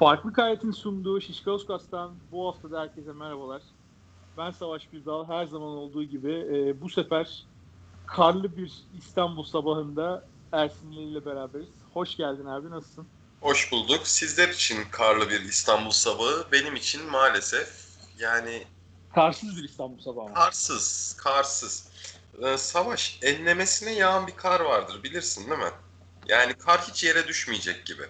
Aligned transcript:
Farklı 0.00 0.32
Kayet'in 0.32 0.70
sunduğu 0.70 1.20
Şişkauskas.'tan 1.20 2.14
bu 2.32 2.48
hafta 2.48 2.70
da 2.70 2.80
herkese 2.80 3.12
merhabalar. 3.12 3.62
Ben 4.38 4.50
Savaş 4.50 4.86
Güzdal. 4.92 5.28
Her 5.28 5.46
zaman 5.46 5.68
olduğu 5.68 6.04
gibi 6.04 6.32
e, 6.32 6.80
bu 6.80 6.88
sefer 6.88 7.44
karlı 8.06 8.56
bir 8.56 8.72
İstanbul 8.98 9.44
sabahında 9.44 10.24
Ersin 10.52 10.92
ile 10.92 11.26
beraberiz. 11.26 11.68
Hoş 11.94 12.16
geldin 12.16 12.46
abi, 12.46 12.70
nasılsın? 12.70 13.06
Hoş 13.40 13.72
bulduk. 13.72 14.06
Sizler 14.06 14.48
için 14.48 14.78
karlı 14.90 15.30
bir 15.30 15.40
İstanbul 15.40 15.90
sabahı, 15.90 16.44
benim 16.52 16.76
için 16.76 17.10
maalesef 17.10 17.86
yani... 18.18 18.64
Karsız 19.14 19.56
bir 19.56 19.64
İstanbul 19.64 20.00
sabahı. 20.00 20.34
Karsız, 20.34 21.16
karsız. 21.18 21.88
Ee, 22.42 22.56
savaş, 22.56 23.18
enlemesine 23.22 23.92
yağan 23.92 24.26
bir 24.26 24.36
kar 24.36 24.60
vardır 24.60 25.02
bilirsin 25.02 25.50
değil 25.50 25.60
mi? 25.60 25.72
Yani 26.28 26.54
kar 26.54 26.80
hiç 26.80 27.04
yere 27.04 27.28
düşmeyecek 27.28 27.86
gibi. 27.86 28.02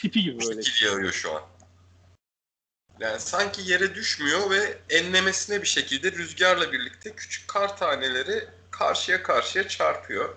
Tipi 0.00 0.22
gibi 0.22 0.46
böyle. 0.46 0.60
Tipi 0.60 0.84
yağıyor 0.84 1.12
şu 1.12 1.36
an. 1.36 1.42
Yani 3.00 3.20
sanki 3.20 3.70
yere 3.70 3.94
düşmüyor 3.94 4.50
ve 4.50 4.78
enlemesine 4.90 5.62
bir 5.62 5.66
şekilde 5.66 6.12
rüzgarla 6.12 6.72
birlikte 6.72 7.14
küçük 7.14 7.48
kar 7.48 7.76
taneleri 7.76 8.48
karşıya 8.70 9.22
karşıya 9.22 9.68
çarpıyor. 9.68 10.36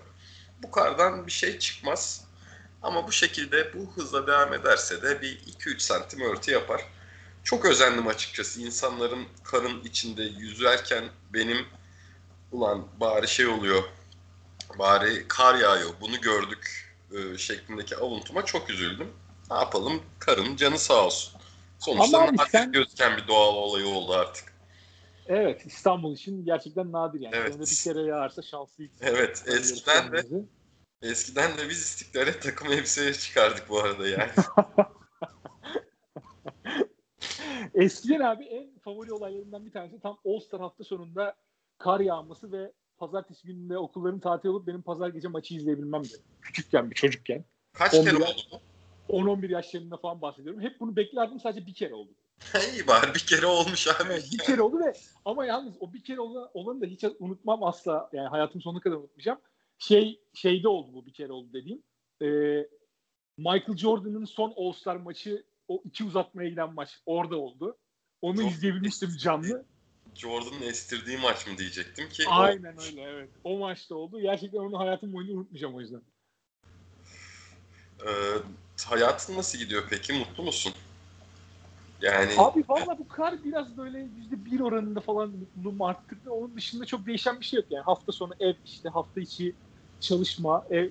Bu 0.62 0.70
kardan 0.70 1.26
bir 1.26 1.32
şey 1.32 1.58
çıkmaz. 1.58 2.24
Ama 2.82 3.06
bu 3.06 3.12
şekilde 3.12 3.74
bu 3.74 3.92
hızla 3.96 4.26
devam 4.26 4.54
ederse 4.54 5.02
de 5.02 5.22
bir 5.22 5.38
2-3 5.38 5.78
santim 5.78 6.20
örtü 6.20 6.50
yapar. 6.50 6.82
Çok 7.44 7.64
özendim 7.64 8.06
açıkçası. 8.06 8.60
İnsanların 8.60 9.26
karın 9.44 9.84
içinde 9.84 10.22
yüzerken 10.22 11.04
benim 11.32 11.66
ulan 12.52 12.86
bari 13.00 13.28
şey 13.28 13.46
oluyor, 13.46 13.82
bari 14.78 15.28
kar 15.28 15.54
yağıyor, 15.54 15.90
bunu 16.00 16.20
gördük 16.20 16.94
e, 17.12 17.38
şeklindeki 17.38 17.96
avuntuma 17.96 18.44
çok 18.44 18.70
üzüldüm. 18.70 19.08
Ne 19.50 19.56
yapalım? 19.56 20.02
Karın 20.18 20.56
canı 20.56 20.78
sağ 20.78 21.06
olsun. 21.06 21.40
Sonuçta 21.78 22.18
Ama 22.18 22.28
abi 22.28 22.36
nadir 22.36 22.50
sen- 22.50 22.72
gözüken 22.72 23.16
bir 23.16 23.28
doğal 23.28 23.54
olayı 23.54 23.86
oldu 23.86 24.12
artık. 24.12 24.54
Evet, 25.26 25.66
İstanbul 25.66 26.14
için 26.14 26.44
gerçekten 26.44 26.92
nadir 26.92 27.20
yani. 27.20 27.36
Evet. 27.36 27.60
Bir 27.60 27.76
kere 27.84 28.02
yağarsa 28.02 28.42
şanslıyız. 28.42 28.92
Evet, 29.00 29.44
eskiden 29.46 30.12
de 30.12 30.24
eskiden 31.02 31.58
de 31.58 31.68
biz 31.68 31.78
istiklale 31.78 32.40
takım 32.40 32.72
elbiseye 32.72 33.14
çıkardık 33.14 33.68
bu 33.68 33.78
arada 33.80 34.08
yani. 34.08 34.30
Eskiden 37.74 38.20
abi 38.20 38.44
en 38.44 38.78
favori 38.78 39.12
olaylarından 39.12 39.66
bir 39.66 39.72
tanesi 39.72 40.00
tam 40.00 40.18
All 40.26 40.40
Star 40.40 40.60
hafta 40.60 40.84
sonunda 40.84 41.36
kar 41.78 42.00
yağması 42.00 42.52
ve 42.52 42.72
pazartesi 42.98 43.46
gününde 43.46 43.78
okulların 43.78 44.20
tatil 44.20 44.48
olup 44.48 44.66
benim 44.66 44.82
pazar 44.82 45.08
gece 45.08 45.28
maçı 45.28 45.54
izleyebilmemdi. 45.54 46.08
Küçükken 46.40 46.90
bir 46.90 46.94
çocukken. 46.94 47.44
Kaç 47.72 47.94
11 47.94 48.10
kere 48.10 48.24
oldu 48.24 48.40
bu? 48.52 48.73
10-11 49.08 49.52
yaşlarında 49.52 49.96
falan 49.96 50.22
bahsediyorum. 50.22 50.60
Hep 50.60 50.80
bunu 50.80 50.96
beklerdim 50.96 51.40
sadece 51.40 51.66
bir 51.66 51.74
kere 51.74 51.94
oldu. 51.94 52.10
İyi 52.72 52.86
bari 52.86 53.14
bir 53.14 53.26
kere 53.26 53.46
olmuş 53.46 53.88
abi. 53.88 53.94
Evet, 54.06 54.28
bir 54.32 54.38
kere 54.38 54.62
oldu 54.62 54.80
ve 54.80 54.94
ama 55.24 55.46
yalnız 55.46 55.74
o 55.80 55.92
bir 55.92 56.04
kere 56.04 56.20
olan, 56.20 56.50
olanı 56.54 56.80
da 56.80 56.86
hiç 56.86 57.04
unutmam 57.18 57.62
asla. 57.62 58.10
Yani 58.12 58.28
hayatım 58.28 58.60
sonuna 58.62 58.80
kadar 58.80 58.96
unutmayacağım. 58.96 59.38
Şey 59.78 60.20
şeyde 60.34 60.68
oldu 60.68 60.90
bu 60.94 61.06
bir 61.06 61.12
kere 61.12 61.32
oldu 61.32 61.48
dediğim. 61.52 61.82
Ee, 62.22 62.68
Michael 63.38 63.76
Jordan'ın 63.76 64.24
son 64.24 64.54
All 64.56 64.72
Star 64.72 64.96
maçı 64.96 65.44
o 65.68 65.82
iki 65.84 66.04
uzatmaya 66.04 66.48
giden 66.48 66.74
maç 66.74 67.00
orada 67.06 67.36
oldu. 67.36 67.76
Onu 68.22 68.42
Çok 68.42 68.50
izleyebilmiştim 68.50 69.16
canlı. 69.18 69.64
Jordan'ın 70.14 70.62
estirdiği 70.62 71.18
maç 71.18 71.46
mı 71.46 71.58
diyecektim 71.58 72.08
ki. 72.08 72.22
o- 72.28 72.32
Aynen 72.32 72.76
öyle 72.82 73.02
evet. 73.02 73.30
O 73.44 73.58
maçta 73.58 73.94
oldu. 73.94 74.20
Gerçekten 74.20 74.58
onu 74.58 74.78
hayatım 74.78 75.12
boyunca 75.12 75.34
unutmayacağım 75.34 75.74
o 75.74 75.80
yüzden. 75.80 76.02
Ee, 78.06 78.10
hayatın 78.86 79.36
nasıl 79.36 79.58
gidiyor 79.58 79.82
peki? 79.90 80.12
Mutlu 80.12 80.44
musun? 80.44 80.72
Yani 82.00 82.32
Abi 82.38 82.64
valla 82.68 82.98
bu 82.98 83.08
kar 83.08 83.44
biraz 83.44 83.76
böyle 83.76 83.98
yüzde 83.98 84.44
bir 84.44 84.60
oranında 84.60 85.00
falan 85.00 85.30
mutluluğum 85.30 85.82
arttırdı. 85.82 86.30
Onun 86.30 86.56
dışında 86.56 86.84
çok 86.84 87.06
değişen 87.06 87.40
bir 87.40 87.44
şey 87.44 87.56
yok 87.56 87.66
yani. 87.70 87.82
Hafta 87.84 88.12
sonu 88.12 88.32
ev 88.40 88.54
işte 88.64 88.88
hafta 88.88 89.20
içi 89.20 89.56
çalışma 90.00 90.64
ev 90.70 90.90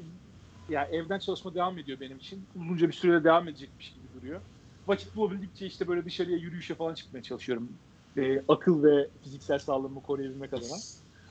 yani 0.70 0.96
evden 0.96 1.20
çalışma 1.20 1.56
devam 1.56 1.78
ediyor 1.78 2.00
benim 2.00 2.18
için. 2.18 2.48
Uzunca 2.56 2.88
bir 2.88 2.94
sürede 2.94 3.24
devam 3.24 3.48
edecekmiş 3.48 3.94
gibi 3.94 4.14
duruyor. 4.14 4.42
Vakit 4.88 5.16
bulabildikçe 5.16 5.66
işte 5.66 5.88
böyle 5.88 6.06
dışarıya 6.06 6.38
yürüyüşe 6.38 6.76
falan 6.76 6.94
çıkmaya 6.94 7.24
çalışıyorum. 7.24 7.70
Ee, 8.18 8.44
akıl 8.48 8.84
ve 8.84 9.10
fiziksel 9.24 9.60
sağlığımı 9.60 10.04
koruyabilmek 10.04 10.54
adına. 10.54 10.76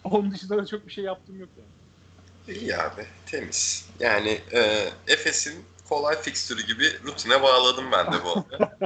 Onun 0.04 0.30
dışında 0.30 0.58
da 0.58 0.66
çok 0.66 0.86
bir 0.86 0.92
şey 0.92 1.04
yaptığım 1.04 1.40
yok 1.40 1.48
yani. 1.56 2.58
iyi 2.58 2.76
abi 2.76 3.06
temiz. 3.26 3.88
Yani 4.00 4.40
e, 4.52 4.88
Efes'in 5.06 5.64
kolay 5.92 6.22
fikstürü 6.22 6.62
gibi 6.66 7.00
rutine 7.04 7.42
bağladım 7.42 7.92
ben 7.92 8.12
de 8.12 8.24
bu 8.24 8.32
arada. 8.32 8.76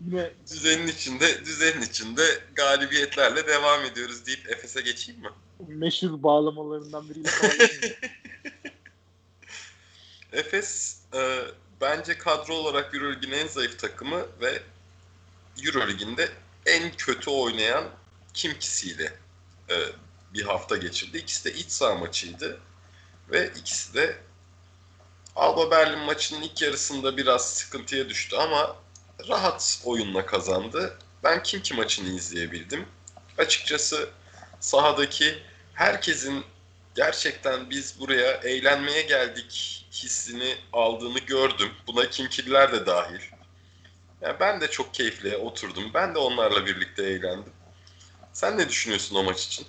Düzenin 0.52 0.86
içinde 0.86 1.44
düzenin 1.44 1.82
içinde 1.82 2.22
galibiyetlerle 2.54 3.46
devam 3.46 3.84
ediyoruz 3.84 4.26
deyip 4.26 4.50
Efes'e 4.50 4.80
geçeyim 4.80 5.20
mi? 5.20 5.28
meşhur 5.68 6.22
bağlamalarından 6.22 7.08
biriyle. 7.08 7.30
Efes 10.32 11.00
e, 11.14 11.40
bence 11.80 12.18
kadro 12.18 12.54
olarak 12.54 12.94
Euroleague'in 12.94 13.32
en 13.32 13.46
zayıf 13.46 13.78
takımı 13.78 14.26
ve 14.40 14.62
Euroleague'in 15.66 16.16
de 16.16 16.28
en 16.66 16.92
kötü 16.92 17.30
oynayan 17.30 17.84
kimkisiyle 18.34 19.12
e, 19.70 19.74
bir 20.34 20.42
hafta 20.42 20.76
geçirdi. 20.76 21.18
İkisi 21.18 21.44
de 21.44 21.54
iç 21.54 21.70
saha 21.70 21.94
maçıydı 21.94 22.60
ve 23.30 23.52
ikisi 23.56 23.94
de 23.94 24.16
Alba 25.36 25.70
Berlin 25.70 25.98
maçının 25.98 26.42
ilk 26.42 26.62
yarısında 26.62 27.16
biraz 27.16 27.54
sıkıntıya 27.54 28.08
düştü 28.08 28.36
ama 28.36 28.76
rahat 29.28 29.80
oyunla 29.84 30.26
kazandı. 30.26 30.98
Ben 31.24 31.42
Kimki 31.42 31.74
maçını 31.74 32.08
izleyebildim. 32.08 32.86
Açıkçası 33.38 34.08
sahadaki 34.60 35.38
herkesin 35.74 36.44
gerçekten 36.94 37.70
biz 37.70 38.00
buraya 38.00 38.32
eğlenmeye 38.32 39.02
geldik 39.02 39.86
hissini 39.92 40.56
aldığını 40.72 41.18
gördüm. 41.18 41.70
Buna 41.86 42.10
Kimkililer 42.10 42.72
de 42.72 42.86
dahil. 42.86 43.20
Yani 44.20 44.36
ben 44.40 44.60
de 44.60 44.70
çok 44.70 44.94
keyifli 44.94 45.36
oturdum. 45.36 45.90
Ben 45.94 46.14
de 46.14 46.18
onlarla 46.18 46.66
birlikte 46.66 47.02
eğlendim. 47.02 47.52
Sen 48.32 48.58
ne 48.58 48.68
düşünüyorsun 48.68 49.16
o 49.16 49.22
maç 49.22 49.46
için? 49.46 49.66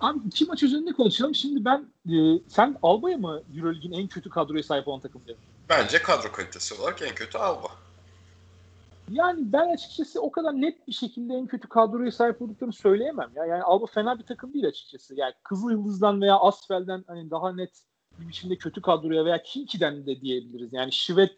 Abi 0.00 0.18
iki 0.26 0.44
maç 0.44 0.62
üzerinde 0.62 0.92
konuşalım. 0.92 1.34
Şimdi 1.34 1.64
ben 1.64 1.86
e, 2.14 2.40
sen 2.48 2.76
Alba'ya 2.82 3.18
mı 3.18 3.42
Euroleague'in 3.56 3.92
en 3.92 4.06
kötü 4.06 4.30
kadroya 4.30 4.62
sahip 4.62 4.88
olan 4.88 5.00
takım 5.00 5.22
diyorsun? 5.26 5.44
Bence 5.68 6.02
kadro 6.02 6.32
kalitesi 6.32 6.74
olarak 6.74 7.02
en 7.02 7.14
kötü 7.14 7.38
Alba. 7.38 7.68
Yani 9.10 9.52
ben 9.52 9.74
açıkçası 9.74 10.22
o 10.22 10.30
kadar 10.30 10.52
net 10.52 10.88
bir 10.88 10.92
şekilde 10.92 11.34
en 11.34 11.46
kötü 11.46 11.68
kadroya 11.68 12.12
sahip 12.12 12.42
olduklarını 12.42 12.72
söyleyemem. 12.72 13.30
Ya. 13.34 13.44
Yani 13.44 13.62
Alba 13.62 13.86
fena 13.86 14.18
bir 14.18 14.24
takım 14.24 14.54
değil 14.54 14.66
açıkçası. 14.66 15.14
Yani 15.14 15.32
Kızıl 15.42 15.70
Yıldız'dan 15.70 16.22
veya 16.22 16.36
Asfel'den 16.36 17.04
hani 17.06 17.30
daha 17.30 17.52
net 17.52 17.82
bir 18.18 18.28
biçimde 18.28 18.56
kötü 18.56 18.82
kadroya 18.82 19.24
veya 19.24 19.42
Kinki'den 19.42 20.06
de 20.06 20.20
diyebiliriz. 20.20 20.72
Yani 20.72 20.92
Şivet 20.92 21.32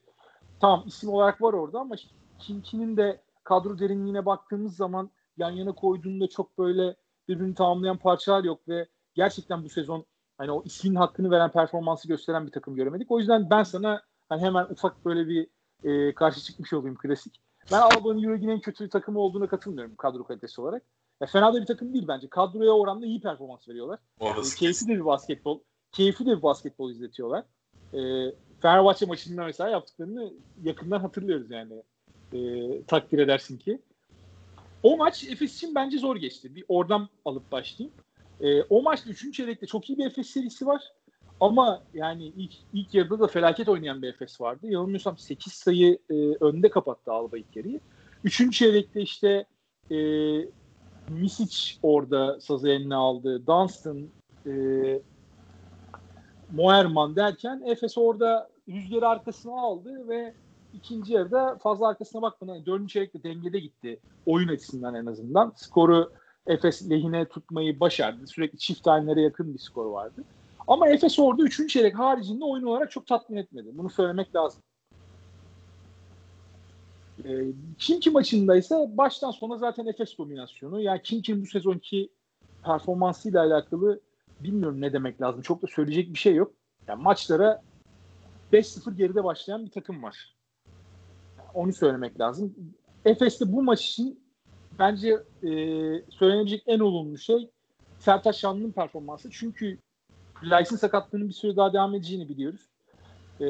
tamam 0.60 0.84
isim 0.86 1.10
olarak 1.10 1.42
var 1.42 1.52
orada 1.52 1.80
ama 1.80 1.94
Kinki'nin 2.38 2.96
de 2.96 3.20
kadro 3.44 3.78
derinliğine 3.78 4.26
baktığımız 4.26 4.76
zaman 4.76 5.10
yan 5.36 5.50
yana 5.50 5.72
koyduğunda 5.72 6.28
çok 6.28 6.58
böyle 6.58 6.96
birbirini 7.30 7.54
tamamlayan 7.54 7.96
parçalar 7.96 8.44
yok 8.44 8.68
ve 8.68 8.86
gerçekten 9.14 9.64
bu 9.64 9.68
sezon 9.68 10.04
hani 10.38 10.50
o 10.50 10.62
ismin 10.64 10.94
hakkını 10.94 11.30
veren 11.30 11.50
performansı 11.50 12.08
gösteren 12.08 12.46
bir 12.46 12.52
takım 12.52 12.74
göremedik. 12.74 13.10
O 13.10 13.18
yüzden 13.18 13.50
ben 13.50 13.62
sana 13.62 14.02
hani 14.28 14.42
hemen 14.42 14.64
ufak 14.64 15.04
böyle 15.04 15.28
bir 15.28 15.46
e, 15.84 16.14
karşı 16.14 16.40
çıkmış 16.40 16.72
olayım 16.72 16.96
klasik. 16.96 17.40
Ben 17.72 17.80
Alba'nın 17.80 18.22
Euroleague'in 18.22 18.48
en 18.48 18.60
kötü 18.60 18.88
takımı 18.88 19.18
olduğuna 19.20 19.46
katılmıyorum 19.46 19.96
kadro 19.96 20.24
kalitesi 20.24 20.60
olarak. 20.60 20.82
Ya 21.20 21.26
fena 21.26 21.54
da 21.54 21.60
bir 21.60 21.66
takım 21.66 21.92
değil 21.92 22.04
bence. 22.08 22.28
Kadroya 22.28 22.72
oranla 22.72 23.06
iyi 23.06 23.20
performans 23.20 23.68
veriyorlar. 23.68 23.98
E, 24.20 24.24
Orası 24.24 24.56
keyifli 24.56 24.88
de 24.88 24.94
bir 24.94 25.04
basketbol. 25.04 25.60
Keyifli 25.92 26.26
de 26.26 26.36
bir 26.36 26.42
basketbol 26.42 26.90
izletiyorlar. 26.90 27.44
E, 27.94 28.00
Fenerbahçe 28.62 29.06
maçında 29.06 29.44
mesela 29.44 29.70
yaptıklarını 29.70 30.32
yakından 30.62 31.00
hatırlıyoruz 31.00 31.50
yani. 31.50 31.82
E, 32.32 32.82
takdir 32.82 33.18
edersin 33.18 33.58
ki. 33.58 33.82
O 34.82 34.96
maç 34.96 35.24
Efes 35.24 35.56
için 35.56 35.74
bence 35.74 35.98
zor 35.98 36.16
geçti. 36.16 36.54
Bir 36.54 36.64
oradan 36.68 37.08
alıp 37.24 37.52
başlayayım. 37.52 37.94
E, 38.40 38.62
o 38.62 38.82
maçta 38.82 39.10
3. 39.10 39.34
çeyrekte 39.34 39.66
çok 39.66 39.90
iyi 39.90 39.98
bir 39.98 40.06
Efes 40.06 40.30
serisi 40.30 40.66
var. 40.66 40.82
Ama 41.40 41.82
yani 41.94 42.24
ilk, 42.24 42.52
ilk 42.72 42.94
yarıda 42.94 43.20
da 43.20 43.26
felaket 43.26 43.68
oynayan 43.68 44.02
bir 44.02 44.08
Efes 44.08 44.40
vardı. 44.40 44.66
Yanılmıyorsam 44.66 45.18
8 45.18 45.52
sayı 45.52 45.98
e, 46.10 46.14
önde 46.40 46.70
kapattı 46.70 47.12
Alba 47.12 47.38
ilk 47.38 47.56
yarıyı. 47.56 47.80
Üçüncü 48.24 48.58
çeyrekte 48.58 49.00
işte 49.00 49.44
e, 49.90 49.96
Misic 51.08 51.78
orada 51.82 52.40
sazı 52.40 52.68
eline 52.68 52.94
aldı. 52.94 53.46
Dunstan, 53.46 54.08
e, 54.46 54.52
Moerman 56.52 57.16
derken 57.16 57.62
Efes 57.66 57.98
orada 57.98 58.50
rüzgarı 58.68 59.08
arkasına 59.08 59.60
aldı 59.60 60.08
ve 60.08 60.34
ikinci 60.74 61.12
yarıda 61.12 61.58
fazla 61.62 61.88
arkasına 61.88 62.22
bakmadan 62.22 62.54
yani 62.54 62.66
dördüncü 62.66 62.92
çeyrekte 62.92 63.22
dengede 63.22 63.58
gitti. 63.58 64.00
Oyun 64.26 64.48
açısından 64.48 64.94
en 64.94 65.06
azından. 65.06 65.52
Skoru 65.56 66.12
Efes 66.46 66.90
lehine 66.90 67.24
tutmayı 67.24 67.80
başardı. 67.80 68.26
Sürekli 68.26 68.58
çift 68.58 68.84
tanelere 68.84 69.20
yakın 69.20 69.54
bir 69.54 69.58
skor 69.58 69.86
vardı. 69.86 70.24
Ama 70.68 70.88
Efes 70.88 71.18
orada 71.18 71.42
3. 71.42 71.68
çeyrek 71.68 71.98
haricinde 71.98 72.44
oyun 72.44 72.64
olarak 72.64 72.90
çok 72.90 73.06
tatmin 73.06 73.36
etmedi. 73.36 73.68
Bunu 73.72 73.90
söylemek 73.90 74.34
lazım. 74.34 74.62
E, 77.24 77.46
Kimki 77.78 78.10
maçında 78.10 78.56
ise 78.56 78.74
baştan 78.92 79.30
sona 79.30 79.56
zaten 79.56 79.86
Efes 79.86 80.18
dominasyonu. 80.18 80.80
Yani 80.80 81.02
Kimki'nin 81.02 81.42
bu 81.42 81.46
sezonki 81.46 82.08
performansıyla 82.64 83.40
alakalı 83.44 84.00
bilmiyorum 84.40 84.80
ne 84.80 84.92
demek 84.92 85.20
lazım. 85.20 85.42
Çok 85.42 85.62
da 85.62 85.66
söyleyecek 85.66 86.14
bir 86.14 86.18
şey 86.18 86.34
yok. 86.34 86.52
Yani 86.88 87.02
maçlara 87.02 87.62
5-0 88.52 88.96
geride 88.96 89.24
başlayan 89.24 89.66
bir 89.66 89.70
takım 89.70 90.02
var. 90.02 90.34
Onu 91.54 91.72
söylemek 91.72 92.20
lazım. 92.20 92.54
Efes'te 93.04 93.52
bu 93.52 93.62
maç 93.62 93.88
için 93.88 94.20
bence 94.78 95.08
e, 95.42 95.50
söylenebilecek 96.10 96.62
en 96.66 96.78
olumlu 96.78 97.18
şey 97.18 97.50
Sertaç 97.98 98.36
Şanlı'nın 98.36 98.72
performansı. 98.72 99.30
Çünkü 99.30 99.78
Lyce'in 100.44 100.76
sakatlığının 100.76 101.28
bir 101.28 101.34
süre 101.34 101.56
daha 101.56 101.72
devam 101.72 101.94
edeceğini 101.94 102.28
biliyoruz. 102.28 102.68
E, 103.40 103.46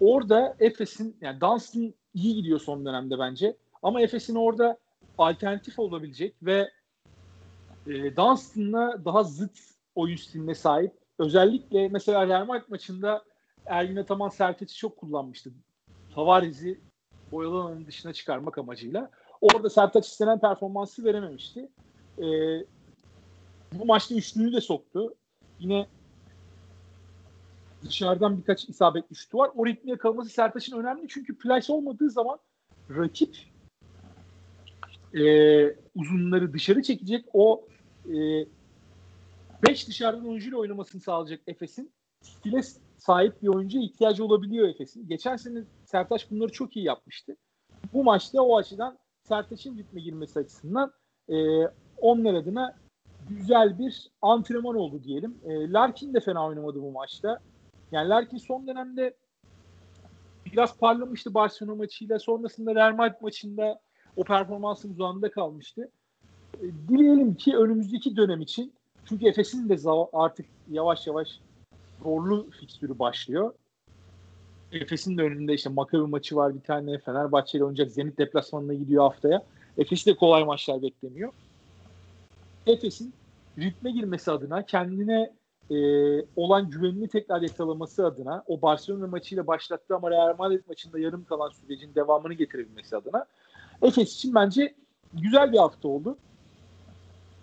orada 0.00 0.56
Efes'in 0.60 1.16
yani 1.20 1.40
Dunstan 1.40 1.94
iyi 2.14 2.34
gidiyor 2.34 2.60
son 2.60 2.86
dönemde 2.86 3.18
bence. 3.18 3.56
Ama 3.82 4.00
Efes'in 4.00 4.34
orada 4.34 4.78
alternatif 5.18 5.78
olabilecek 5.78 6.34
ve 6.42 6.70
e, 7.86 8.16
Dunstan'la 8.16 9.04
daha 9.04 9.22
zıt 9.22 9.58
oyun 9.94 10.16
stiline 10.16 10.54
sahip. 10.54 10.92
Özellikle 11.18 11.88
mesela 11.88 12.26
Real 12.26 12.46
Madrid 12.46 12.68
maçında 12.68 13.24
Ergin 13.66 13.96
Ataman 13.96 14.28
Sertaç'ı 14.28 14.76
çok 14.76 14.96
kullanmıştı. 14.96 15.50
Tavares'i 16.14 16.80
boyalı 17.32 17.60
alanın 17.60 17.86
dışına 17.86 18.12
çıkarmak 18.12 18.58
amacıyla. 18.58 19.10
Orada 19.40 19.70
Sertaç 19.70 20.06
istenen 20.06 20.40
performansı 20.40 21.04
verememişti. 21.04 21.68
E, 22.18 22.26
bu 23.72 23.84
maçta 23.86 24.14
üçlüyü 24.14 24.52
de 24.52 24.60
soktu. 24.60 25.14
Yine 25.58 25.86
dışarıdan 27.82 28.38
birkaç 28.38 28.68
isabetli 28.68 29.16
şutu 29.16 29.38
var. 29.38 29.50
O 29.56 29.66
ritmi 29.66 29.90
yakalaması 29.90 30.30
Sertaç'ın 30.30 30.78
önemli 30.78 31.08
çünkü 31.08 31.38
plase 31.38 31.72
olmadığı 31.72 32.10
zaman 32.10 32.38
rakip 32.90 33.36
e, 35.14 35.22
uzunları 35.94 36.52
dışarı 36.52 36.82
çekecek. 36.82 37.24
O 37.32 37.64
5 38.06 39.84
e, 39.84 39.86
dışarıdan 39.86 40.28
oyuncuyla 40.28 40.58
oynamasını 40.58 41.00
sağlayacak 41.00 41.40
Efes'in 41.46 41.92
stile 42.22 42.62
sahip 42.98 43.42
bir 43.42 43.48
oyuncuya 43.48 43.84
ihtiyacı 43.84 44.24
olabiliyor 44.24 44.68
Efes'in. 44.68 45.08
Geçen 45.08 45.36
sene 45.36 45.62
Sertaç 45.90 46.30
bunları 46.30 46.52
çok 46.52 46.76
iyi 46.76 46.84
yapmıştı. 46.84 47.36
Bu 47.92 48.04
maçta 48.04 48.42
o 48.42 48.56
açıdan 48.56 48.98
Sertaç'ın 49.22 49.78
ritme 49.78 50.00
girmesi 50.00 50.38
açısından 50.38 50.92
e, 51.28 51.36
onlar 52.00 52.34
adına 52.34 52.76
güzel 53.28 53.78
bir 53.78 54.10
antrenman 54.22 54.76
oldu 54.76 55.04
diyelim. 55.04 55.38
E, 55.44 55.72
Larkin 55.72 56.14
de 56.14 56.20
fena 56.20 56.46
oynamadı 56.46 56.82
bu 56.82 56.90
maçta. 56.90 57.38
Yani 57.92 58.08
Larkin 58.08 58.38
son 58.38 58.66
dönemde 58.66 59.14
biraz 60.52 60.78
parlamıştı 60.78 61.34
Barcelona 61.34 61.74
maçıyla. 61.74 62.18
Sonrasında 62.18 62.74
Real 62.74 62.94
Madrid 62.94 63.22
maçında 63.22 63.80
o 64.16 64.24
performansın 64.24 64.90
uzağında 64.90 65.30
kalmıştı. 65.30 65.90
E, 66.54 66.64
dileyelim 66.88 67.34
ki 67.34 67.56
önümüzdeki 67.56 68.16
dönem 68.16 68.40
için 68.40 68.72
çünkü 69.04 69.28
Efes'in 69.28 69.68
de 69.68 69.76
artık 70.12 70.46
yavaş 70.70 71.06
yavaş 71.06 71.40
zorlu 72.02 72.50
fikstürü 72.50 72.98
başlıyor. 72.98 73.54
Efes'in 74.72 75.18
de 75.18 75.22
önünde 75.22 75.54
işte 75.54 75.70
Makabi 75.70 76.02
maçı 76.02 76.36
var 76.36 76.54
bir 76.54 76.60
tane. 76.60 76.98
Fenerbahçe 76.98 77.58
ile 77.58 77.64
oynayacak. 77.64 77.90
Zenit 77.90 78.18
deplasmanına 78.18 78.74
gidiyor 78.74 79.02
haftaya. 79.02 79.42
Efes 79.78 80.06
de 80.06 80.16
kolay 80.16 80.44
maçlar 80.44 80.82
beklemiyor. 80.82 81.32
Efes'in 82.66 83.12
ritme 83.58 83.90
girmesi 83.90 84.30
adına 84.30 84.66
kendine 84.66 85.32
e, 85.70 85.76
olan 86.36 86.70
güvenini 86.70 87.08
tekrar 87.08 87.42
yakalaması 87.42 88.06
adına 88.06 88.44
o 88.46 88.62
Barcelona 88.62 89.06
maçıyla 89.06 89.46
başlattığı 89.46 89.96
ama 89.96 90.10
Real 90.10 90.34
Madrid 90.38 90.62
maçında 90.68 90.98
yarım 90.98 91.24
kalan 91.24 91.50
sürecin 91.50 91.94
devamını 91.94 92.34
getirebilmesi 92.34 92.96
adına 92.96 93.24
Efes 93.82 94.14
için 94.14 94.34
bence 94.34 94.74
güzel 95.14 95.52
bir 95.52 95.58
hafta 95.58 95.88
oldu. 95.88 96.16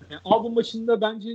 Yani 0.10 0.22
Album 0.26 0.54
maçında 0.54 1.02
bence 1.02 1.30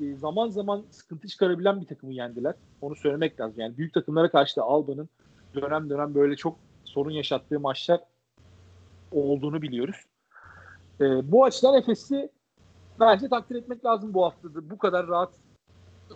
e, 0.00 0.14
zaman 0.14 0.48
zaman 0.48 0.84
sıkıntı 0.90 1.28
çıkarabilen 1.28 1.80
bir 1.80 1.86
takımı 1.86 2.12
yendiler. 2.12 2.54
Onu 2.80 2.96
söylemek 2.96 3.40
lazım. 3.40 3.60
Yani 3.60 3.76
büyük 3.76 3.94
takımlara 3.94 4.30
karşı 4.30 4.56
da 4.56 4.62
Alba'nın 4.62 5.08
dönem 5.54 5.90
dönem 5.90 6.14
böyle 6.14 6.36
çok 6.36 6.58
sorun 6.84 7.10
yaşattığı 7.10 7.60
maçlar 7.60 8.00
olduğunu 9.12 9.62
biliyoruz. 9.62 9.96
E, 11.00 11.32
bu 11.32 11.44
açıdan 11.44 11.74
Efes'i 11.74 12.30
bence 13.00 13.28
takdir 13.28 13.54
etmek 13.54 13.84
lazım 13.84 14.14
bu 14.14 14.24
haftada. 14.24 14.70
Bu 14.70 14.78
kadar 14.78 15.06
rahat 15.06 15.32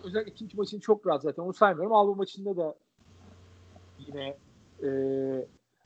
özellikle 0.03 0.31
ikinci 0.31 0.57
maçın 0.57 0.79
çok 0.79 1.07
rahat 1.07 1.21
zaten 1.21 1.43
onu 1.43 1.53
saymıyorum. 1.53 1.93
Alba 1.93 2.13
maçında 2.13 2.57
da 2.57 2.75
yine 4.07 4.37
e, 4.83 4.87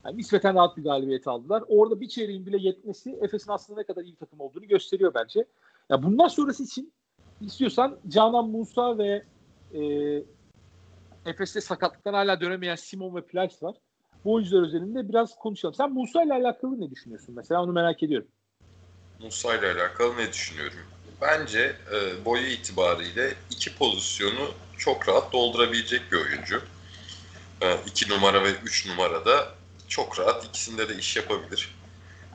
yani 0.06 0.18
nispeten 0.18 0.56
rahat 0.56 0.78
bir 0.78 0.84
galibiyet 0.84 1.28
aldılar. 1.28 1.64
Orada 1.68 2.02
bir 2.02 2.08
çeyreğin 2.08 2.46
bile 2.46 2.58
yetmesi 2.58 3.20
Efes'in 3.22 3.52
aslında 3.52 3.80
ne 3.80 3.86
kadar 3.86 4.04
iyi 4.04 4.16
takım 4.16 4.40
olduğunu 4.40 4.68
gösteriyor 4.68 5.14
bence. 5.14 5.46
Ya 5.90 6.04
bundan 6.04 6.28
sonrası 6.28 6.64
için 6.64 6.94
istiyorsan 7.42 7.98
Canan 8.08 8.50
Musa 8.50 8.98
ve 8.98 9.24
e, 9.74 9.82
Efes'te 11.26 11.62
sakatlıktan 11.62 12.14
hala 12.14 12.42
dönemeyen 12.42 12.76
Simon 12.76 13.16
ve 13.16 13.26
Plyce 13.26 13.56
var. 13.62 13.76
Bu 14.26 14.34
oyuncular 14.34 14.64
özelinde 14.68 15.10
biraz 15.10 15.36
konuşalım. 15.36 15.76
Sen 15.76 15.94
Musa 15.94 16.24
ile 16.24 16.34
alakalı 16.34 16.82
ne 16.82 16.92
düşünüyorsun 16.92 17.36
mesela? 17.36 17.64
Onu 17.64 17.72
merak 17.72 18.04
ediyorum. 18.04 18.28
Musa 19.20 19.56
ile 19.56 19.72
alakalı 19.72 20.18
ne 20.18 20.34
düşünüyorum? 20.34 20.80
Bence 21.22 21.76
e, 21.94 22.26
boyu 22.26 22.48
itibariyle 22.48 23.34
iki 23.50 23.76
pozisyonu 23.76 24.52
çok 24.78 25.10
rahat 25.10 25.34
doldurabilecek 25.34 26.12
bir 26.12 26.18
oyuncu. 26.18 26.62
E, 27.62 27.78
iki 27.86 28.10
numara 28.10 28.44
ve 28.44 28.52
üç 28.52 28.88
numarada 28.88 29.48
çok 29.88 30.20
rahat 30.20 30.46
ikisinde 30.46 30.90
de 30.90 30.96
iş 30.96 31.18
yapabilir. 31.18 31.76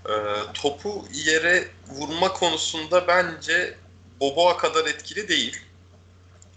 E, 0.08 0.12
topu 0.54 1.04
yere 1.12 1.64
vurma 1.88 2.32
konusunda 2.32 3.08
bence 3.08 3.76
Boboa 4.20 4.56
kadar 4.56 4.84
etkili 4.86 5.28
değil. 5.28 5.60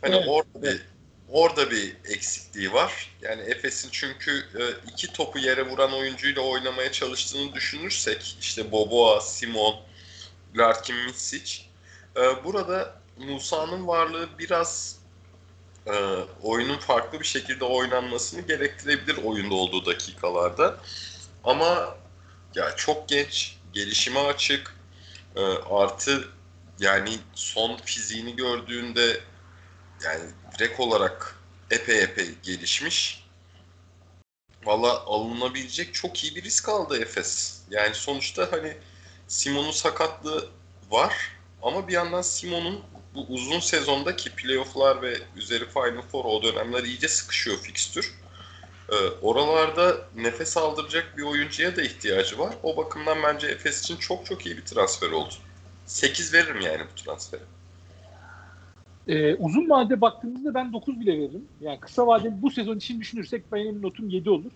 Hani 0.01 0.15
evet, 0.15 0.27
orada 0.27 0.61
bir 0.63 0.81
orada 1.31 1.71
bir 1.71 1.95
eksikliği 2.05 2.73
var. 2.73 3.11
Yani 3.21 3.41
Efes'in 3.41 3.89
çünkü 3.91 4.31
e, 4.31 4.91
iki 4.91 5.13
topu 5.13 5.39
yere 5.39 5.69
vuran 5.69 5.93
oyuncuyla 5.93 6.41
oynamaya 6.41 6.91
çalıştığını 6.91 7.53
düşünürsek 7.53 8.37
işte 8.41 8.71
Boboa, 8.71 9.21
Simon, 9.21 9.75
Larkin, 10.55 10.95
Misic 10.95 11.61
e, 12.17 12.43
burada 12.43 12.95
Musa'nın 13.17 13.87
varlığı 13.87 14.29
biraz 14.39 14.99
e, 15.87 15.93
oyunun 16.43 16.77
farklı 16.77 17.19
bir 17.19 17.25
şekilde 17.25 17.65
oynanmasını 17.65 18.41
gerektirebilir 18.41 19.17
oyunda 19.23 19.55
olduğu 19.55 19.85
dakikalarda. 19.85 20.77
Ama 21.43 21.97
ya 22.55 22.75
çok 22.75 23.09
genç, 23.09 23.57
gelişime 23.73 24.19
açık, 24.19 24.75
artı 25.69 26.27
yani 26.79 27.09
son 27.33 27.77
fiziğini 27.77 28.35
gördüğünde 28.35 29.21
yani 30.03 30.23
direkt 30.59 30.79
olarak 30.79 31.35
epey 31.71 32.03
epey 32.03 32.29
gelişmiş. 32.43 33.25
Valla 34.65 35.05
alınabilecek 35.05 35.93
çok 35.93 36.23
iyi 36.23 36.35
bir 36.35 36.43
risk 36.43 36.69
aldı 36.69 37.01
Efes. 37.01 37.61
Yani 37.69 37.95
sonuçta 37.95 38.51
hani 38.51 38.77
Simon'un 39.27 39.71
sakatlığı 39.71 40.49
var 40.91 41.13
ama 41.61 41.87
bir 41.87 41.93
yandan 41.93 42.21
Simon'un 42.21 42.83
bu 43.15 43.25
uzun 43.29 43.59
sezondaki 43.59 44.29
playofflar 44.29 45.01
ve 45.01 45.17
üzeri 45.35 45.69
Final 45.69 46.01
Four 46.01 46.25
o 46.25 46.43
dönemler 46.43 46.83
iyice 46.83 47.07
sıkışıyor 47.07 47.57
fikstür. 47.57 48.13
Ee, 48.89 48.95
oralarda 49.21 49.97
nefes 50.15 50.57
aldıracak 50.57 51.17
bir 51.17 51.23
oyuncuya 51.23 51.75
da 51.75 51.81
ihtiyacı 51.81 52.39
var. 52.39 52.55
O 52.63 52.77
bakımdan 52.77 53.23
bence 53.23 53.47
Efes 53.47 53.81
için 53.81 53.97
çok 53.97 54.25
çok 54.25 54.45
iyi 54.45 54.57
bir 54.57 54.65
transfer 54.65 55.11
oldu. 55.11 55.33
8 55.85 56.33
veririm 56.33 56.61
yani 56.61 56.85
bu 56.91 57.03
transfere. 57.03 57.43
Ee, 59.07 59.35
uzun 59.35 59.69
vade 59.69 60.01
baktığımızda 60.01 60.53
ben 60.53 60.73
9 60.73 60.99
bile 60.99 61.17
veririm. 61.17 61.47
Yani 61.61 61.79
kısa 61.79 62.07
vade 62.07 62.41
bu 62.41 62.51
sezon 62.51 62.77
için 62.77 62.99
düşünürsek 62.99 63.51
benim 63.51 63.81
notum 63.81 64.09
7 64.09 64.29
olur. 64.29 64.51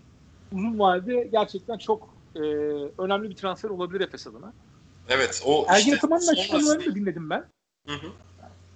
Uzun 0.53 0.79
vade 0.79 1.29
gerçekten 1.31 1.77
çok 1.77 2.09
e, 2.35 2.39
önemli 2.97 3.29
bir 3.29 3.35
transfer 3.35 3.69
olabilir 3.69 4.01
Efes 4.01 4.27
adına. 4.27 4.53
Evet. 5.09 5.43
o 5.45 5.65
Ergin 5.67 5.83
işte, 5.83 5.95
Ataman'ın 5.97 6.27
açıklamalarını 6.27 6.85
da 6.85 6.95
dinledim 6.95 7.29
ben. 7.29 7.45
Hı 7.87 7.93
hı. 7.93 8.07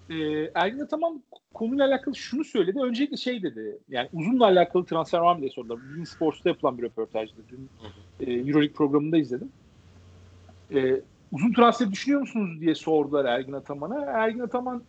Ee, 0.10 0.52
Ergin 0.56 0.80
Ataman 0.80 1.24
konuyla 1.54 1.88
alakalı 1.88 2.16
şunu 2.16 2.44
söyledi. 2.44 2.80
Öncelikle 2.80 3.18
şey 3.18 3.44
dedi. 3.44 3.78
Yani 3.90 4.10
uzunla 4.14 4.46
alakalı 4.46 4.86
transfer 4.86 5.20
var 5.20 5.36
mı 5.36 5.42
diye 5.42 5.50
sordular. 5.50 5.80
Bugün 5.92 6.04
Sports'ta 6.04 6.50
yapılan 6.50 6.78
bir 6.78 6.84
röportajdı. 6.84 7.36
Dün 7.50 7.70
e, 8.20 8.34
Euroleague 8.34 8.74
programında 8.74 9.18
izledim. 9.18 9.52
E, 10.74 11.02
uzun 11.32 11.54
transfer 11.54 11.92
düşünüyor 11.92 12.22
musunuz 12.22 12.62
diye 12.62 12.76
sordular 12.76 13.26
Ergin 13.26 13.54
Ataman'a. 13.54 14.02
Ergin 14.02 14.40
Ataman 14.40 14.84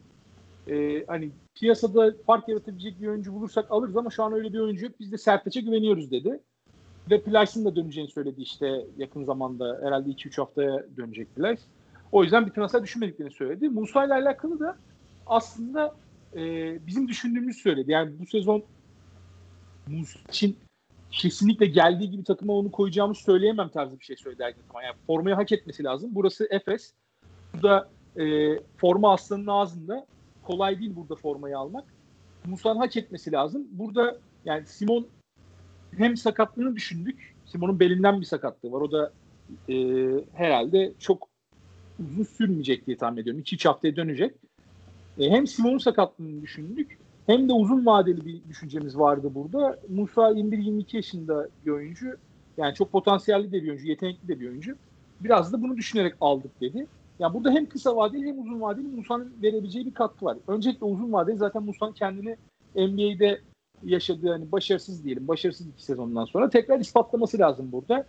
e, 0.68 1.04
hani 1.06 1.30
piyasada 1.54 2.14
fark 2.26 2.48
yaratabilecek 2.48 3.00
bir 3.00 3.06
oyuncu 3.06 3.34
bulursak 3.34 3.70
alırız 3.70 3.96
ama 3.96 4.10
şu 4.10 4.22
an 4.22 4.32
öyle 4.32 4.52
bir 4.52 4.58
oyuncu 4.58 4.84
yok. 4.84 4.94
Biz 5.00 5.12
de 5.12 5.18
Sertaç'a 5.18 5.60
güveniyoruz 5.60 6.10
dedi. 6.10 6.40
Ve 7.10 7.20
Plyce'ın 7.20 7.64
da 7.64 7.76
döneceğini 7.76 8.10
söyledi 8.10 8.42
işte 8.42 8.84
yakın 8.98 9.24
zamanda 9.24 9.80
herhalde 9.82 10.10
2-3 10.10 10.36
haftaya 10.36 10.84
dönecek 10.96 11.36
Plyce. 11.36 11.62
O 12.12 12.22
yüzden 12.22 12.46
bir 12.46 12.50
transfer 12.50 12.82
düşünmediklerini 12.82 13.34
söyledi. 13.34 13.68
Musa 13.68 14.04
ile 14.04 14.14
alakalı 14.14 14.60
da 14.60 14.76
aslında 15.26 15.94
e, 16.36 16.40
bizim 16.86 17.08
düşündüğümüzü 17.08 17.60
söyledi. 17.60 17.90
Yani 17.92 18.12
bu 18.18 18.26
sezon 18.26 18.62
Musa 19.86 20.18
için 20.28 20.56
kesinlikle 21.10 21.66
geldiği 21.66 22.10
gibi 22.10 22.24
takıma 22.24 22.52
onu 22.52 22.70
koyacağımı 22.70 23.14
söyleyemem 23.14 23.68
tarzı 23.68 24.00
bir 24.00 24.04
şey 24.04 24.16
söyledi 24.16 24.42
Ergin 24.42 24.60
Ataman. 24.62 24.82
Yani 24.82 24.96
formayı 25.06 25.36
hak 25.36 25.52
etmesi 25.52 25.84
lazım. 25.84 26.10
Burası 26.12 26.48
Efes. 26.50 26.92
Burada 27.54 27.88
e, 28.16 28.56
forma 28.76 29.12
aslanın 29.12 29.46
ağzında. 29.46 30.06
Kolay 30.48 30.78
değil 30.78 30.96
burada 30.96 31.14
formayı 31.14 31.58
almak. 31.58 31.84
Musa'nın 32.46 32.78
hak 32.78 32.96
etmesi 32.96 33.32
lazım. 33.32 33.66
Burada 33.70 34.18
yani 34.44 34.66
Simon 34.66 35.06
hem 35.96 36.16
sakatlığını 36.16 36.76
düşündük. 36.76 37.34
Simon'un 37.44 37.80
belinden 37.80 38.20
bir 38.20 38.26
sakatlığı 38.26 38.72
var. 38.72 38.80
O 38.80 38.92
da 38.92 39.12
e, 39.68 39.74
herhalde 40.32 40.92
çok 40.98 41.28
uzun 42.00 42.24
sürmeyecek 42.24 42.86
diye 42.86 42.96
tahmin 42.96 43.22
ediyorum. 43.22 43.42
2-3 43.42 43.68
haftaya 43.68 43.96
dönecek. 43.96 44.34
E, 45.18 45.30
hem 45.30 45.46
Simon'un 45.46 45.78
sakatlığını 45.78 46.42
düşündük 46.42 46.98
hem 47.26 47.48
de 47.48 47.52
uzun 47.52 47.86
vadeli 47.86 48.26
bir 48.26 48.48
düşüncemiz 48.48 48.98
vardı 48.98 49.30
burada. 49.34 49.78
Musa 49.88 50.30
21-22 50.30 50.96
yaşında 50.96 51.48
bir 51.66 51.70
oyuncu. 51.70 52.16
Yani 52.56 52.74
çok 52.74 52.92
potansiyelli 52.92 53.52
de 53.52 53.62
bir 53.62 53.68
oyuncu, 53.68 53.86
yetenekli 53.86 54.28
de 54.28 54.40
bir 54.40 54.48
oyuncu. 54.48 54.76
Biraz 55.20 55.52
da 55.52 55.62
bunu 55.62 55.76
düşünerek 55.76 56.14
aldık 56.20 56.60
dedi. 56.60 56.86
Yani 57.18 57.34
burada 57.34 57.50
hem 57.50 57.68
kısa 57.68 57.96
vadeli 57.96 58.26
hem 58.26 58.40
uzun 58.40 58.60
vadeli 58.60 58.88
Musa'nın 58.88 59.32
verebileceği 59.42 59.86
bir 59.86 59.94
katkı 59.94 60.24
var. 60.24 60.36
Öncelikle 60.48 60.86
uzun 60.86 61.12
vadeli 61.12 61.36
zaten 61.36 61.62
Musa'nın 61.62 61.92
kendini 61.92 62.36
NBA'de 62.76 63.40
yaşadığı 63.84 64.28
hani 64.28 64.52
başarısız 64.52 65.04
diyelim, 65.04 65.28
başarısız 65.28 65.66
iki 65.68 65.82
sezondan 65.82 66.24
sonra 66.24 66.50
tekrar 66.50 66.80
ispatlaması 66.80 67.38
lazım 67.38 67.72
burada 67.72 68.06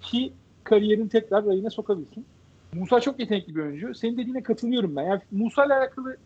ki 0.00 0.32
kariyerini 0.64 1.08
tekrar 1.08 1.46
rayına 1.46 1.70
sokabilsin. 1.70 2.26
Musa 2.72 3.00
çok 3.00 3.20
yetenekli 3.20 3.54
bir 3.54 3.60
oyuncu. 3.60 3.94
Senin 3.94 4.18
dediğine 4.18 4.42
katılıyorum 4.42 4.96
ben. 4.96 5.02
Yani 5.02 5.20
Musa 5.30 5.64
ile 5.64 5.74
alakalı 5.74 6.16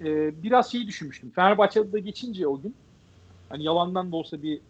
e, 0.00 0.42
biraz 0.42 0.72
şeyi 0.72 0.86
düşünmüştüm. 0.86 1.30
Fenerbahçe'de 1.30 1.92
de 1.92 2.00
geçince 2.00 2.46
o 2.46 2.60
gün 2.60 2.74
hani 3.48 3.64
yalandan 3.64 4.12
da 4.12 4.16
olsa 4.16 4.42
bir 4.42 4.60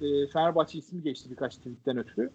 e, 0.00 0.26
Fenerbahçe 0.26 0.78
ismi 0.78 1.02
geçti 1.02 1.30
birkaç 1.30 1.56
tweetten 1.56 1.98
ötürü. 1.98 2.30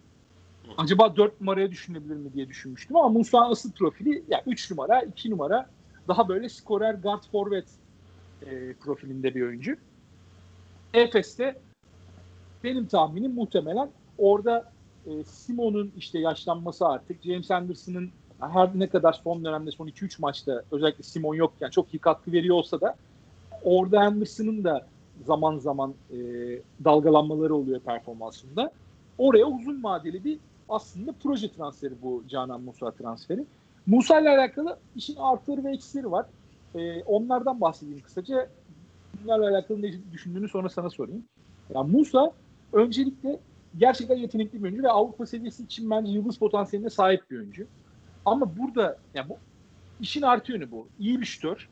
Acaba 0.77 1.15
4 1.15 1.41
numaraya 1.41 1.71
düşünebilir 1.71 2.15
mi 2.15 2.33
diye 2.33 2.47
düşünmüştüm 2.47 2.97
ama 2.97 3.09
Musa 3.09 3.49
asıl 3.49 3.71
profili 3.71 4.23
yani 4.27 4.43
3 4.45 4.71
numara, 4.71 5.01
2 5.01 5.31
numara 5.31 5.69
daha 6.07 6.29
böyle 6.29 6.49
skorer 6.49 6.93
guard 6.93 7.23
forvet 7.31 7.67
e, 8.45 8.73
profilinde 8.73 9.35
bir 9.35 9.41
oyuncu. 9.41 9.77
Efes'te 10.93 11.61
benim 12.63 12.85
tahminim 12.85 13.33
muhtemelen 13.33 13.89
orada 14.17 14.71
e, 15.05 15.23
Simon'un 15.23 15.93
işte 15.97 16.19
yaşlanması 16.19 16.87
artık 16.87 17.23
James 17.23 17.51
Anderson'ın 17.51 18.11
her 18.39 18.79
ne 18.79 18.89
kadar 18.89 19.13
son 19.13 19.45
dönemde 19.45 19.71
son 19.71 19.87
2-3 19.87 20.21
maçta 20.21 20.63
özellikle 20.71 21.03
Simon 21.03 21.35
yokken 21.35 21.69
çok 21.69 21.93
iyi 21.93 21.99
katkı 21.99 22.31
veriyor 22.31 22.55
olsa 22.55 22.81
da 22.81 22.95
orada 23.63 23.99
Anderson'ın 23.99 24.63
da 24.63 24.87
zaman 25.25 25.57
zaman 25.57 25.93
e, 26.11 26.17
dalgalanmaları 26.83 27.55
oluyor 27.55 27.79
performansında. 27.79 28.71
Oraya 29.17 29.45
uzun 29.45 29.83
vadeli 29.83 30.23
bir 30.23 30.39
aslında 30.69 31.13
proje 31.23 31.51
transferi 31.51 31.93
bu 32.01 32.23
Canan 32.27 32.61
Musa 32.61 32.91
transferi. 32.91 33.45
Musa 33.85 34.19
ile 34.19 34.29
alakalı 34.29 34.77
işin 34.95 35.15
artıları 35.15 35.63
ve 35.63 35.71
eksileri 35.71 36.11
var. 36.11 36.25
E, 36.75 37.03
onlardan 37.03 37.61
bahsedeyim 37.61 38.01
kısaca. 38.01 38.49
Bunlarla 39.23 39.49
alakalı 39.49 39.81
ne 39.81 39.91
düşündüğünü 40.11 40.49
sonra 40.49 40.69
sana 40.69 40.89
sorayım. 40.89 41.23
Yani 41.75 41.91
Musa 41.91 42.31
öncelikle 42.73 43.39
gerçekten 43.77 44.15
yetenekli 44.15 44.59
bir 44.59 44.63
oyuncu 44.63 44.83
ve 44.83 44.91
Avrupa 44.91 45.25
seviyesi 45.25 45.63
için 45.63 45.89
bence 45.89 46.11
yıldız 46.11 46.37
potansiyeline 46.37 46.89
sahip 46.89 47.31
bir 47.31 47.37
oyuncu. 47.37 47.67
Ama 48.25 48.57
burada 48.57 48.97
yani 49.13 49.29
bu 49.29 49.37
işin 49.99 50.21
artı 50.21 50.51
yönü 50.51 50.71
bu. 50.71 50.87
İyi 50.99 51.21
bir 51.21 51.25
şütör. 51.25 51.69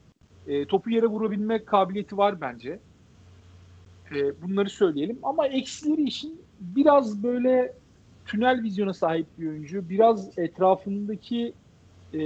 E, 0.47 0.65
topu 0.65 0.89
yere 0.89 1.05
vurabilme 1.05 1.65
kabiliyeti 1.65 2.17
var 2.17 2.41
bence. 2.41 2.79
E, 4.15 4.41
bunları 4.41 4.69
söyleyelim. 4.69 5.19
Ama 5.23 5.47
eksileri 5.47 6.03
işin 6.03 6.41
biraz 6.59 7.23
böyle 7.23 7.73
tünel 8.25 8.63
vizyona 8.63 8.93
sahip 8.93 9.27
bir 9.39 9.47
oyuncu. 9.47 9.89
Biraz 9.89 10.37
etrafındaki 10.37 11.53
e, 12.13 12.21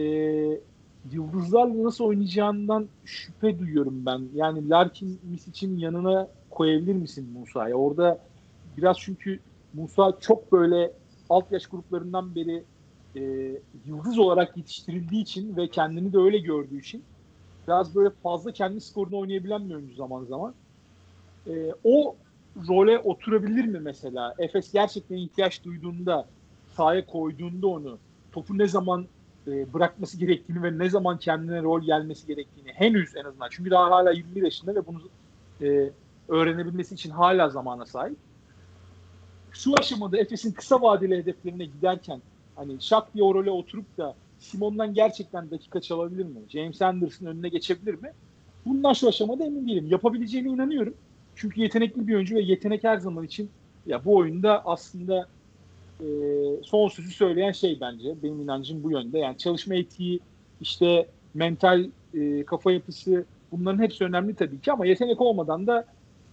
yıldızlarla 1.11 1.83
nasıl 1.83 2.03
oynayacağından 2.03 2.87
şüphe 3.05 3.59
duyuyorum 3.59 4.05
ben. 4.05 4.21
Yani 4.35 4.69
Larkin 4.69 5.19
için 5.47 5.77
yanına 5.77 6.27
koyabilir 6.49 6.93
misin 6.93 7.29
Musa'ya? 7.39 7.75
Orada 7.75 8.19
biraz 8.77 8.97
çünkü 8.99 9.39
Musa 9.73 10.13
çok 10.19 10.51
böyle 10.51 10.91
alt 11.29 11.51
yaş 11.51 11.67
gruplarından 11.67 12.35
beri 12.35 12.63
e, 13.15 13.21
yıldız 13.85 14.19
olarak 14.19 14.57
yetiştirildiği 14.57 15.21
için 15.21 15.57
ve 15.57 15.67
kendini 15.67 16.13
de 16.13 16.17
öyle 16.17 16.37
gördüğü 16.37 16.79
için 16.79 17.03
biraz 17.67 17.95
böyle 17.95 18.09
fazla 18.09 18.51
kendi 18.51 18.81
skorunu 18.81 19.17
oynayabilen 19.17 19.69
bir 19.69 19.75
oyuncu 19.75 19.95
zaman 19.95 20.23
zaman. 20.23 20.53
E, 21.47 21.73
o 21.83 22.15
role 22.67 22.99
oturabilir 22.99 23.65
mi 23.65 23.79
mesela? 23.79 24.33
Efes 24.39 24.71
gerçekten 24.71 25.15
ihtiyaç 25.15 25.63
duyduğunda 25.63 26.25
sahaya 26.75 27.05
koyduğunda 27.05 27.67
onu 27.67 27.97
topu 28.31 28.57
ne 28.57 28.67
zaman 28.67 29.05
e, 29.47 29.73
bırakması 29.73 30.17
gerektiğini 30.17 30.63
ve 30.63 30.77
ne 30.77 30.89
zaman 30.89 31.17
kendine 31.17 31.61
rol 31.61 31.81
gelmesi 31.81 32.27
gerektiğini 32.27 32.71
henüz 32.71 33.15
en 33.15 33.23
azından 33.23 33.47
çünkü 33.51 33.71
daha 33.71 33.91
hala 33.91 34.11
21 34.11 34.43
yaşında 34.43 34.75
ve 34.75 34.87
bunu 34.87 35.01
e, 35.61 35.89
öğrenebilmesi 36.27 36.95
için 36.95 37.09
hala 37.09 37.49
zamana 37.49 37.85
sahip. 37.85 38.17
Şu 39.51 39.73
aşamada 39.79 40.17
Efes'in 40.17 40.51
kısa 40.51 40.81
vadeli 40.81 41.17
hedeflerine 41.17 41.65
giderken 41.65 42.21
hani 42.55 42.81
şak 42.81 43.13
diye 43.13 43.23
o 43.23 43.33
role 43.33 43.51
oturup 43.51 43.97
da 43.97 44.15
Simon'dan 44.39 44.93
gerçekten 44.93 45.51
dakika 45.51 45.81
çalabilir 45.81 46.25
mi? 46.25 46.39
James 46.49 46.81
Anderson 46.81 47.25
önüne 47.25 47.49
geçebilir 47.49 47.93
mi? 47.93 48.11
Bundan 48.65 48.93
şu 48.93 49.07
aşamada 49.07 49.45
emin 49.45 49.67
değilim. 49.67 49.87
Yapabileceğine 49.87 50.49
inanıyorum. 50.49 50.93
Çünkü 51.37 51.61
yetenekli 51.61 52.07
bir 52.07 52.15
oyuncu 52.15 52.35
ve 52.35 52.41
yetenek 52.41 52.83
her 52.83 52.97
zaman 52.97 53.23
için 53.23 53.49
ya 53.85 54.05
bu 54.05 54.15
oyunda 54.15 54.65
aslında 54.65 55.27
e, 55.99 56.05
son 56.63 56.87
sözü 56.87 57.11
söyleyen 57.11 57.51
şey 57.51 57.77
bence. 57.81 58.15
Benim 58.23 58.41
inancım 58.41 58.83
bu 58.83 58.91
yönde. 58.91 59.19
Yani 59.19 59.37
çalışma 59.37 59.75
etiği, 59.75 60.19
işte 60.61 61.07
mental 61.33 61.85
e, 62.13 62.43
kafa 62.43 62.71
yapısı 62.71 63.25
bunların 63.51 63.83
hepsi 63.83 64.03
önemli 64.03 64.35
tabii 64.35 64.61
ki 64.61 64.71
ama 64.71 64.85
yetenek 64.85 65.21
olmadan 65.21 65.67
da 65.67 65.85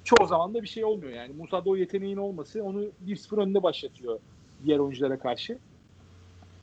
çoğu 0.05 0.27
zaman 0.27 0.55
da 0.55 0.63
bir 0.63 0.69
şey 0.69 0.85
olmuyor 0.85 1.13
yani. 1.13 1.33
Musa'da 1.33 1.71
o 1.71 1.77
yeteneğin 1.77 2.17
olması 2.17 2.63
onu 2.65 2.85
1-0 3.07 3.43
önünde 3.43 3.63
başlatıyor 3.63 4.19
diğer 4.65 4.79
oyunculara 4.79 5.19
karşı. 5.19 5.59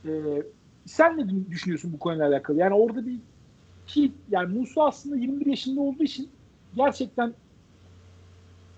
Ee, 0.06 0.10
sen 0.86 1.18
ne 1.18 1.50
düşünüyorsun 1.50 1.92
bu 1.92 1.98
konuyla 1.98 2.28
alakalı? 2.28 2.58
Yani 2.58 2.74
orada 2.74 3.06
bir 3.06 3.18
ki 3.86 4.12
yani 4.30 4.58
Musa 4.58 4.86
aslında 4.86 5.16
21 5.16 5.46
yaşında 5.46 5.80
olduğu 5.80 6.02
için 6.02 6.28
gerçekten 6.76 7.34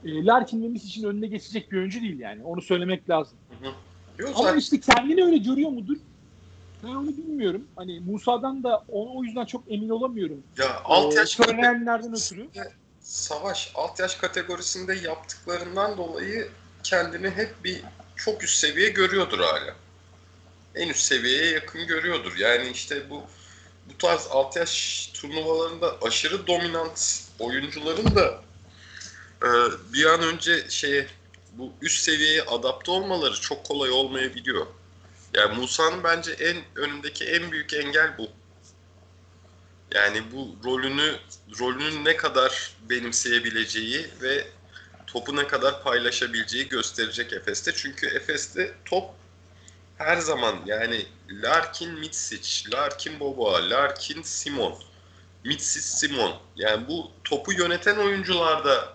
e, 0.05 0.25
Larkin 0.25 0.75
ve 0.75 0.77
için 0.77 1.05
önüne 1.05 1.27
geçecek 1.27 1.73
bir 1.73 1.77
oyuncu 1.77 2.01
değil 2.01 2.19
yani. 2.19 2.45
Onu 2.45 2.63
söylemek 2.63 3.11
lazım. 3.11 3.37
Hı 3.61 3.69
hı. 3.69 3.73
Yok, 4.19 4.33
Ama 4.37 4.57
işte 4.57 4.81
kendini 4.81 5.25
öyle 5.25 5.37
görüyor 5.37 5.71
mudur? 5.71 5.97
Ben 6.83 6.89
onu 6.89 7.09
bilmiyorum. 7.09 7.65
Hani 7.77 8.01
Musa'dan 8.01 8.63
da 8.63 8.85
onu 8.89 9.19
o 9.19 9.25
yüzden 9.25 9.45
çok 9.45 9.63
emin 9.69 9.89
olamıyorum. 9.89 10.43
Ya 10.59 10.83
alt 10.85 11.15
yaş 11.15 11.41
ee, 11.41 11.45
söyleyenlerden 11.45 12.13
ötürü. 12.13 12.49
Savaş 13.01 13.73
alt 13.75 14.01
yaş 14.01 14.15
kategorisinde 14.15 14.95
yaptıklarından 14.95 15.97
dolayı 15.97 16.49
kendini 16.83 17.31
hep 17.31 17.55
bir 17.65 17.83
çok 18.17 18.45
üst 18.45 18.57
seviye 18.57 18.89
görüyordur 18.89 19.39
hala. 19.39 19.75
En 20.75 20.89
üst 20.89 21.03
seviyeye 21.03 21.51
yakın 21.51 21.87
görüyordur. 21.87 22.37
Yani 22.37 22.69
işte 22.69 23.11
bu 23.11 23.23
bu 23.91 23.99
tarz 23.99 24.29
alt 24.31 24.57
yaş 24.57 25.07
turnuvalarında 25.15 25.97
aşırı 26.03 26.47
dominant 26.47 27.23
oyuncuların 27.39 28.17
da 28.17 28.41
e, 29.43 29.49
bir 29.93 30.05
an 30.05 30.23
önce 30.23 30.71
şeye 30.71 31.07
bu 31.53 31.73
üst 31.83 32.03
seviyeye 32.03 32.43
adapte 32.43 32.91
olmaları 32.91 33.41
çok 33.41 33.65
kolay 33.65 33.91
olmayabiliyor. 33.91 34.67
Yani 35.35 35.59
Musa'nın 35.59 36.05
bence 36.05 36.33
en 36.33 36.57
önündeki 36.77 37.25
en 37.25 37.53
büyük 37.53 37.75
engel 37.75 38.19
bu. 38.19 38.29
Yani 39.95 40.23
bu 40.33 40.57
rolünü 40.65 41.17
rolünün 41.61 42.05
ne 42.05 42.17
kadar 42.17 42.73
benimseyebileceği 42.91 44.07
ve 44.23 44.47
topu 45.07 45.37
ne 45.37 45.47
kadar 45.47 45.83
paylaşabileceği 45.83 46.69
gösterecek 46.69 47.33
Efes'te. 47.33 47.73
Çünkü 47.77 48.07
Efes'te 48.07 48.75
top 48.85 49.11
her 49.99 50.17
zaman 50.17 50.57
yani 50.67 51.07
Larkin 51.31 51.93
Mitsic, 51.93 52.71
Larkin 52.73 53.21
Boba, 53.21 53.71
Larkin 53.71 54.23
Simon, 54.23 54.79
Mitsic 55.45 55.83
Simon. 55.83 56.41
Yani 56.57 56.89
bu 56.89 57.11
topu 57.25 57.53
yöneten 57.53 57.97
oyuncularda 57.97 58.94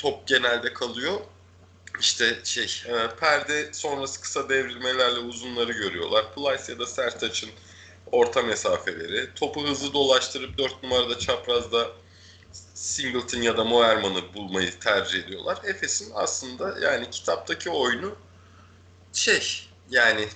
top 0.00 0.26
genelde 0.26 0.72
kalıyor. 0.72 1.20
İşte 2.00 2.38
şey 2.44 2.82
e, 2.86 3.16
perde 3.20 3.72
sonrası 3.72 4.20
kısa 4.20 4.48
devrilmelerle 4.48 5.18
uzunları 5.18 5.72
görüyorlar. 5.72 6.34
Plyce 6.34 6.72
ya 6.72 6.78
da 6.78 6.86
Sertaç'ın 6.86 7.50
orta 8.12 8.42
mesafeleri. 8.42 9.34
Topu 9.34 9.68
hızlı 9.68 9.92
dolaştırıp 9.92 10.58
4 10.58 10.82
numarada 10.82 11.18
çaprazda 11.18 11.90
Singleton 12.74 13.42
ya 13.42 13.56
da 13.56 13.64
Moerman'ı 13.64 14.34
bulmayı 14.34 14.78
tercih 14.78 15.24
ediyorlar. 15.24 15.58
Efes'in 15.64 16.12
aslında 16.14 16.78
yani 16.80 17.10
kitaptaki 17.10 17.70
oyunu 17.70 18.16
şey 19.12 19.68
yani 19.90 20.28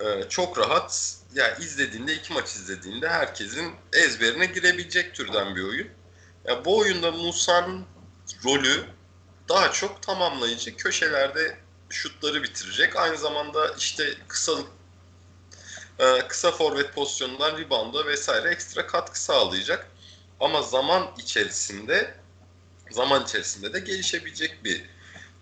e, 0.00 0.28
çok 0.28 0.58
rahat 0.58 1.16
ya 1.34 1.44
yani 1.44 1.64
izlediğinde 1.64 2.14
iki 2.14 2.32
maç 2.32 2.56
izlediğinde 2.56 3.08
herkesin 3.08 3.72
ezberine 3.92 4.46
girebilecek 4.46 5.14
türden 5.14 5.56
bir 5.56 5.62
oyun. 5.62 5.88
Ya 6.44 6.64
bu 6.64 6.78
oyunda 6.78 7.12
Musa'nın 7.12 7.84
rolü 8.44 8.84
daha 9.48 9.72
çok 9.72 10.02
tamamlayıcı 10.02 10.76
köşelerde 10.76 11.58
şutları 11.90 12.42
bitirecek. 12.42 12.96
Aynı 12.96 13.18
zamanda 13.18 13.74
işte 13.78 14.14
kısa 14.28 14.52
e, 15.98 16.28
kısa 16.28 16.52
forvet 16.52 16.94
pozisyonundan 16.94 17.58
rebound'a 17.58 18.06
vesaire 18.06 18.48
ekstra 18.48 18.86
katkı 18.86 19.20
sağlayacak. 19.22 19.90
Ama 20.40 20.62
zaman 20.62 21.10
içerisinde 21.18 22.14
zaman 22.90 23.24
içerisinde 23.24 23.72
de 23.72 23.80
gelişebilecek 23.80 24.64
bir 24.64 24.84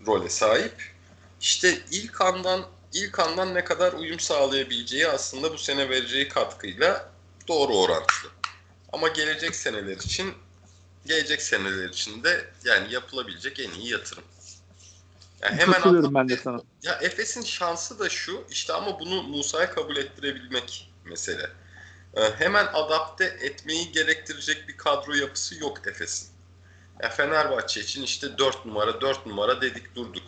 role 0.07 0.29
sahip. 0.29 0.93
İşte 1.41 1.79
ilk 1.91 2.21
andan 2.21 2.67
ilk 2.93 3.19
andan 3.19 3.55
ne 3.55 3.65
kadar 3.65 3.93
uyum 3.93 4.21
sağlayabileceği 4.21 5.09
aslında 5.09 5.53
bu 5.53 5.59
sene 5.59 5.91
vereceği 5.91 6.29
katkıyla 6.29 7.11
doğru 7.49 7.77
orantılı. 7.77 8.31
Ama 8.93 9.09
gelecek 9.09 9.57
seneler 9.57 9.97
için 9.97 10.35
gelecek 11.07 11.43
seneler 11.43 11.89
için 11.89 12.25
de 12.25 12.51
yani 12.65 12.93
yapılabilecek 12.93 13.61
en 13.61 13.71
iyi 13.71 13.93
yatırım. 13.93 14.25
Yani 15.43 15.57
hemen 15.57 15.75
Katılıyorum 15.75 16.15
ben 16.15 16.29
de 16.29 16.37
sana. 16.37 16.61
Ya 16.83 16.99
Efes'in 17.03 17.43
şansı 17.43 17.99
da 17.99 18.09
şu 18.09 18.45
işte 18.51 18.73
ama 18.73 19.01
bunu 19.01 19.23
Musa'ya 19.23 19.71
kabul 19.71 19.97
ettirebilmek 19.97 20.93
mesele. 21.05 21.51
Ee, 22.17 22.21
hemen 22.39 22.67
adapte 22.73 23.25
etmeyi 23.25 23.93
gerektirecek 23.93 24.69
bir 24.69 24.77
kadro 24.77 25.13
yapısı 25.13 25.59
yok 25.59 25.87
Efes'in. 25.87 26.29
Yani 27.03 27.13
Fenerbahçe 27.13 27.81
için 27.81 28.03
işte 28.03 28.39
4 28.39 28.67
numara 28.67 29.01
4 29.01 29.27
numara 29.27 29.61
dedik 29.61 29.95
durduk. 29.95 30.23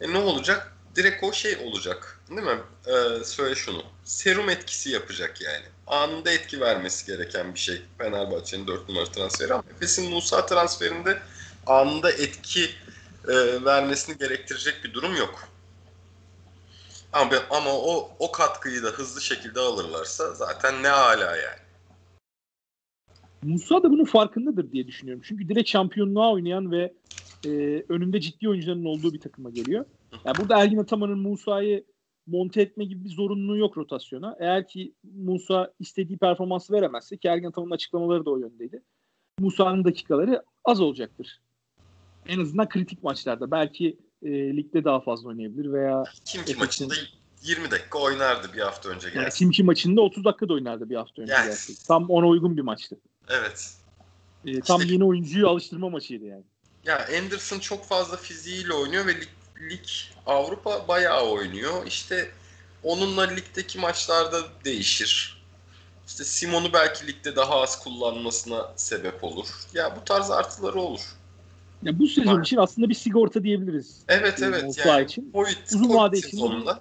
E 0.00 0.12
ne 0.12 0.18
olacak? 0.18 0.72
Direkt 0.96 1.24
o 1.24 1.32
şey 1.32 1.56
olacak. 1.56 2.20
Değil 2.30 2.42
mi? 2.42 2.58
Ee, 2.86 3.24
söyle 3.24 3.54
şunu. 3.54 3.82
Serum 4.04 4.50
etkisi 4.50 4.90
yapacak 4.90 5.40
yani. 5.40 5.64
Anında 5.86 6.30
etki 6.30 6.60
vermesi 6.60 7.06
gereken 7.06 7.54
bir 7.54 7.58
şey. 7.58 7.80
Fenerbahçe'nin 7.98 8.66
4 8.66 8.88
numara 8.88 9.04
transferi 9.04 9.54
ama 9.54 9.62
Efes'in 9.76 10.10
Musa 10.10 10.46
transferinde 10.46 11.18
anında 11.66 12.10
etki 12.10 12.64
e, 13.28 13.64
vermesini 13.64 14.18
gerektirecek 14.18 14.84
bir 14.84 14.92
durum 14.92 15.16
yok. 15.16 15.48
Ama, 17.12 17.30
ama 17.50 17.70
o, 17.70 18.10
o 18.18 18.32
katkıyı 18.32 18.82
da 18.82 18.88
hızlı 18.88 19.20
şekilde 19.20 19.60
alırlarsa 19.60 20.34
zaten 20.34 20.82
ne 20.82 20.88
hala 20.88 21.36
yani. 21.36 21.66
Musa 23.42 23.82
da 23.82 23.90
bunun 23.90 24.04
farkındadır 24.04 24.72
diye 24.72 24.86
düşünüyorum. 24.86 25.22
Çünkü 25.26 25.48
direkt 25.48 25.68
şampiyonluğa 25.68 26.32
oynayan 26.32 26.72
ve 26.72 26.92
e, 27.44 27.50
önünde 27.88 28.20
ciddi 28.20 28.48
oyuncuların 28.48 28.84
olduğu 28.84 29.12
bir 29.12 29.20
takıma 29.20 29.50
geliyor. 29.50 29.84
Yani 30.24 30.36
burada 30.38 30.62
Ergin 30.62 30.78
Ataman'ın 30.78 31.18
Musa'yı 31.18 31.84
monte 32.26 32.62
etme 32.62 32.84
gibi 32.84 33.04
bir 33.04 33.10
zorunluluğu 33.10 33.56
yok 33.56 33.76
rotasyona. 33.76 34.36
Eğer 34.40 34.68
ki 34.68 34.94
Musa 35.16 35.72
istediği 35.80 36.18
performansı 36.18 36.72
veremezse 36.72 37.16
ki 37.16 37.28
Ergin 37.28 37.46
Ataman'ın 37.46 37.70
açıklamaları 37.70 38.24
da 38.24 38.30
o 38.30 38.36
yöndeydi. 38.36 38.82
Musa'nın 39.38 39.84
dakikaları 39.84 40.42
az 40.64 40.80
olacaktır. 40.80 41.40
En 42.26 42.40
azından 42.40 42.68
kritik 42.68 43.02
maçlarda. 43.02 43.50
Belki 43.50 43.98
e, 44.22 44.30
ligde 44.56 44.84
daha 44.84 45.00
fazla 45.00 45.28
oynayabilir 45.28 45.72
veya 45.72 46.04
kim 46.24 46.44
ki 46.44 46.54
maçında 46.54 46.94
20 47.42 47.70
dakika 47.70 47.98
oynardı 47.98 48.52
bir 48.54 48.60
hafta 48.60 48.88
önce 48.88 49.08
gelsin. 49.08 49.20
Yani 49.20 49.32
Kimki 49.32 49.62
maçında 49.62 50.00
30 50.00 50.24
dakika 50.24 50.48
da 50.48 50.52
oynardı 50.52 50.90
bir 50.90 50.96
hafta 50.96 51.22
önce 51.22 51.32
yani. 51.32 51.46
gelsin. 51.46 51.76
Tam 51.88 52.10
ona 52.10 52.26
uygun 52.26 52.56
bir 52.56 52.62
maçtı. 52.62 52.96
Evet. 53.28 53.74
E, 54.44 54.60
tam 54.60 54.80
işte, 54.80 54.92
yeni 54.92 55.04
oyuncuyu 55.04 55.48
alıştırma 55.48 55.88
maçıydı 55.88 56.24
yani. 56.24 56.44
Ya 56.84 57.06
Anderson 57.18 57.58
çok 57.58 57.84
fazla 57.84 58.16
fiziğiyle 58.16 58.72
oynuyor 58.72 59.06
ve 59.06 59.14
lig, 59.14 59.28
lig 59.60 59.86
Avrupa 60.26 60.88
bayağı 60.88 61.30
oynuyor. 61.30 61.86
İşte 61.86 62.30
onunla 62.82 63.22
ligdeki 63.22 63.78
maçlarda 63.78 64.36
değişir. 64.64 65.42
İşte 66.06 66.24
Simon'u 66.24 66.72
belki 66.72 67.06
ligde 67.06 67.36
daha 67.36 67.62
az 67.62 67.84
kullanmasına 67.84 68.72
sebep 68.76 69.24
olur. 69.24 69.46
Ya 69.74 69.96
bu 69.96 70.04
tarz 70.04 70.30
artıları 70.30 70.80
olur. 70.80 71.00
Ya 71.82 71.98
bu 71.98 72.06
sezon 72.06 72.42
için 72.42 72.56
aslında 72.56 72.88
bir 72.88 72.94
sigorta 72.94 73.42
diyebiliriz. 73.42 74.04
Evet 74.08 74.42
evet. 74.42 74.86
Yani 74.86 75.04
için. 75.04 75.30
COVID, 75.32 75.56
uzun 75.66 75.82
COVID 75.82 75.94
vade 75.94 76.18
için 76.18 76.30
sezonunda. 76.30 76.80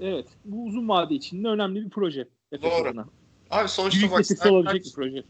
evet. 0.00 0.26
Bu 0.44 0.64
uzun 0.64 0.88
vade 0.88 1.14
için 1.14 1.44
de 1.44 1.48
önemli 1.48 1.84
bir 1.84 1.90
proje. 1.90 2.28
Doğru. 2.62 2.88
Adına. 2.88 3.06
Abi 3.50 3.68
sonuçta 3.68 4.00
Büyük 4.00 4.12
bak 4.12 4.26
Sertaç, 4.26 4.52
olabilecek 4.52 4.84
bir 4.84 4.92
proje. 4.92 5.24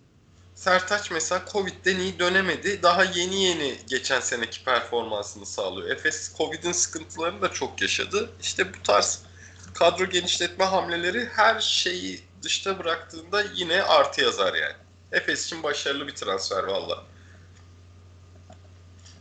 Sertaç 0.63 1.11
mesela 1.11 1.45
Covid'den 1.53 1.99
iyi 1.99 2.19
dönemedi. 2.19 2.83
Daha 2.83 3.05
yeni 3.05 3.45
yeni 3.45 3.79
geçen 3.87 4.21
seneki 4.21 4.65
performansını 4.65 5.47
sağlıyor. 5.47 5.91
Efes 5.91 6.37
Covid'in 6.37 6.73
sıkıntılarını 6.73 7.43
da 7.43 7.53
çok 7.53 7.83
yaşadı. 7.83 8.31
İşte 8.41 8.75
bu 8.75 8.83
tarz 8.83 9.23
kadro 9.75 10.05
genişletme 10.05 10.65
hamleleri 10.65 11.27
her 11.27 11.61
şeyi 11.61 12.21
dışta 12.43 12.79
bıraktığında 12.79 13.45
yine 13.55 13.83
artı 13.83 14.21
yazar 14.21 14.55
yani. 14.55 14.75
Efes 15.13 15.47
için 15.47 15.63
başarılı 15.63 16.07
bir 16.07 16.15
transfer 16.15 16.65
valla. 16.65 17.05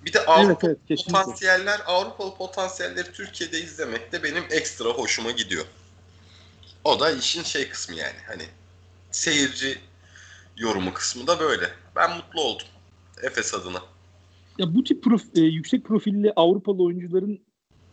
Bir 0.05 0.13
de 0.13 0.25
Avrupa 0.25 0.67
evet, 0.67 0.77
evet, 0.89 1.05
potansiyeller, 1.05 1.81
Avrupalı 1.85 2.35
potansiyelleri 2.35 3.11
Türkiye'de 3.11 3.59
izlemek 3.59 4.11
de 4.11 4.23
benim 4.23 4.43
ekstra 4.49 4.89
hoşuma 4.89 5.31
gidiyor. 5.31 5.65
O 6.83 6.99
da 6.99 7.11
işin 7.11 7.43
şey 7.43 7.69
kısmı 7.69 7.95
yani 7.95 8.17
hani 8.27 8.43
seyirci 9.11 9.90
yorumu 10.61 10.93
kısmı 10.93 11.27
da 11.27 11.39
böyle. 11.39 11.65
Ben 11.95 12.15
mutlu 12.15 12.41
oldum 12.41 12.67
Efes 13.23 13.53
adına. 13.53 13.81
Ya 14.57 14.75
bu 14.75 14.83
tip 14.83 15.03
prof, 15.03 15.23
e, 15.35 15.41
yüksek 15.41 15.85
profilli 15.85 16.33
Avrupalı 16.35 16.83
oyuncuların 16.83 17.39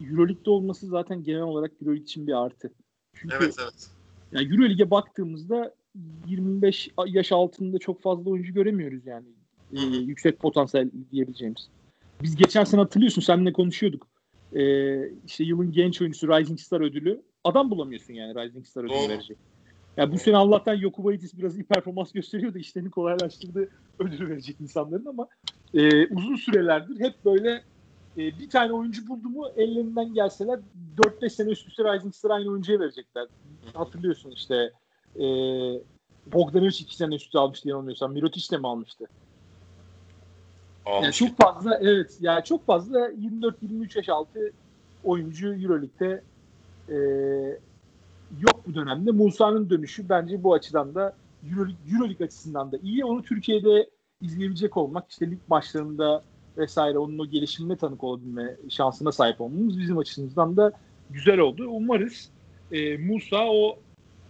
Euroleague'de 0.00 0.50
olması 0.50 0.87
zaten 0.87 1.24
genel 1.24 1.42
olarak 1.42 1.72
Euroleague 1.83 2.04
için 2.04 2.26
bir 2.26 2.44
artı. 2.44 2.72
Çünkü 3.14 3.37
evet 3.40 3.54
evet. 3.62 3.90
Yani 4.33 4.52
Euroleague'e 4.52 4.90
baktığımızda 4.90 5.74
25 6.26 6.90
yaş 7.07 7.33
altında 7.33 7.78
çok 7.78 8.02
fazla 8.02 8.31
oyuncu 8.31 8.52
göremiyoruz 8.54 9.07
yani. 9.07 9.26
E, 9.72 9.81
yüksek 9.81 10.38
potansiyel 10.38 10.90
diyebileceğimiz. 11.12 11.68
Biz 12.22 12.37
geçen 12.37 12.64
sene 12.64 12.81
hatırlıyorsun 12.81 13.22
seninle 13.22 13.52
konuşuyorduk. 13.52 14.07
Ee, 14.52 15.11
işte 15.26 15.44
yılın 15.44 15.72
genç 15.72 16.00
oyuncusu 16.00 16.28
Rising 16.28 16.61
Star 16.61 16.81
ödülü. 16.81 17.22
Adam 17.44 17.70
bulamıyorsun 17.70 18.14
yani 18.14 18.35
Rising 18.35 18.66
Star 18.66 18.85
ödülü 18.85 18.94
Doğru. 18.94 19.09
verecek. 19.09 19.38
Yani 19.98 20.12
bu 20.12 20.18
sene 20.18 20.37
Allah'tan 20.37 20.74
Yokubaitis 20.74 21.38
biraz 21.38 21.58
iyi 21.58 21.64
performans 21.64 22.12
gösteriyor 22.12 22.54
da 22.54 22.58
işlerini 22.58 22.90
kolaylaştırdı 22.90 23.68
ödülü 23.98 24.30
verecek 24.30 24.56
insanların 24.61 25.06
ama 25.06 25.28
e, 25.74 26.06
uzun 26.06 26.37
sürelerdir 26.37 27.00
hep 27.00 27.24
böyle 27.24 27.62
e, 28.16 28.38
bir 28.38 28.50
tane 28.50 28.72
oyuncu 28.72 29.08
buldu 29.08 29.28
mu 29.28 29.48
ellerinden 29.56 30.14
gelseler 30.14 30.61
4-5 30.96 31.30
sene 31.30 31.50
üst 31.50 31.68
üste 31.68 31.84
Rising 31.84 32.14
Star 32.14 32.30
aynı 32.30 32.50
oyuncuya 32.50 32.80
verecekler. 32.80 33.26
Hatırlıyorsun 33.74 34.30
işte 34.30 34.72
e, 35.16 35.24
Bogdanovic 36.32 36.78
2 36.80 36.96
sene 36.96 37.14
üstü 37.14 37.38
almıştı 37.38 37.68
yanılmıyorsam. 37.68 38.12
Mirotic 38.12 38.50
de 38.50 38.58
mi 38.58 38.66
almıştı? 38.66 39.04
Yani 40.87 41.12
çok 41.12 41.37
fazla 41.37 41.78
evet 41.82 42.18
yani 42.20 42.44
çok 42.44 42.66
fazla 42.66 43.08
24-23 43.08 43.96
yaş 43.96 44.08
altı 44.08 44.52
oyuncu 45.04 45.54
Euroleague'de 45.54 46.22
e, 46.88 46.98
yok 48.40 48.66
bu 48.66 48.74
dönemde. 48.74 49.10
Musa'nın 49.10 49.70
dönüşü 49.70 50.08
bence 50.08 50.42
bu 50.42 50.54
açıdan 50.54 50.94
da 50.94 51.16
Euroleague, 51.92 52.26
açısından 52.26 52.72
da 52.72 52.78
iyi. 52.82 53.04
Onu 53.04 53.22
Türkiye'de 53.22 53.90
izleyebilecek 54.20 54.76
olmak 54.76 55.10
işte 55.10 55.30
lig 55.30 55.38
maçlarında 55.48 56.22
vesaire 56.56 56.98
onun 56.98 57.18
o 57.18 57.26
gelişimine 57.26 57.76
tanık 57.76 58.04
olabilme 58.04 58.56
şansına 58.68 59.12
sahip 59.12 59.40
olmamız 59.40 59.78
bizim 59.78 59.98
açımızdan 59.98 60.56
da 60.56 60.72
güzel 61.10 61.38
oldu. 61.38 61.68
Umarız 61.68 62.28
e, 62.72 62.96
Musa 62.96 63.46
o 63.46 63.78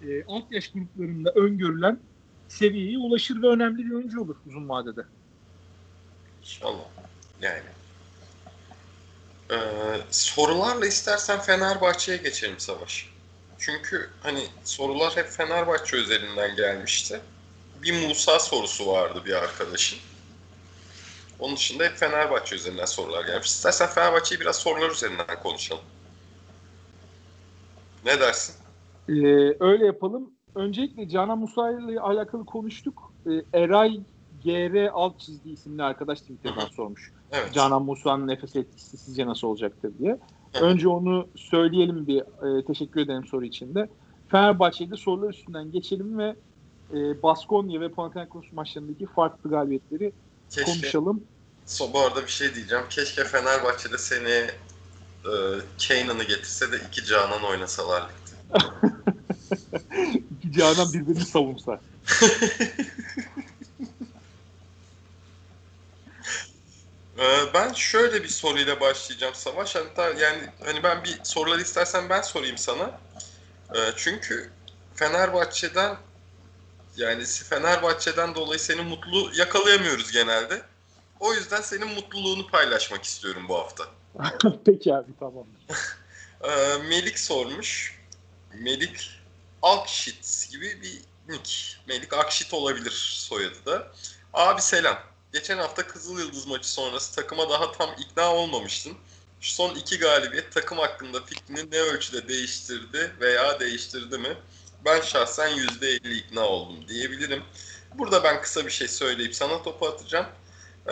e, 0.02 0.24
alt 0.24 0.52
yaş 0.52 0.72
gruplarında 0.72 1.30
öngörülen 1.30 1.98
seviyeye 2.48 2.98
ulaşır 2.98 3.42
ve 3.42 3.46
önemli 3.46 3.86
bir 3.86 3.90
oyuncu 3.90 4.22
olur 4.22 4.36
uzun 4.46 4.68
vadede. 4.68 5.04
İnşallah. 6.40 6.84
Yani. 7.42 7.62
Ee, 9.50 9.56
sorularla 10.10 10.86
istersen 10.86 11.40
Fenerbahçe'ye 11.40 12.18
geçelim 12.18 12.58
Savaş. 12.58 13.17
Çünkü 13.58 14.10
hani 14.22 14.44
sorular 14.64 15.16
hep 15.16 15.26
Fenerbahçe 15.26 15.96
üzerinden 15.96 16.56
gelmişti. 16.56 17.20
Bir 17.82 18.08
Musa 18.08 18.38
sorusu 18.38 18.86
vardı 18.86 19.22
bir 19.26 19.32
arkadaşın. 19.32 19.98
Onun 21.38 21.56
dışında 21.56 21.84
hep 21.84 21.96
Fenerbahçe 21.96 22.56
üzerinden 22.56 22.84
sorular 22.84 23.24
gelmiş. 23.26 23.46
İstersen 23.46 23.88
Fenerbahçe'yi 23.88 24.40
biraz 24.40 24.56
sorular 24.56 24.90
üzerinden 24.90 25.42
konuşalım. 25.42 25.84
Ne 28.04 28.20
dersin? 28.20 28.54
Ee, 29.08 29.12
öyle 29.60 29.86
yapalım. 29.86 30.30
Öncelikle 30.54 31.08
Canan 31.08 31.38
Musa 31.38 31.70
ile 31.70 32.00
alakalı 32.00 32.44
konuştuk. 32.46 33.12
Ee, 33.26 33.58
Eray 33.58 34.00
GR 34.44 34.88
alt 34.92 35.20
çizgi 35.20 35.50
isimli 35.50 35.82
arkadaş 35.82 36.20
Twitter'dan 36.20 36.66
sormuş. 36.66 37.12
Evet. 37.30 37.54
Canan 37.54 37.82
Musa'nın 37.82 38.28
nefes 38.28 38.56
etkisi 38.56 38.98
sizce 38.98 39.26
nasıl 39.26 39.48
olacaktır 39.48 39.92
diye. 39.98 40.18
Önce 40.54 40.88
onu 40.88 41.28
söyleyelim 41.36 42.06
bir 42.06 42.20
e, 42.20 42.64
teşekkür 42.64 43.00
ederim 43.00 43.24
soru 43.24 43.44
için 43.44 43.74
de. 43.74 43.88
Fenerbahçe'de 44.28 44.96
sorular 44.96 45.30
üstünden 45.30 45.72
geçelim 45.72 46.18
ve 46.18 46.36
e, 46.94 47.22
Baskonya 47.22 47.80
ve 47.80 47.88
Panathinaikos 47.88 48.52
maçlarındaki 48.52 49.06
farklı 49.06 49.50
galibiyetleri 49.50 50.12
Keşke, 50.50 50.72
konuşalım. 50.72 51.24
So, 51.66 51.92
bu 51.92 52.00
arada 52.00 52.22
bir 52.22 52.30
şey 52.30 52.54
diyeceğim. 52.54 52.84
Keşke 52.90 53.24
Fenerbahçe'de 53.24 53.98
seni 53.98 54.50
e, 55.24 55.32
Kanan'ı 55.88 56.22
getirse 56.22 56.72
de 56.72 56.76
iki 56.88 57.04
Canan 57.04 57.42
oynasalar 57.42 58.02
ligde. 58.02 58.64
iki 60.38 60.52
Canan 60.52 60.92
birbirini 60.92 61.24
savunsa. 61.24 61.80
Ee, 67.18 67.54
ben 67.54 67.72
şöyle 67.72 68.22
bir 68.22 68.28
soruyla 68.28 68.80
başlayacağım 68.80 69.34
Savaş. 69.34 69.74
Hatta 69.74 70.10
yani 70.10 70.42
hani 70.64 70.82
ben 70.82 71.04
bir 71.04 71.20
soruları 71.24 71.60
istersen 71.60 72.08
ben 72.08 72.22
sorayım 72.22 72.58
sana. 72.58 73.00
Ee, 73.74 73.78
çünkü 73.96 74.50
Fenerbahçe'den 74.94 75.96
yani 76.96 77.24
Fenerbahçe'den 77.24 78.34
dolayı 78.34 78.60
seni 78.60 78.82
mutlu 78.82 79.30
yakalayamıyoruz 79.34 80.12
genelde. 80.12 80.62
O 81.20 81.34
yüzden 81.34 81.60
senin 81.60 81.88
mutluluğunu 81.88 82.46
paylaşmak 82.46 83.04
istiyorum 83.04 83.46
bu 83.48 83.58
hafta. 83.58 83.84
Peki 84.66 84.94
abi 84.94 85.10
tamam. 85.20 85.46
Ee, 86.42 86.78
Melik 86.88 87.18
sormuş. 87.18 87.98
Melik 88.54 89.10
Akşit 89.62 90.48
gibi 90.50 90.82
bir 90.82 91.00
nick. 91.28 91.76
Melik 91.88 92.12
Akşit 92.12 92.54
olabilir 92.54 92.90
soyadı 92.90 93.66
da. 93.66 93.92
Abi 94.34 94.62
selam. 94.62 94.98
Geçen 95.32 95.58
hafta 95.58 95.86
Kızıl 95.86 96.18
Yıldız 96.18 96.46
maçı 96.46 96.72
sonrası 96.72 97.14
takıma 97.14 97.50
daha 97.50 97.72
tam 97.72 97.90
ikna 97.98 98.34
olmamıştın. 98.34 98.96
Şu 99.40 99.54
son 99.54 99.74
iki 99.74 99.98
galibiyet 99.98 100.52
takım 100.52 100.78
hakkında 100.78 101.24
fikrini 101.24 101.70
ne 101.70 101.80
ölçüde 101.80 102.28
değiştirdi 102.28 103.12
veya 103.20 103.60
değiştirdi 103.60 104.18
mi? 104.18 104.36
Ben 104.84 105.00
şahsen 105.00 105.50
%50 105.50 106.14
ikna 106.14 106.40
oldum 106.40 106.88
diyebilirim. 106.88 107.42
Burada 107.94 108.24
ben 108.24 108.42
kısa 108.42 108.66
bir 108.66 108.70
şey 108.70 108.88
söyleyip 108.88 109.34
sana 109.34 109.62
topu 109.62 109.86
atacağım. 109.86 110.26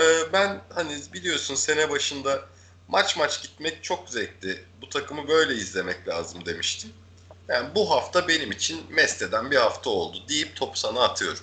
Ee, 0.01 0.33
ben 0.33 0.63
hani 0.75 0.99
biliyorsun 1.13 1.55
sene 1.55 1.91
başında 1.91 2.41
maç 2.89 3.17
maç 3.17 3.43
gitmek 3.43 3.85
çok 3.85 4.09
zevkli. 4.09 4.65
Bu 4.83 4.89
takımı 4.89 5.29
böyle 5.29 5.55
izlemek 5.55 6.09
lazım 6.09 6.47
demiştim. 6.47 6.93
Yani 7.49 7.75
bu 7.75 7.91
hafta 7.91 8.29
benim 8.29 8.53
için 8.53 8.87
Meste'den 8.91 9.51
bir 9.51 9.57
hafta 9.57 9.91
oldu 9.91 10.23
deyip 10.29 10.57
topu 10.57 10.79
sana 10.79 11.03
atıyorum. 11.03 11.43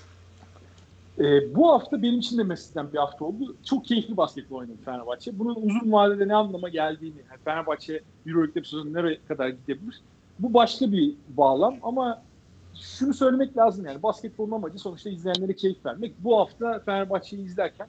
E, 1.19 1.55
bu 1.55 1.69
hafta 1.69 2.01
benim 2.01 2.19
için 2.19 2.37
de 2.37 2.43
Messi'den 2.43 2.93
bir 2.93 2.97
hafta 2.97 3.25
oldu. 3.25 3.55
Çok 3.63 3.85
keyifli 3.85 4.17
basketbol 4.17 4.57
oynadı 4.57 4.77
Fenerbahçe. 4.85 5.39
Bunun 5.39 5.55
uzun 5.55 5.91
vadede 5.91 6.27
ne 6.27 6.35
anlama 6.35 6.69
geldiğini, 6.69 7.17
yani 7.29 7.39
Fenerbahçe 7.45 8.01
Euroleague'de 8.27 8.59
bir 8.59 8.65
sezon 8.65 8.93
nereye 8.93 9.19
kadar 9.27 9.49
gidebilir? 9.49 10.01
Bu 10.39 10.53
başka 10.53 10.91
bir 10.91 11.13
bağlam 11.37 11.75
ama 11.83 12.21
şunu 12.75 13.13
söylemek 13.13 13.57
lazım 13.57 13.85
yani 13.85 14.03
basketbolun 14.03 14.51
amacı 14.51 14.79
sonuçta 14.79 15.09
izleyenlere 15.09 15.53
keyif 15.55 15.85
vermek. 15.85 16.13
Bu 16.19 16.39
hafta 16.39 16.79
Fenerbahçe'yi 16.79 17.45
izlerken 17.45 17.87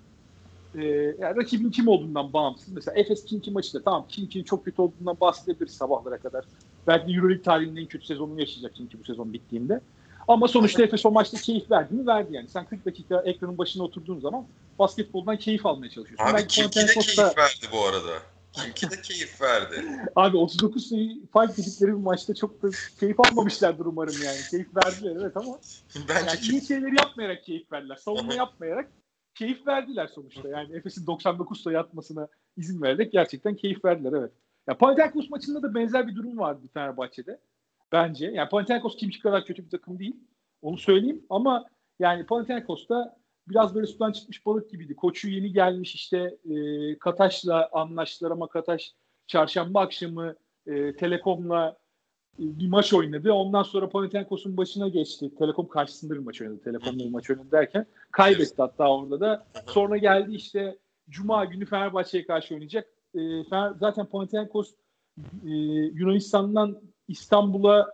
e, 0.75 0.85
yani 1.19 1.37
rakibin 1.37 1.71
kim 1.71 1.89
olduğundan 1.89 2.33
bağımsız. 2.33 2.75
Mesela 2.75 2.99
Efes 2.99 3.25
Kinki 3.25 3.51
maçı 3.51 3.75
da 3.75 3.83
tamam 3.83 4.05
Kinki'nin 4.09 4.45
çok 4.45 4.65
kötü 4.65 4.83
olduğundan 4.83 5.17
bahsedebiliriz 5.21 5.75
sabahlara 5.75 6.19
kadar. 6.19 6.45
Belki 6.87 7.15
Euroleague 7.15 7.43
tarihinin 7.43 7.77
en 7.81 7.87
kötü 7.87 8.07
sezonunu 8.07 8.41
yaşayacak 8.41 8.75
Kinki 8.75 9.01
bu 9.01 9.05
sezon 9.05 9.33
bittiğinde. 9.33 9.81
Ama 10.29 10.49
sonuçta 10.49 10.83
Efes 10.83 11.07
o 11.07 11.11
maçta 11.11 11.37
keyif 11.37 11.71
verdi 11.71 11.95
mi? 11.95 12.07
Verdi 12.07 12.35
yani. 12.35 12.49
Sen 12.49 12.65
40 12.65 12.87
dakika 12.87 13.23
ekranın 13.25 13.59
başına 13.59 13.83
oturduğun 13.83 14.21
zaman 14.21 14.47
basketboldan 14.79 15.37
keyif 15.37 15.67
almaya 15.67 15.91
çalışıyorsun. 15.91 16.35
Abi 16.35 16.47
Kimki 16.47 16.81
de 16.81 16.87
keyif 16.87 17.19
verdi 17.19 17.67
bu 17.73 17.85
arada. 17.85 18.13
Kimki 18.53 18.91
de 18.91 19.03
keyif 19.03 19.41
verdi. 19.41 19.85
Abi 20.17 20.37
39 20.37 20.89
sayı 20.89 21.09
fight 21.09 21.59
dedikleri 21.59 21.91
bir 21.91 22.03
maçta 22.03 22.35
çok 22.35 22.63
da 22.63 22.69
keyif 23.01 23.21
almamışlardır 23.21 23.87
umarım 23.87 24.15
yani. 24.25 24.39
Keyif 24.51 24.69
verdiler 24.77 25.17
evet 25.21 25.37
ama 25.37 25.59
Bence 26.09 26.31
yani 26.31 26.41
iyi 26.51 26.67
şeyleri 26.67 26.97
yapmayarak 26.97 27.45
keyif 27.45 27.73
verdiler. 27.73 27.97
Savunma 27.97 28.35
yapmayarak 28.35 28.91
keyif 29.35 29.67
verdiler 29.67 30.07
sonuçta. 30.15 30.49
Yani 30.49 30.77
Efes'in 30.77 31.07
99 31.07 31.63
sayı 31.63 31.79
atmasına 31.79 32.29
izin 32.57 32.83
vererek 32.83 33.13
gerçekten 33.13 33.57
keyif 33.57 33.85
verdiler 33.85 34.13
evet. 34.19 34.33
Ya 34.69 34.79
Panathinaikos 34.79 35.31
maçında 35.31 35.63
da 35.63 35.75
benzer 35.75 36.09
bir 36.09 36.17
durum 36.17 36.39
vardı 36.39 36.61
Fenerbahçe'de. 36.75 37.41
Bence. 37.93 38.27
Yani 38.27 38.49
Panathinaikos 38.49 38.97
kimçi 38.97 39.21
kadar 39.21 39.45
kötü 39.45 39.65
bir 39.65 39.71
takım 39.71 39.99
değil. 39.99 40.17
Onu 40.63 40.79
söyleyeyim 40.79 41.27
ama 41.31 41.65
yani 41.99 42.27
Panathinaikos'ta 42.27 43.17
biraz 43.49 43.75
böyle 43.75 43.87
sudan 43.87 44.13
çıkmış 44.13 44.47
balık 44.47 44.71
gibiydi. 44.71 44.97
Koçu 44.97 45.29
yeni 45.29 45.53
gelmiş 45.53 45.95
işte 45.95 46.37
e, 46.51 46.99
Kataş'la 46.99 47.69
anlaştılar 47.73 48.31
ama 48.31 48.49
Kataş 48.49 48.93
çarşamba 49.27 49.81
akşamı 49.81 50.35
e, 50.67 50.97
Telekom'la 50.97 51.77
e, 52.39 52.45
bir 52.59 52.69
maç 52.69 52.93
oynadı. 52.95 53.33
Ondan 53.33 53.63
sonra 53.63 53.89
Panathinaikos'un 53.89 54.57
başına 54.57 54.89
geçti. 54.89 55.35
Telekom 55.39 55.69
karşısında 55.69 56.15
bir 56.15 56.19
maç 56.19 56.43
oynadı. 56.43 56.61
Telekom'la 56.65 57.05
bir 57.05 57.11
maç 57.11 57.31
oynadı 57.31 57.51
derken 57.53 57.87
kaybetti 58.11 58.55
hatta 58.57 58.91
orada 58.91 59.21
da. 59.21 59.47
Sonra 59.67 59.97
geldi 59.97 60.35
işte 60.35 60.79
Cuma 61.09 61.45
günü 61.45 61.67
Fenerbahçe'ye 61.67 62.27
karşı 62.27 62.55
oynayacak. 62.55 62.87
E, 63.15 63.45
Fener, 63.45 63.73
zaten 63.81 64.07
Panathinaikos 64.07 64.75
e, 65.47 65.51
Yunanistan'dan 65.95 66.81
İstanbul'a 67.09 67.91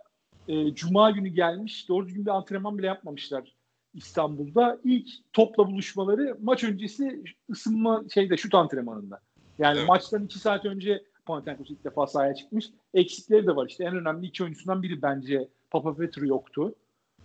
e, 0.47 0.75
Cuma 0.75 1.11
günü 1.11 1.27
gelmiş. 1.27 1.89
Doğru 1.89 2.07
düzgün 2.07 2.25
bir 2.25 2.31
antrenman 2.31 2.77
bile 2.77 2.87
yapmamışlar 2.87 3.55
İstanbul'da. 3.93 4.79
İlk 4.83 5.09
topla 5.33 5.67
buluşmaları 5.67 6.37
maç 6.41 6.63
öncesi 6.63 7.23
ısınma 7.49 8.03
şeyde 8.13 8.37
şut 8.37 8.55
antrenmanında. 8.55 9.19
Yani 9.59 9.77
evet. 9.77 9.87
maçtan 9.87 10.23
iki 10.25 10.39
saat 10.39 10.65
önce 10.65 11.03
Panathinaikos 11.25 11.69
ilk 11.69 11.83
defa 11.83 12.07
sahaya 12.07 12.35
çıkmış. 12.35 12.69
Eksikleri 12.93 13.47
de 13.47 13.55
var 13.55 13.67
işte. 13.67 13.83
En 13.83 13.95
önemli 13.95 14.27
iki 14.27 14.43
oyuncusundan 14.43 14.83
biri 14.83 15.01
bence 15.01 15.47
Papa 15.71 15.95
Petru 15.95 16.27
yoktu. 16.27 16.75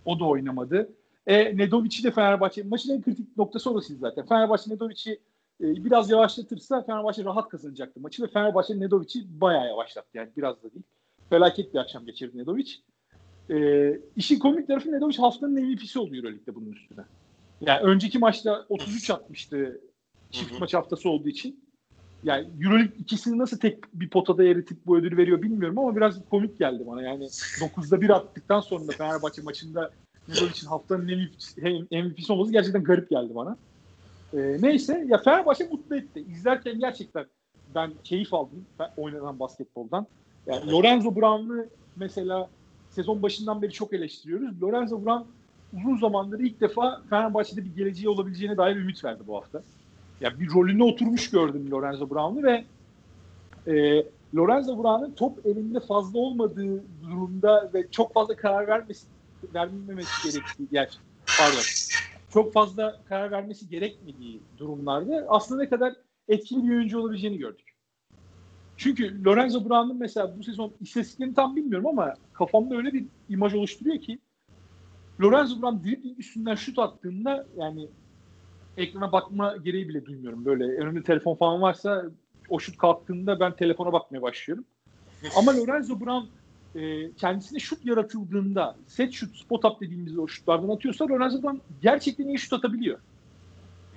O 0.05 0.19
da 0.19 0.25
oynamadı. 0.25 0.89
E, 1.27 1.57
Nedovic'i 1.57 2.03
de 2.03 2.11
Fenerbahçe 2.11 2.63
maçın 2.63 2.93
en 2.93 3.01
kritik 3.01 3.37
noktası 3.37 3.71
orasıydı 3.71 3.99
zaten. 3.99 4.27
Fenerbahçe 4.27 4.71
Nedovic'i 4.71 5.19
e, 5.61 5.85
biraz 5.85 6.09
yavaşlatırsa 6.09 6.81
Fenerbahçe 6.81 7.23
rahat 7.23 7.49
kazanacaktı 7.49 7.99
maçı 7.99 8.23
ve 8.23 8.27
Fenerbahçe 8.27 8.79
Nedovic'i 8.79 9.41
bayağı 9.41 9.67
yavaşlattı 9.67 10.17
yani 10.17 10.29
biraz 10.37 10.63
da 10.63 10.73
değil 10.73 10.85
felaket 11.29 11.73
bir 11.73 11.79
akşam 11.79 12.05
geçirdi 12.05 12.37
Nedovic. 12.37 12.71
E, 13.49 13.57
işin 14.15 14.39
komik 14.39 14.67
tarafı 14.67 14.91
Nedovic 14.91 15.17
haftanın 15.17 15.53
MVP'si 15.53 15.99
oldu 15.99 16.15
Euroleague'de 16.15 16.55
bunun 16.55 16.71
üstüne. 16.71 17.05
Yani 17.61 17.79
önceki 17.81 18.19
maçta 18.19 18.65
33 18.69 19.09
atmıştı 19.09 19.81
çift 20.31 20.59
maç 20.59 20.73
haftası 20.73 21.09
olduğu 21.09 21.29
için. 21.29 21.67
Yani 22.23 22.47
Euroleague 22.63 22.97
ikisini 22.99 23.37
nasıl 23.37 23.57
tek 23.57 23.93
bir 23.93 24.09
potada 24.09 24.43
eritip 24.43 24.77
bu 24.85 24.97
ödülü 24.97 25.17
veriyor 25.17 25.41
bilmiyorum 25.41 25.79
ama 25.79 25.95
biraz 25.95 26.29
komik 26.29 26.59
geldi 26.59 26.83
bana. 26.87 27.01
Yani 27.01 27.23
9'da 27.23 28.01
1 28.01 28.09
attıktan 28.09 28.59
sonra 28.59 28.87
da 28.87 28.91
Fenerbahçe 28.91 29.41
maçında 29.41 29.91
Nedovic'in 30.27 30.67
haftanın 30.67 31.29
MVP'si 31.91 32.33
olması 32.33 32.51
gerçekten 32.51 32.83
garip 32.83 33.09
geldi 33.09 33.35
bana. 33.35 33.57
E, 34.33 34.57
neyse 34.61 35.05
ya 35.07 35.17
Fenerbahçe 35.17 35.67
mutlu 35.67 35.95
etti. 35.95 36.25
İzlerken 36.29 36.79
gerçekten 36.79 37.25
ben 37.75 37.91
keyif 38.03 38.33
aldım 38.33 38.65
oynanan 38.97 39.39
basketboldan. 39.39 40.07
Yani 40.47 40.71
Lorenzo 40.71 41.15
Brown'u 41.15 41.65
mesela 41.95 42.49
sezon 42.89 43.21
başından 43.21 43.61
beri 43.61 43.71
çok 43.71 43.93
eleştiriyoruz. 43.93 44.61
Lorenzo 44.61 45.05
Brown 45.05 45.27
uzun 45.73 45.97
zamandır 45.97 46.39
ilk 46.39 46.61
defa 46.61 47.01
Fenerbahçe'de 47.09 47.65
bir 47.65 47.75
geleceği 47.75 48.09
olabileceğine 48.09 48.57
dair 48.57 48.75
ümit 48.75 49.03
verdi 49.03 49.23
bu 49.27 49.35
hafta. 49.35 49.57
Ya 49.57 49.63
yani 50.21 50.39
bir 50.39 50.49
rolüne 50.49 50.83
oturmuş 50.83 51.29
gördüm 51.29 51.71
Lorenzo 51.71 52.09
Brown'u 52.09 52.43
ve 52.43 52.65
e, 53.67 54.05
Lorenzo 54.35 54.83
Brown'un 54.83 55.11
top 55.11 55.45
elinde 55.45 55.79
fazla 55.79 56.19
olmadığı 56.19 56.83
durumda 57.03 57.69
ve 57.73 57.87
çok 57.91 58.13
fazla 58.13 58.35
karar 58.35 58.67
vermesi 58.67 59.07
vermemesi 59.53 60.31
gerektiği 60.31 60.67
yani 60.71 60.87
pardon 61.37 61.63
çok 62.33 62.53
fazla 62.53 63.01
karar 63.09 63.31
vermesi 63.31 63.69
gerekmediği 63.69 64.41
durumlarda 64.57 65.25
aslında 65.29 65.63
ne 65.63 65.69
kadar 65.69 65.93
etkili 66.27 66.63
bir 66.63 66.75
oyuncu 66.75 66.99
olabileceğini 66.99 67.37
gördük. 67.37 67.66
Çünkü 68.77 69.25
Lorenzo 69.25 69.69
Brown'un 69.69 69.99
mesela 69.99 70.37
bu 70.37 70.43
sezon 70.43 70.73
istatistiklerini 70.81 71.33
tam 71.35 71.55
bilmiyorum 71.55 71.87
ama 71.87 72.13
kafamda 72.33 72.75
öyle 72.75 72.93
bir 72.93 73.05
imaj 73.29 73.53
oluşturuyor 73.53 74.01
ki 74.01 74.19
Lorenzo 75.21 75.61
Brown 75.61 75.83
dribbling 75.83 76.19
üstünden 76.19 76.55
şut 76.55 76.79
attığında 76.79 77.47
yani 77.57 77.87
ekrana 78.77 79.11
bakma 79.11 79.57
gereği 79.57 79.89
bile 79.89 80.05
duymuyorum. 80.05 80.45
Böyle 80.45 80.63
önümde 80.63 81.03
telefon 81.03 81.35
falan 81.35 81.61
varsa 81.61 82.05
o 82.49 82.59
şut 82.59 82.77
kalktığında 82.77 83.39
ben 83.39 83.55
telefona 83.55 83.93
bakmaya 83.93 84.21
başlıyorum. 84.21 84.65
Ama 85.37 85.57
Lorenzo 85.57 85.99
Brown 85.99 86.27
e, 86.79 87.11
kendisine 87.11 87.59
şut 87.59 87.85
yaratıldığında 87.85 88.75
set 88.87 89.13
şut, 89.13 89.37
spot 89.37 89.65
up 89.65 89.81
dediğimiz 89.81 90.17
o 90.17 90.27
şutlardan 90.27 90.69
atıyorsa 90.69 91.07
Lorenzo 91.07 91.43
Brown 91.43 91.57
gerçekten 91.81 92.27
iyi 92.27 92.39
şut 92.39 92.53
atabiliyor. 92.53 92.99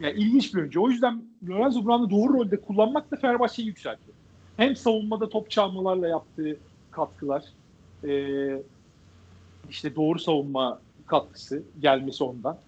Yani 0.00 0.18
ilginç 0.18 0.54
bir 0.54 0.58
oyuncu. 0.58 0.82
O 0.82 0.90
yüzden 0.90 1.24
Lorenzo 1.48 1.84
Brown'u 1.84 2.10
doğru 2.10 2.32
rolde 2.32 2.60
kullanmak 2.60 3.10
da 3.10 3.16
Fenerbahçe'yi 3.16 3.68
yükseltiyor 3.68 4.19
hem 4.60 4.76
savunmada 4.76 5.28
top 5.28 5.50
çalmalarla 5.50 6.08
yaptığı 6.08 6.56
katkılar, 6.90 7.44
e, 8.04 8.12
işte 9.70 9.96
doğru 9.96 10.18
savunma 10.18 10.80
katkısı 11.06 11.62
gelmesi 11.80 12.24
ondan. 12.24 12.58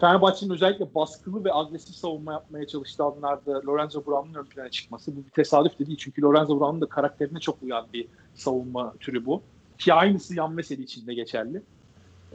Fenerbahçe'nin 0.00 0.50
özellikle 0.50 0.94
baskılı 0.94 1.44
ve 1.44 1.54
agresif 1.54 1.94
savunma 1.94 2.32
yapmaya 2.32 2.66
çalıştığı 2.66 3.04
anlarda 3.04 3.62
Lorenzo 3.66 4.06
Brown'un 4.06 4.34
ön 4.34 4.44
plana 4.44 4.68
çıkması 4.68 5.16
bu 5.16 5.24
bir 5.24 5.30
tesadüf 5.30 5.78
de 5.78 5.86
değil. 5.86 5.98
Çünkü 5.98 6.22
Lorenzo 6.22 6.60
Brown'un 6.60 6.80
da 6.80 6.86
karakterine 6.86 7.40
çok 7.40 7.62
uyan 7.62 7.86
bir 7.92 8.08
savunma 8.34 8.94
türü 9.00 9.26
bu. 9.26 9.42
Ki 9.78 9.94
aynısı 9.94 10.34
yan 10.34 10.52
mesele 10.52 10.82
için 10.82 11.06
de 11.06 11.14
geçerli. 11.14 11.62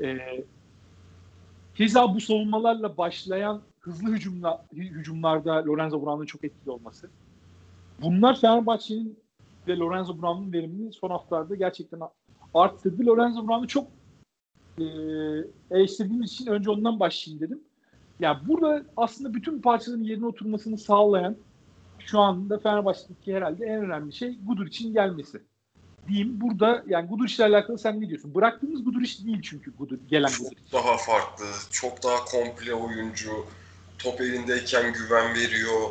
Ee, 0.04 0.44
keza 1.76 2.16
bu 2.16 2.22
savunmalarla 2.22 2.98
başlayan 2.98 3.62
hızlı 3.80 4.14
hücumla, 4.14 4.66
hücumlarda 4.74 5.66
Lorenzo 5.66 6.06
Brown'un 6.06 6.26
çok 6.26 6.44
etkili 6.44 6.72
olması. 6.72 7.10
Bunlar 8.02 8.40
Fenerbahçe'nin 8.40 9.20
ve 9.68 9.78
Lorenzo 9.78 10.22
Brown'un 10.22 10.54
verimini 10.54 10.94
son 10.94 11.10
haftalarda 11.10 11.56
gerçekten 11.56 12.00
arttırdı. 12.54 13.06
Lorenzo 13.06 13.48
Brown'u 13.48 13.68
çok 13.68 13.88
e, 14.78 14.86
eleştirdiğimiz 15.72 16.32
için 16.32 16.48
önce 16.48 16.70
ondan 16.70 17.00
başlayayım 17.00 17.42
dedim. 17.46 17.62
Ya 18.20 18.30
yani 18.30 18.48
burada 18.48 18.84
aslında 18.98 19.34
bütün 19.34 19.62
parçaların 19.62 20.04
yerine 20.04 20.26
oturmasını 20.26 20.78
sağlayan 20.78 21.36
şu 22.00 22.20
anda 22.20 22.60
Fenerbahçe'deki 22.60 23.36
herhalde 23.36 23.66
en 23.66 23.86
önemli 23.86 24.14
şey 24.14 24.38
Gudur 24.46 24.68
için 24.68 24.94
gelmesi. 24.94 25.42
Diyeyim 26.08 26.42
burada 26.42 26.84
yani 26.88 27.08
Gudur 27.10 27.28
ile 27.28 27.46
alakalı 27.46 27.78
sen 27.78 28.02
ne 28.02 28.10
diyorsun? 28.10 28.36
Bıraktığımız 28.36 28.84
Gudur 28.84 29.02
iş 29.02 29.26
değil 29.26 29.42
çünkü 29.42 29.76
Gudur, 29.78 29.98
gelen 30.10 30.32
Gudur. 30.40 30.56
Çok 30.72 30.74
daha 30.74 30.98
farklı, 30.98 31.46
çok 31.72 32.04
daha 32.04 32.26
komple 32.26 32.74
oyuncu. 32.74 33.32
Top 34.00 34.22
elindeyken 34.22 34.94
güven 34.94 35.36
veriyor. 35.36 35.90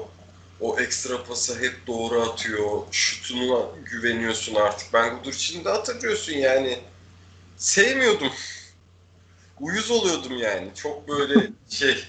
O 0.60 0.80
ekstra 0.80 1.24
pası 1.24 1.60
hep 1.60 1.86
doğru 1.86 2.22
atıyor. 2.22 2.82
Şutuna 2.90 3.66
güveniyorsun 3.84 4.54
artık. 4.54 4.92
Ben 4.92 5.18
Gudur 5.18 5.32
için 5.32 5.64
de 5.64 5.68
hatırlıyorsun 5.70 6.32
yani. 6.32 6.78
Sevmiyordum. 7.56 8.32
Uyuz 9.60 9.90
oluyordum 9.90 10.36
yani. 10.36 10.70
Çok 10.74 11.08
böyle 11.08 11.50
şey 11.70 12.04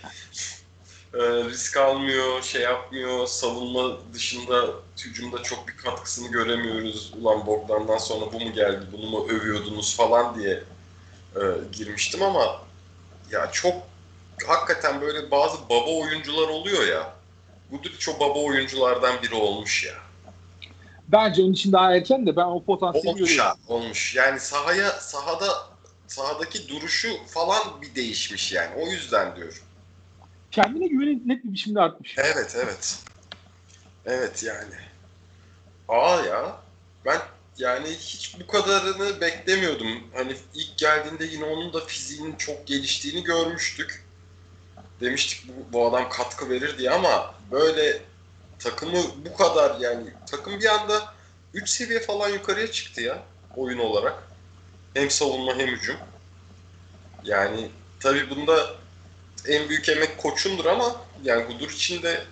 e, 1.13 1.19
risk 1.19 1.77
almıyor, 1.77 2.41
şey 2.41 2.61
yapmıyor. 2.61 3.27
Savunma 3.27 3.97
dışında 4.13 4.69
hücumda 5.05 5.43
çok 5.43 5.67
bir 5.67 5.77
katkısını 5.77 6.31
göremiyoruz. 6.31 7.13
Ulan 7.21 7.45
Bogdan'dan 7.45 7.97
sonra 7.97 8.33
bu 8.33 8.39
mu 8.39 8.53
geldi, 8.53 8.85
bunu 8.91 9.09
mu 9.09 9.27
övüyordunuz 9.29 9.97
falan 9.97 10.39
diye 10.39 10.63
e, 11.35 11.41
girmiştim 11.71 12.23
ama 12.23 12.61
ya 13.31 13.51
çok 13.51 13.75
hakikaten 14.47 15.01
böyle 15.01 15.31
bazı 15.31 15.57
baba 15.69 15.89
oyuncular 15.89 16.47
oluyor 16.47 16.87
ya. 16.87 17.20
Guduric 17.71 18.11
o 18.11 18.19
baba 18.19 18.39
oyunculardan 18.39 19.21
biri 19.21 19.35
olmuş 19.35 19.85
ya. 19.85 19.93
Bence 21.07 21.41
onun 21.41 21.53
için 21.53 21.71
daha 21.71 21.95
erken 21.95 22.25
de 22.25 22.35
ben 22.35 22.45
o 22.45 22.63
potansiyeli 22.63 23.07
Olmuş 23.07 23.19
görüyorum. 23.19 23.57
ya, 23.69 23.75
olmuş. 23.75 24.15
Yani 24.15 24.39
sahaya, 24.39 24.91
sahada 24.91 25.47
sahadaki 26.07 26.67
duruşu 26.67 27.09
falan 27.27 27.81
bir 27.81 27.95
değişmiş 27.95 28.51
yani. 28.51 28.75
O 28.75 28.87
yüzden 28.87 29.35
diyorum. 29.35 29.57
Kendine 30.51 30.87
güveni 30.87 31.27
net 31.27 31.43
bir 31.43 31.53
biçimde 31.53 31.81
artmış. 31.81 32.15
Evet, 32.17 32.55
evet. 32.63 32.99
Evet 34.05 34.43
yani. 34.43 34.75
Aa 35.87 36.21
ya. 36.21 36.57
Ben 37.05 37.21
yani 37.57 37.89
hiç 37.89 38.35
bu 38.39 38.47
kadarını 38.47 39.21
beklemiyordum. 39.21 40.03
Hani 40.13 40.35
ilk 40.53 40.77
geldiğinde 40.77 41.25
yine 41.25 41.45
onun 41.45 41.73
da 41.73 41.79
fiziğinin 41.79 42.35
çok 42.35 42.67
geliştiğini 42.67 43.23
görmüştük. 43.23 44.03
Demiştik 45.01 45.47
bu, 45.47 45.73
bu 45.73 45.87
adam 45.87 46.09
katkı 46.09 46.49
verir 46.49 46.77
diye 46.77 46.91
ama 46.91 47.35
böyle 47.51 48.01
takımı 48.59 48.97
bu 49.25 49.37
kadar 49.37 49.79
yani 49.79 50.03
takım 50.25 50.59
bir 50.59 50.65
anda 50.65 51.13
3 51.53 51.69
seviye 51.69 51.99
falan 51.99 52.29
yukarıya 52.29 52.71
çıktı 52.71 53.01
ya 53.01 53.23
oyun 53.55 53.79
olarak. 53.79 54.23
Hem 54.93 55.09
savunma 55.09 55.55
hem 55.55 55.67
hücum. 55.67 55.95
Yani 57.23 57.69
tabii 57.99 58.29
bunda 58.29 58.75
en 59.47 59.69
büyük 59.69 59.89
emek 59.89 60.17
koçundur 60.17 60.65
ama 60.65 60.95
yani 61.23 61.43
Gudur 61.43 61.69
için 61.69 62.03
de 62.03 62.23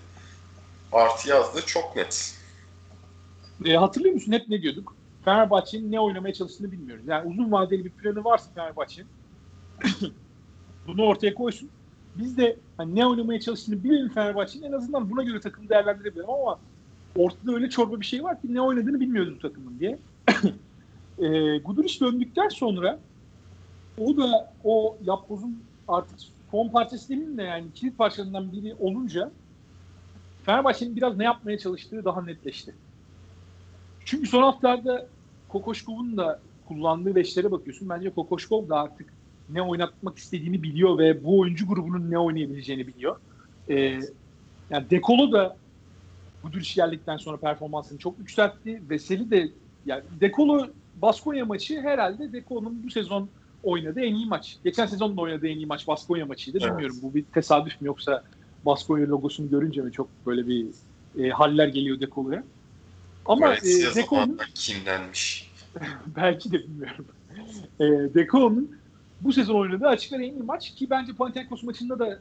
artı 0.91 1.29
yazdığı 1.29 1.65
çok 1.65 1.95
net. 1.95 2.35
E, 3.65 3.73
hatırlıyor 3.73 4.13
musun 4.13 4.31
hep 4.31 4.49
ne 4.49 4.61
diyorduk? 4.61 4.95
Fenerbahçe'nin 5.25 5.91
ne 5.91 5.99
oynamaya 5.99 6.33
çalıştığını 6.33 6.71
bilmiyoruz. 6.71 7.07
Yani 7.07 7.29
uzun 7.29 7.51
vadeli 7.51 7.85
bir 7.85 7.89
planı 7.89 8.23
varsa 8.23 8.51
Fenerbahçe'nin 8.55 9.07
bunu 10.87 11.03
ortaya 11.05 11.33
koysun. 11.33 11.69
Biz 12.19 12.37
de 12.37 12.57
hani 12.77 12.95
ne 12.95 13.05
oynamaya 13.05 13.39
çalıştığını 13.39 13.83
bilelim 13.83 14.09
Fenerbahçe'nin 14.09 14.63
en 14.63 14.71
azından 14.71 15.11
buna 15.11 15.23
göre 15.23 15.39
takımı 15.39 15.69
değerlendirebilelim 15.69 16.29
ama 16.29 16.59
ortada 17.15 17.53
öyle 17.53 17.69
çorba 17.69 17.99
bir 17.99 18.05
şey 18.05 18.23
var 18.23 18.41
ki 18.41 18.53
ne 18.53 18.61
oynadığını 18.61 18.99
bilmiyoruz 18.99 19.35
bu 19.35 19.39
takımın 19.39 19.79
diye. 19.79 19.99
e, 21.19 21.57
Guduric 21.57 21.99
döndükten 21.99 22.49
sonra 22.49 22.99
o 23.97 24.17
da 24.17 24.53
o 24.63 24.97
yapbozun 25.03 25.63
artık 25.87 26.19
son 26.51 26.69
parçası 26.69 27.09
demeyeyim 27.09 27.37
de 27.37 27.43
yani 27.43 27.65
kilit 27.75 27.97
parçalarından 27.97 28.51
biri 28.51 28.75
olunca 28.79 29.31
Fenerbahçe'nin 30.43 30.95
biraz 30.95 31.17
ne 31.17 31.23
yapmaya 31.23 31.57
çalıştığı 31.57 32.05
daha 32.05 32.21
netleşti. 32.21 32.75
Çünkü 34.05 34.27
son 34.27 34.43
haftalarda 34.43 35.07
Kokoşkov'un 35.49 36.17
da 36.17 36.39
kullandığı 36.67 37.15
beşlere 37.15 37.51
bakıyorsun. 37.51 37.89
Bence 37.89 38.09
Kokoşkov 38.09 38.69
da 38.69 38.79
artık 38.81 39.13
ne 39.53 39.61
oynatmak 39.61 40.17
istediğini 40.17 40.63
biliyor 40.63 40.97
ve 40.97 41.23
bu 41.23 41.39
oyuncu 41.39 41.67
grubunun 41.67 42.11
ne 42.11 42.19
oynayabileceğini 42.19 42.87
biliyor. 42.87 43.15
Ee, 43.69 43.99
yani 44.69 44.89
Dekolo 44.89 45.31
da 45.31 45.57
bu 46.43 46.51
dürüş 46.51 46.75
geldikten 46.75 47.17
sonra 47.17 47.37
performansını 47.37 47.97
çok 47.99 48.19
yükseltti. 48.19 48.81
Veseli 48.89 49.31
de 49.31 49.49
yani 49.85 50.03
Dekolo 50.21 50.67
Baskonya 51.01 51.45
maçı 51.45 51.81
herhalde 51.81 52.33
Dekolo'nun 52.33 52.83
bu 52.83 52.91
sezon 52.91 53.29
oynadığı 53.63 54.01
en 54.01 54.15
iyi 54.15 54.25
maç. 54.25 54.57
Geçen 54.63 54.85
sezon 54.85 55.17
da 55.17 55.21
oynadığı 55.21 55.47
en 55.47 55.57
iyi 55.57 55.65
maç 55.65 55.87
Baskonya 55.87 56.25
maçıydı. 56.25 56.57
Evet. 56.61 56.71
Bilmiyorum 56.71 56.97
bu 57.01 57.13
bir 57.13 57.23
tesadüf 57.23 57.81
mü 57.81 57.87
yoksa 57.87 58.23
Baskonya 58.65 59.09
logosunu 59.09 59.49
görünce 59.49 59.81
mi 59.81 59.91
çok 59.91 60.09
böyle 60.25 60.47
bir 60.47 60.67
e, 61.19 61.29
haller 61.29 61.67
geliyor 61.67 61.99
Dekolo'ya. 61.99 62.43
Ama 63.25 63.47
Gayet 63.47 63.65
e, 63.65 63.95
Dekolo'nun 63.95 64.39
kinlenmiş. 64.55 65.51
belki 66.15 66.51
de 66.51 66.59
bilmiyorum. 66.59 67.05
E, 67.79 67.85
Deko'nun 68.13 68.78
bu 69.21 69.33
sezon 69.33 69.55
oynadığı 69.55 69.87
açık 69.87 70.13
ara 70.13 70.23
en 70.23 70.31
iyi 70.33 70.43
maç 70.43 70.75
ki 70.75 70.89
bence 70.89 71.13
Panathinaikos 71.13 71.63
maçında 71.63 71.99
da 71.99 72.19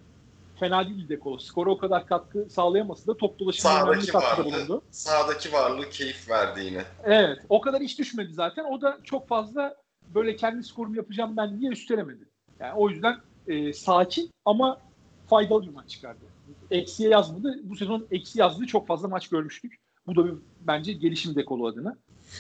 fena 0.61 0.89
değil 0.89 1.09
Dekolo. 1.09 1.39
Skora 1.39 1.71
o 1.71 1.79
kadar 1.79 2.07
katkı 2.07 2.47
sağlayamasa 2.51 3.13
da 3.13 3.17
top 3.17 3.39
dolaşımına 3.39 3.91
önemli 3.91 4.07
katkıda 4.07 4.45
bulundu. 4.45 4.83
sağdaki 4.91 5.53
varlığı 5.53 5.91
keyif 5.91 6.31
verdi 6.31 6.65
yine. 6.65 6.85
Evet. 7.05 7.39
O 7.49 7.61
kadar 7.61 7.81
iş 7.81 7.99
düşmedi 7.99 8.33
zaten. 8.33 8.65
O 8.65 8.81
da 8.81 8.99
çok 9.05 9.29
fazla 9.29 9.77
böyle 10.15 10.37
kendi 10.37 10.63
skorumu 10.65 10.97
yapacağım 10.97 11.37
ben 11.37 11.61
diye 11.61 11.71
üstlenemedi. 11.71 12.29
Yani 12.61 12.75
o 12.75 12.91
yüzden 12.91 13.17
e, 13.47 13.73
sakin 13.73 14.31
ama 14.45 14.81
faydalı 15.27 15.63
bir 15.63 15.75
maç 15.75 15.91
çıkardı. 15.91 16.21
Eksiye 16.71 17.11
yazmadı. 17.11 17.61
Bu 17.63 17.77
sezon 17.77 18.07
eksi 18.11 18.41
yazdığı 18.41 18.67
çok 18.67 18.87
fazla 18.87 19.09
maç 19.09 19.29
görmüştük. 19.29 19.77
Bu 20.07 20.17
da 20.17 20.27
bir, 20.27 20.35
bence 20.61 20.93
gelişim 20.93 21.35
dekolu 21.35 21.67
adına. 21.67 21.97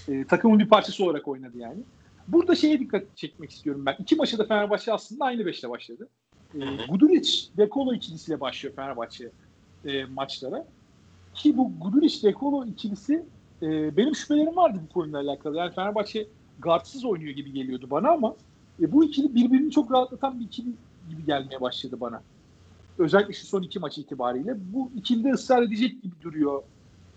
E, 0.08 0.24
takımın 0.24 0.58
bir 0.58 0.68
parçası 0.68 1.04
olarak 1.04 1.28
oynadı 1.28 1.58
yani. 1.58 1.82
Burada 2.28 2.54
şeye 2.54 2.80
dikkat 2.80 3.16
çekmek 3.16 3.50
istiyorum 3.50 3.86
ben. 3.86 3.96
İki 3.98 4.16
maçta 4.16 4.38
da 4.38 4.44
Fenerbahçe 4.44 4.92
aslında 4.92 5.24
aynı 5.24 5.46
beşle 5.46 5.70
başladı. 5.70 6.08
E, 6.54 6.58
Guduric, 6.88 7.48
Dekolo 7.56 7.94
ikilisiyle 7.94 8.40
başlıyor 8.40 8.74
Fenerbahçe 8.74 9.30
e, 9.84 10.04
maçlara. 10.04 10.66
Ki 11.34 11.56
bu 11.56 11.72
Guduric-Dekolo 11.80 12.68
ikilisi 12.68 13.24
e, 13.62 13.96
benim 13.96 14.14
şüphelerim 14.14 14.56
vardı 14.56 14.80
bu 14.88 14.92
konuyla 14.92 15.20
alakalı. 15.20 15.56
Yani 15.56 15.74
Fenerbahçe 15.74 16.26
guardsız 16.58 17.04
oynuyor 17.04 17.30
gibi 17.30 17.52
geliyordu 17.52 17.86
bana 17.90 18.10
ama 18.10 18.36
e, 18.80 18.92
bu 18.92 19.04
ikili 19.04 19.34
birbirini 19.34 19.70
çok 19.70 19.92
rahatlatan 19.92 20.40
bir 20.40 20.44
ikili 20.44 20.70
gibi 21.10 21.24
gelmeye 21.26 21.60
başladı 21.60 21.96
bana. 22.00 22.22
Özellikle 22.98 23.32
şu 23.32 23.46
son 23.46 23.62
iki 23.62 23.78
maç 23.78 23.98
itibariyle. 23.98 24.56
Bu 24.72 24.90
ikilide 24.96 25.30
ısrar 25.30 25.62
edecek 25.62 26.02
gibi 26.02 26.14
duruyor 26.22 26.62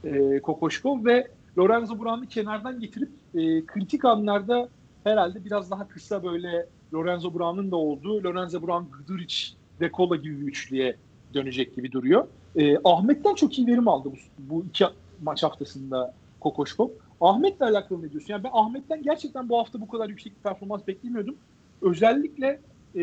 e, 0.03 0.39
Kokoşkov 0.39 1.05
ve 1.05 1.27
Lorenzo 1.57 1.99
Brown'u 1.99 2.27
kenardan 2.27 2.79
getirip 2.79 3.09
e, 3.35 3.65
kritik 3.65 4.05
anlarda 4.05 4.69
herhalde 5.03 5.45
biraz 5.45 5.71
daha 5.71 5.87
kısa 5.87 6.23
böyle 6.23 6.65
Lorenzo 6.93 7.33
Brown'un 7.33 7.71
da 7.71 7.75
olduğu 7.75 8.23
Lorenzo 8.23 8.61
Brown, 8.61 8.97
Guduric, 8.97 9.35
Dekola 9.79 10.15
gibi 10.15 10.41
bir 10.41 10.47
üçlüye 10.47 10.97
dönecek 11.33 11.75
gibi 11.75 11.91
duruyor. 11.91 12.27
E, 12.55 12.77
Ahmet'ten 12.83 13.35
çok 13.35 13.59
iyi 13.59 13.67
verim 13.67 13.87
aldı 13.87 14.09
bu, 14.11 14.15
bu 14.37 14.65
iki 14.65 14.85
maç 15.21 15.43
haftasında 15.43 16.13
Kokoşkov. 16.39 16.89
Ahmet'le 17.21 17.61
alakalı 17.61 18.01
ne 18.01 18.11
diyorsun? 18.11 18.33
Yani 18.33 18.43
ben 18.43 18.49
Ahmet'ten 18.53 19.03
gerçekten 19.03 19.49
bu 19.49 19.59
hafta 19.59 19.81
bu 19.81 19.87
kadar 19.87 20.09
yüksek 20.09 20.37
bir 20.37 20.41
performans 20.41 20.87
beklemiyordum. 20.87 21.35
Özellikle 21.81 22.61
e, 22.95 23.01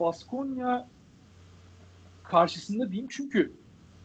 Baskonya 0.00 0.88
karşısında 2.22 2.90
diyeyim 2.90 3.08
çünkü 3.10 3.52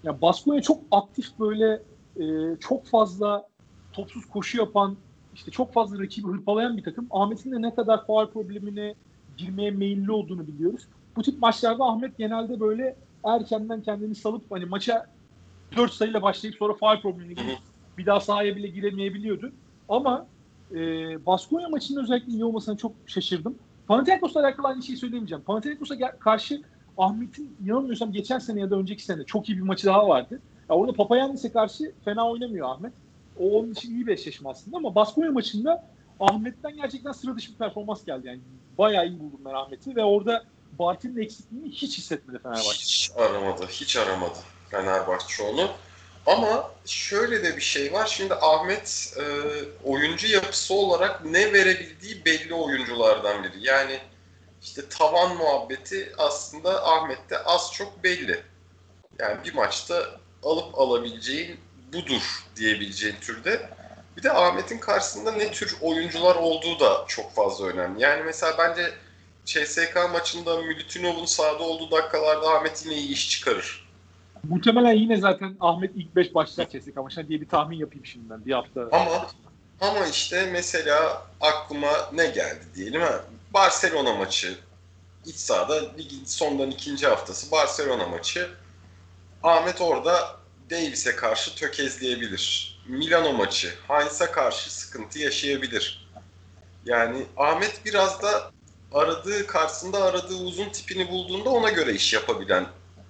ya 0.04 0.22
Baskonya 0.22 0.62
çok 0.62 0.84
aktif 0.92 1.40
böyle 1.40 1.82
e, 2.20 2.56
çok 2.60 2.86
fazla 2.86 3.50
topsuz 3.94 4.26
koşu 4.26 4.58
yapan 4.58 4.98
işte 5.40 5.52
çok 5.52 5.74
fazla 5.74 6.00
rakibi 6.00 6.28
hırpalayan 6.28 6.78
bir 6.78 6.84
takım. 6.84 7.08
Ahmet'in 7.12 7.52
de 7.52 7.62
ne 7.62 7.76
kadar 7.76 8.06
faal 8.06 8.28
problemine 8.28 8.94
girmeye 9.38 9.72
meyilli 9.72 10.12
olduğunu 10.12 10.48
biliyoruz. 10.48 10.88
Bu 11.16 11.24
tip 11.24 11.42
maçlarda 11.42 11.84
Ahmet 11.84 12.18
genelde 12.18 12.60
böyle 12.60 12.96
erkenden 13.24 13.82
kendini 13.82 14.16
salıp 14.16 14.52
hani 14.52 14.66
maça 14.66 15.06
4 15.78 15.94
sayıyla 15.94 16.22
başlayıp 16.22 16.58
sonra 16.58 16.74
faal 16.74 17.02
problemine 17.02 17.34
girip 17.34 17.58
bir 17.98 18.06
daha 18.06 18.20
sahaya 18.20 18.56
bile 18.56 18.68
giremeyebiliyordu. 18.68 19.52
Ama 19.90 20.26
e, 20.72 20.76
Baskonya 21.26 21.70
maçının 21.70 22.04
özellikle 22.04 22.32
iyi 22.32 22.46
olmasına 22.46 22.78
çok 22.78 22.92
şaşırdım. 23.06 23.56
Panathinaikos'la 23.88 24.40
alakalı 24.40 24.68
aynı 24.68 24.84
şeyi 24.84 24.98
söyleyemeyeceğim. 24.98 25.44
Panathinaikos'a 25.44 26.20
karşı 26.20 26.62
Ahmet'in 26.98 27.56
yanılmıyorsam 27.66 28.12
geçen 28.12 28.40
sene 28.40 28.60
ya 28.60 28.72
da 28.72 28.76
önceki 28.76 29.04
sene 29.04 29.24
çok 29.24 29.50
iyi 29.50 29.58
bir 29.58 29.64
maçı 29.64 29.88
daha 29.88 30.08
vardı. 30.08 30.42
Ya 30.70 30.76
orada 30.76 30.94
Papayannis'e 30.94 31.52
karşı 31.52 31.92
fena 32.06 32.30
oynamıyor 32.30 32.70
Ahmet. 32.70 32.94
O 33.40 33.60
onun 33.60 33.72
için 33.72 33.96
iyi 33.96 34.08
bir 34.08 34.14
eşleşme 34.14 34.50
aslında 34.50 34.78
ama 34.78 34.96
Baskonya 34.96 35.32
maçında 35.32 35.86
Ahmet'ten 36.20 36.76
gerçekten 36.76 37.12
sıra 37.12 37.36
dışı 37.36 37.52
bir 37.52 37.58
performans 37.58 38.06
geldi. 38.06 38.28
Yani 38.28 38.40
bayağı 38.78 39.08
iyi 39.08 39.20
buldum 39.20 39.40
ben 39.46 39.54
Ahmet'i 39.54 39.96
ve 39.96 40.04
orada 40.04 40.44
Bartin'in 40.80 41.22
eksikliğini 41.22 41.70
hiç 41.70 41.98
hissetmedi 41.98 42.40
Fenerbahçe. 42.44 42.72
Hiç 42.72 43.12
aramadı, 43.18 43.68
hiç 43.68 43.98
aramadı 43.98 44.40
Fenerbahçe 44.72 45.44
onu. 45.44 45.70
Ama 46.26 46.72
şöyle 46.86 47.44
de 47.44 47.58
bir 47.58 47.62
şey 47.62 47.94
var. 47.94 48.06
Şimdi 48.06 48.34
Ahmet 48.34 49.18
e, 49.18 49.24
oyuncu 49.84 50.28
yapısı 50.28 50.74
olarak 50.74 51.26
ne 51.26 51.54
verebildiği 51.54 52.26
belli 52.26 52.54
oyunculardan 52.54 53.44
biri. 53.44 53.68
Yani 53.68 54.00
işte 54.62 54.90
tavan 54.90 55.38
muhabbeti 55.38 56.14
aslında 56.18 56.88
Ahmet'te 56.88 57.44
az 57.44 57.72
çok 57.74 58.04
belli. 58.04 58.44
Yani 59.20 59.44
bir 59.46 59.54
maçta 59.54 60.20
alıp 60.44 60.80
alabileceğin 60.80 61.60
budur 61.94 62.46
diyebileceğin 62.56 63.16
türde. 63.22 63.70
Bir 64.18 64.24
de 64.24 64.32
Ahmet'in 64.32 64.80
karşısında 64.80 65.32
ne 65.32 65.52
tür 65.52 65.78
oyuncular 65.82 66.36
olduğu 66.36 66.80
da 66.80 67.06
çok 67.08 67.36
fazla 67.36 67.66
önemli. 67.66 68.02
Yani 68.02 68.24
mesela 68.24 68.56
bence 68.58 68.94
CSK 69.46 69.96
maçında 70.12 70.62
Milutinov'un 70.62 71.26
sahada 71.26 71.64
olduğu 71.64 71.92
dakikalarda 71.92 72.50
Ahmet 72.50 72.86
yine 72.86 72.96
iyi 72.96 73.10
iş 73.10 73.30
çıkarır. 73.30 73.90
Muhtemelen 74.44 74.94
yine 74.94 75.18
zaten 75.18 75.56
Ahmet 75.60 75.92
ilk 75.96 76.16
5 76.16 76.36
başlar 76.36 76.70
CSK 76.70 76.96
maçına 76.98 77.28
diye 77.28 77.42
bir 77.42 77.48
tahmin 77.48 77.78
yapayım 77.78 78.06
şimdiden 78.06 78.46
bir 78.46 78.54
hafta. 78.54 78.82
Ama 78.92 79.28
ama 79.82 80.08
işte 80.08 80.50
mesela 80.52 81.28
aklıma 81.42 81.92
ne 82.14 82.26
geldi 82.26 82.66
diyelim 82.76 83.02
ha. 83.02 83.24
Barcelona 83.54 84.16
maçı 84.16 84.58
iç 85.26 85.36
sahada 85.36 85.94
ligin 85.98 86.26
sondan 86.26 86.72
ikinci 86.72 87.08
haftası 87.08 87.52
Barcelona 87.52 88.08
maçı. 88.08 88.50
Ahmet 89.44 89.82
orada 89.82 90.39
Davis'e 90.70 91.16
karşı 91.16 91.56
tökezleyebilir. 91.56 92.76
Milano 92.88 93.34
maçı 93.34 93.74
Heinz'a 93.88 94.32
karşı 94.32 94.74
sıkıntı 94.74 95.20
yaşayabilir. 95.20 96.10
Yani 96.86 97.26
Ahmet 97.38 97.86
biraz 97.86 98.22
da 98.22 98.52
aradığı 98.94 99.48
karşısında 99.48 100.04
aradığı 100.04 100.36
uzun 100.36 100.70
tipini 100.70 101.10
bulduğunda 101.10 101.50
ona 101.50 101.70
göre 101.70 101.94
iş 101.94 102.14
yapabilen 102.14 102.68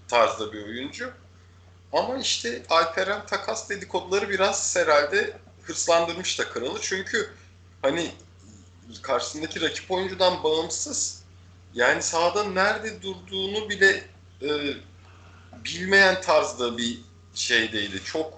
tarzda 0.08 0.54
bir 0.54 0.63
oyuncu. 0.63 1.12
Ama 1.93 2.17
işte 2.17 2.63
Alperen 2.69 3.26
takas 3.26 3.69
dedikoduları 3.69 4.30
biraz 4.30 4.76
herhalde 4.76 5.38
hırslandırmış 5.63 6.39
da 6.39 6.50
kralı. 6.50 6.80
Çünkü 6.82 7.30
hani 7.82 8.12
karşısındaki 9.02 9.62
rakip 9.62 9.91
oyuncudan 9.91 10.43
bağımsız 10.43 11.24
yani 11.74 12.04
sahada 12.04 12.43
nerede 12.43 13.02
durduğunu 13.02 13.69
bile 13.69 14.04
e, 14.41 14.50
bilmeyen 15.65 16.22
tarzda 16.22 16.78
bir 16.78 17.09
şeydeydi. 17.39 18.04
Çok 18.06 18.34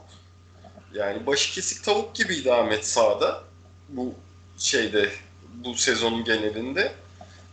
yani 0.94 1.26
başı 1.26 1.54
kesik 1.54 1.84
tavuk 1.84 2.16
gibiydi 2.16 2.54
Ahmet 2.54 2.88
sahada 2.88 3.44
bu 3.90 4.14
şeyde 4.58 5.12
bu 5.54 5.76
sezonun 5.76 6.24
genelinde. 6.24 6.94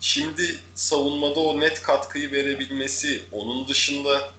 Şimdi 0.01 0.59
savunmada 0.75 1.41
o 1.41 1.61
net 1.61 1.83
katkıyı 1.83 2.33
verebilmesi, 2.33 3.23
onun 3.33 3.69
dışında 3.69 4.31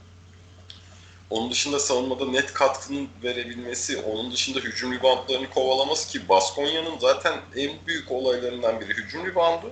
onun 1.30 1.52
dışında 1.52 1.80
savunmada 1.80 2.26
net 2.26 2.54
katkının 2.54 3.10
verebilmesi, 3.24 3.98
onun 3.98 4.32
dışında 4.32 4.60
hücum 4.60 4.94
reboundlarını 4.94 5.50
kovalaması 5.50 6.08
ki 6.08 6.30
Baskonya'nın 6.30 7.00
zaten 7.00 7.40
en 7.56 7.72
büyük 7.88 8.12
olaylarından 8.12 8.80
biri 8.80 8.94
hücum 8.94 9.26
reboundu. 9.26 9.72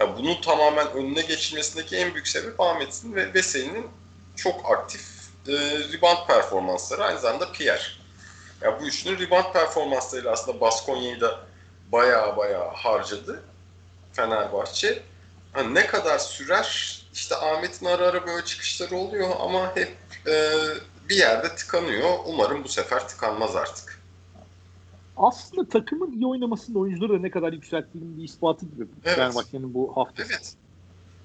Yani 0.00 0.16
bunun 0.18 0.40
tamamen 0.40 0.92
önüne 0.92 1.22
geçilmesindeki 1.22 1.96
en 1.96 2.14
büyük 2.14 2.28
sebep 2.28 2.60
Ahmet'in 2.60 3.14
ve 3.14 3.34
Veseli'nin 3.34 3.86
çok 4.36 4.70
aktif 4.70 5.17
e, 5.48 5.52
rebound 5.92 6.26
performansları. 6.26 7.04
Aynı 7.04 7.20
zamanda 7.20 7.52
Pierre. 7.52 7.82
Yani 8.60 8.80
bu 8.80 8.84
üçünün 8.84 9.18
rebound 9.18 9.52
performanslarıyla 9.52 10.32
aslında 10.32 10.60
Baskonya'yı 10.60 11.20
da 11.20 11.40
baya 11.92 12.36
baya 12.36 12.70
harcadı 12.72 13.42
Fenerbahçe. 14.12 15.02
Hani 15.52 15.74
ne 15.74 15.86
kadar 15.86 16.18
sürer 16.18 16.98
işte 17.12 17.36
Ahmet'in 17.36 17.86
ara 17.86 18.06
ara 18.06 18.26
böyle 18.26 18.44
çıkışları 18.44 18.96
oluyor 18.96 19.28
ama 19.40 19.76
hep 19.76 19.96
e, 20.26 20.54
bir 21.08 21.16
yerde 21.16 21.56
tıkanıyor. 21.56 22.18
Umarım 22.26 22.64
bu 22.64 22.68
sefer 22.68 23.08
tıkanmaz 23.08 23.56
artık. 23.56 24.02
Aslında 25.16 25.68
takımın 25.68 26.12
iyi 26.12 26.26
oynamasında 26.26 26.78
oyuncuları 26.78 27.12
da 27.12 27.18
ne 27.18 27.30
kadar 27.30 27.52
yükselttiğinin 27.52 28.18
bir 28.18 28.24
ispatı 28.24 28.66
gibi. 28.66 28.86
Evet. 29.04 29.16
Fenerbahçe'nin 29.16 29.74
bu 29.74 29.96
hafta. 29.96 30.22
Evet. 30.22 30.54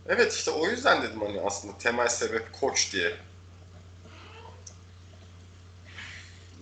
Evet 0.07 0.33
işte 0.33 0.51
o 0.51 0.67
yüzden 0.67 1.01
dedim 1.01 1.21
hani 1.21 1.41
aslında 1.41 1.77
temel 1.77 2.07
sebep 2.07 2.53
koç 2.61 2.93
diye. 2.93 3.15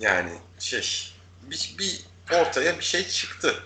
Yani 0.02 0.32
şey 0.60 1.14
bir, 1.42 1.76
bir 1.80 2.06
ortaya 2.36 2.80
bir 2.80 2.84
şey 2.84 3.08
çıktı 3.08 3.64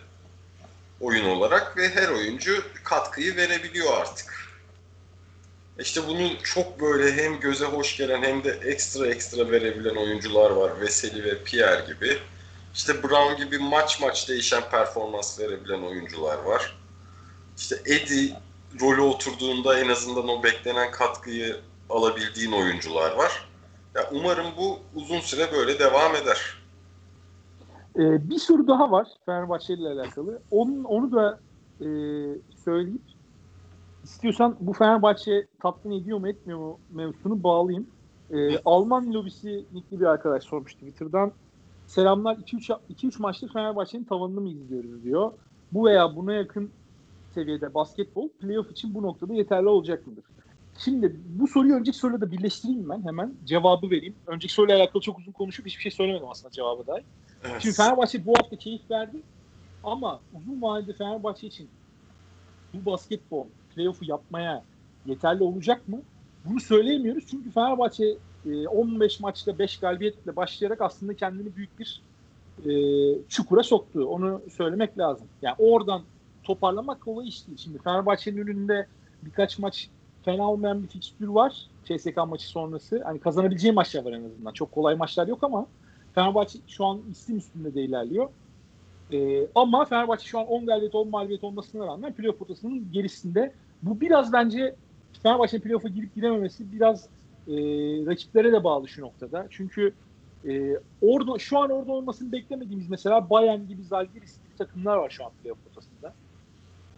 oyun 1.01 1.25
olarak 1.25 1.77
ve 1.77 1.89
her 1.89 2.07
oyuncu 2.09 2.63
katkıyı 2.83 3.35
verebiliyor 3.35 3.97
artık. 3.97 4.45
İşte 5.79 6.07
bunu 6.07 6.43
çok 6.43 6.81
böyle 6.81 7.23
hem 7.23 7.39
göze 7.39 7.65
hoş 7.65 7.97
gelen 7.97 8.23
hem 8.23 8.43
de 8.43 8.59
ekstra 8.63 9.07
ekstra 9.07 9.51
verebilen 9.51 9.95
oyuncular 9.95 10.51
var. 10.51 10.81
Veseli 10.81 11.23
ve 11.23 11.43
Pierre 11.43 11.85
gibi. 11.87 12.19
İşte 12.73 13.03
Brown 13.03 13.43
gibi 13.43 13.57
maç 13.57 14.01
maç 14.01 14.29
değişen 14.29 14.69
performans 14.69 15.39
verebilen 15.39 15.81
oyuncular 15.81 16.37
var. 16.37 16.77
İşte 17.57 17.75
Eddie 17.85 18.35
rolü 18.81 19.01
oturduğunda 19.01 19.79
en 19.79 19.89
azından 19.89 20.29
o 20.29 20.43
beklenen 20.43 20.91
katkıyı 20.91 21.59
alabildiğin 21.89 22.51
oyuncular 22.51 23.11
var. 23.11 23.47
Ya 23.95 24.10
umarım 24.12 24.45
bu 24.58 24.79
uzun 24.95 25.19
süre 25.19 25.51
böyle 25.51 25.79
devam 25.79 26.15
eder. 26.15 26.55
Ee, 27.95 28.29
bir 28.29 28.39
soru 28.39 28.67
daha 28.67 28.91
var 28.91 29.08
Fenerbahçe 29.25 29.73
ile 29.73 29.88
alakalı. 29.88 30.41
Onun, 30.51 30.84
onu 30.84 31.12
da 31.12 31.39
e, 31.79 31.88
söyleyip 32.63 33.01
istiyorsan 34.03 34.58
bu 34.60 34.73
Fenerbahçe 34.73 35.47
tatmin 35.62 36.01
ediyor 36.01 36.17
mu 36.19 36.29
etmiyor 36.29 36.60
mu 36.60 36.79
mevzusunu 36.89 37.43
bağlayayım. 37.43 37.88
Ee, 38.31 38.60
Alman 38.65 39.13
lobisi 39.13 39.65
nickli 39.73 39.99
bir 39.99 40.05
arkadaş 40.05 40.43
sormuştu 40.43 40.79
Twitter'dan. 40.79 41.31
Selamlar 41.88 42.36
2-3 42.36 43.21
maçtır 43.21 43.53
Fenerbahçe'nin 43.53 44.03
tavanını 44.03 44.41
mı 44.41 44.49
izliyoruz 44.49 45.03
diyor. 45.03 45.31
Bu 45.71 45.86
veya 45.86 46.15
buna 46.15 46.34
yakın 46.34 46.71
seviyede 47.34 47.73
basketbol 47.73 48.29
playoff 48.29 48.71
için 48.71 48.93
bu 48.93 49.03
noktada 49.03 49.34
yeterli 49.34 49.67
olacak 49.67 50.08
mıdır? 50.08 50.23
Şimdi 50.77 51.15
bu 51.25 51.47
soruyu 51.47 51.75
önceki 51.75 51.97
soruyla 51.97 52.21
da 52.21 52.31
birleştireyim 52.31 52.89
ben 52.89 53.03
hemen. 53.05 53.33
Cevabı 53.45 53.89
vereyim. 53.89 54.15
Önceki 54.27 54.53
soruyla 54.53 54.77
alakalı 54.77 55.01
çok 55.01 55.19
uzun 55.19 55.31
konuşup 55.31 55.65
hiçbir 55.65 55.81
şey 55.81 55.91
söylemedim 55.91 56.29
aslında 56.29 56.51
cevabı 56.51 56.88
dair. 56.88 57.03
Evet. 57.43 57.61
Şimdi 57.61 57.75
Fenerbahçe 57.75 58.25
bu 58.25 58.33
hafta 58.38 58.55
keyif 58.55 58.91
verdi. 58.91 59.21
Ama 59.83 60.19
uzun 60.33 60.61
vadede 60.61 60.93
Fenerbahçe 60.93 61.47
için 61.47 61.69
bu 62.73 62.91
basketbol 62.91 63.45
playoff'u 63.75 64.05
yapmaya 64.05 64.63
yeterli 65.05 65.43
olacak 65.43 65.88
mı? 65.88 66.01
Bunu 66.45 66.59
söyleyemiyoruz 66.59 67.23
çünkü 67.27 67.51
Fenerbahçe 67.51 68.17
15 68.67 69.19
e, 69.19 69.21
maçta 69.21 69.59
5 69.59 69.79
galibiyetle 69.79 70.35
başlayarak 70.35 70.81
aslında 70.81 71.13
kendini 71.13 71.55
büyük 71.55 71.79
bir 71.79 72.01
e, 72.65 72.71
çukura 73.29 73.63
soktu. 73.63 74.05
Onu 74.05 74.41
söylemek 74.57 74.97
lazım. 74.97 75.27
Yani 75.41 75.55
oradan 75.59 76.01
toparlamak 76.43 77.01
kolay 77.01 77.27
iş 77.27 77.47
değil. 77.47 77.57
Şimdi 77.57 77.77
Fenerbahçe'nin 77.77 78.38
önünde 78.38 78.88
birkaç 79.21 79.59
maç 79.59 79.89
fena 80.25 80.51
olmayan 80.51 80.83
bir 80.83 80.88
fikstür 80.88 81.27
var. 81.27 81.67
CSK 81.85 82.17
maçı 82.27 82.47
sonrası. 82.47 83.03
Hani 83.03 83.19
kazanabileceği 83.19 83.73
maçlar 83.73 84.05
var 84.05 84.11
en 84.11 84.23
azından. 84.23 84.51
Çok 84.51 84.71
kolay 84.71 84.95
maçlar 84.95 85.27
yok 85.27 85.43
ama 85.43 85.67
Fenerbahçe 86.15 86.59
şu 86.67 86.85
an 86.85 87.01
isim 87.11 87.38
üstünde 87.38 87.73
de 87.73 87.81
ilerliyor. 87.83 88.29
Ee, 89.11 89.47
ama 89.55 89.85
Fenerbahçe 89.85 90.25
şu 90.25 90.39
an 90.39 90.47
10 90.47 90.65
galibiyet 90.65 90.95
10 90.95 91.09
mağlubiyet 91.09 91.43
olmasına 91.43 91.88
rağmen 91.88 92.13
playoff 92.13 92.39
potasının 92.39 92.91
gerisinde. 92.91 93.53
Bu 93.83 94.01
biraz 94.01 94.33
bence 94.33 94.75
Fenerbahçe'nin 95.23 95.61
playoff'a 95.61 95.88
girip 95.88 96.15
girememesi 96.15 96.71
biraz 96.71 97.05
e, 97.47 97.53
rakiplere 98.05 98.51
de 98.51 98.63
bağlı 98.63 98.88
şu 98.88 99.01
noktada. 99.01 99.47
Çünkü 99.49 99.93
e, 100.47 100.79
orada 101.01 101.39
şu 101.39 101.59
an 101.59 101.69
orada 101.69 101.91
olmasını 101.91 102.31
beklemediğimiz 102.31 102.89
mesela 102.89 103.29
Bayern 103.29 103.67
gibi 103.67 103.83
Zalgiris 103.83 104.38
gibi 104.38 104.57
takımlar 104.57 104.97
var 104.97 105.09
şu 105.09 105.25
an 105.25 105.31
playoff 105.43 105.59
potasında. 105.63 106.13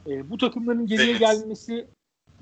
E, 0.07 0.29
bu 0.29 0.37
takımların 0.37 0.87
geriye 0.87 1.09
evet. 1.09 1.19
gelmesi 1.19 1.87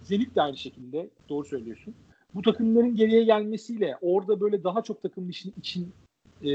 Zenit 0.05 0.35
de 0.35 0.41
aynı 0.41 0.57
şekilde 0.57 1.09
doğru 1.29 1.45
söylüyorsun. 1.45 1.95
Bu 2.33 2.41
takımların 2.41 2.95
geriye 2.95 3.23
gelmesiyle 3.23 3.97
orada 4.01 4.39
böyle 4.39 4.63
daha 4.63 4.81
çok 4.81 5.01
takımın 5.01 5.29
için, 5.29 5.53
için 5.57 5.93
e, 6.43 6.51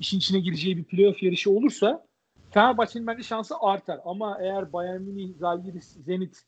işin 0.00 0.18
içine 0.18 0.40
gireceği 0.40 0.76
bir 0.76 0.84
playoff 0.84 1.22
yarışı 1.22 1.50
olursa 1.50 2.06
Fenerbahçe'nin 2.50 3.06
bence 3.06 3.22
şansı 3.22 3.54
artar. 3.60 4.00
Ama 4.04 4.38
eğer 4.40 4.72
Bayern 4.72 5.02
Münih, 5.02 5.34
Zalgiris, 5.38 5.96
Zenit 6.06 6.42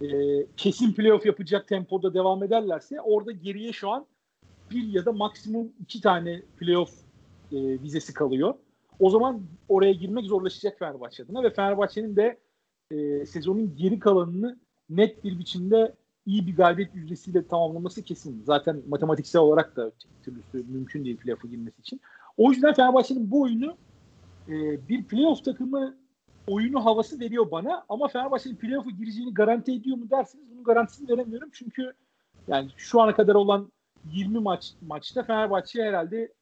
e, 0.00 0.06
kesin 0.56 0.92
playoff 0.92 1.26
yapacak 1.26 1.68
tempoda 1.68 2.14
devam 2.14 2.42
ederlerse 2.42 3.00
orada 3.00 3.32
geriye 3.32 3.72
şu 3.72 3.90
an 3.90 4.06
bir 4.70 4.88
ya 4.88 5.04
da 5.04 5.12
maksimum 5.12 5.72
iki 5.80 6.00
tane 6.00 6.42
playoff 6.56 6.90
e, 7.52 7.56
vizesi 7.82 8.14
kalıyor. 8.14 8.54
O 9.00 9.10
zaman 9.10 9.42
oraya 9.68 9.92
girmek 9.92 10.24
zorlaşacak 10.24 10.78
Fenerbahçe 10.78 11.22
adına 11.22 11.42
ve 11.42 11.50
Fenerbahçe'nin 11.50 12.16
de 12.16 12.38
e, 12.90 13.26
sezonun 13.26 13.76
geri 13.76 13.98
kalanını 13.98 14.58
net 14.90 15.24
bir 15.24 15.38
biçimde 15.38 15.94
iyi 16.26 16.46
bir 16.46 16.56
galibiyet 16.56 16.94
yüzdesiyle 16.94 17.46
tamamlaması 17.46 18.02
kesin. 18.02 18.42
Zaten 18.46 18.82
matematiksel 18.88 19.42
olarak 19.42 19.76
da 19.76 19.92
türlüsü 20.22 20.64
mümkün 20.68 21.04
değil 21.04 21.16
playoff'a 21.16 21.48
girmesi 21.48 21.80
için. 21.80 22.00
O 22.36 22.52
yüzden 22.52 22.74
Fenerbahçe'nin 22.74 23.30
bu 23.30 23.42
oyunu 23.42 23.76
e, 24.48 24.88
bir 24.88 25.04
playoff 25.04 25.44
takımı 25.44 25.96
oyunu 26.46 26.84
havası 26.84 27.20
veriyor 27.20 27.50
bana 27.50 27.84
ama 27.88 28.08
Fenerbahçe'nin 28.08 28.56
playoff'a 28.56 28.90
gireceğini 28.90 29.34
garanti 29.34 29.72
ediyor 29.72 29.96
mu 29.96 30.10
derseniz 30.10 30.50
bunun 30.50 30.64
garantisini 30.64 31.08
veremiyorum. 31.08 31.48
Çünkü 31.52 31.92
yani 32.48 32.70
şu 32.76 33.00
ana 33.00 33.14
kadar 33.14 33.34
olan 33.34 33.72
20 34.12 34.38
maç 34.38 34.72
maçta 34.86 35.22
Fenerbahçe 35.22 35.82
herhalde 35.82 36.32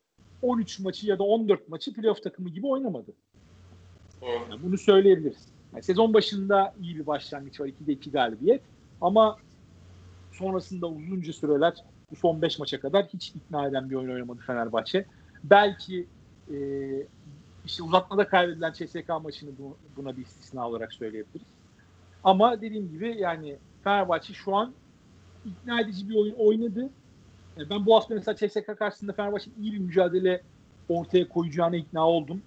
13 0.43 0.81
maçı 0.81 1.07
ya 1.07 1.19
da 1.19 1.23
14 1.23 1.69
maçı 1.69 1.95
playoff 1.95 2.23
takımı 2.23 2.49
gibi 2.49 2.67
oynamadı. 2.67 3.13
Yani 4.23 4.63
bunu 4.63 4.79
söyleyebiliriz. 4.79 5.54
Yani 5.75 5.83
sezon 5.83 6.15
başında 6.15 6.75
iyi 6.83 6.97
bir 6.97 7.07
başlangıç 7.07 7.61
var. 7.61 7.67
2'de 7.67 7.93
2 7.93 8.11
galibiyet. 8.11 8.63
Ama 9.01 9.37
sonrasında 10.33 10.87
uzunca 10.87 11.33
süreler 11.33 11.75
bu 12.11 12.17
son 12.17 12.43
5 12.43 12.59
maça 12.59 12.81
kadar 12.81 13.07
hiç 13.07 13.29
ikna 13.29 13.67
eden 13.67 13.91
bir 13.91 13.95
oyun 13.95 14.11
oynamadı 14.11 14.41
Fenerbahçe. 14.41 15.07
belki 15.45 16.07
e, 16.51 16.57
işte 17.65 17.83
uzatmada 17.83 18.29
kaybedilen 18.29 18.73
CSK 18.73 19.09
maçını 19.23 19.51
bu, 19.59 19.77
buna 19.97 20.17
bir 20.17 20.23
istisna 20.23 20.69
olarak 20.69 20.93
söyleyebiliriz. 20.93 21.47
Ama 22.25 22.61
dediğim 22.61 22.91
gibi 22.91 23.17
yani 23.19 23.57
Fenerbahçe 23.85 24.33
şu 24.33 24.57
an 24.57 24.73
ikna 25.45 25.81
edici 25.81 26.09
bir 26.09 26.17
oyun 26.17 26.35
oynadı. 26.35 26.91
E, 27.59 27.71
ben 27.71 27.87
bu 27.87 27.97
hafta 27.97 28.15
mesela 28.15 28.37
CSK 28.37 28.79
karşısında 28.79 29.13
Fenerbahçe'nin 29.13 29.63
iyi 29.63 29.73
bir 29.73 29.79
mücadele 29.79 30.43
ortaya 30.89 31.29
koyacağına 31.29 31.77
ikna 31.77 32.09
oldum. 32.09 32.43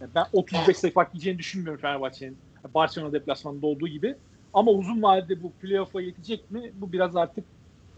E, 0.00 0.04
ben 0.14 0.24
35 0.32 0.76
sayı 0.76 0.92
fark 0.92 1.14
yiyeceğini 1.14 1.38
düşünmüyorum 1.38 1.80
Fenerbahçe'nin. 1.80 2.36
Barcelona 2.74 3.12
deplasmanında 3.12 3.66
olduğu 3.66 3.88
gibi. 3.88 4.16
Ama 4.54 4.70
uzun 4.70 5.02
vadede 5.02 5.42
bu 5.42 5.52
playoff'a 5.52 6.00
yetecek 6.00 6.50
mi? 6.50 6.72
Bu 6.74 6.92
biraz 6.92 7.16
artık 7.16 7.44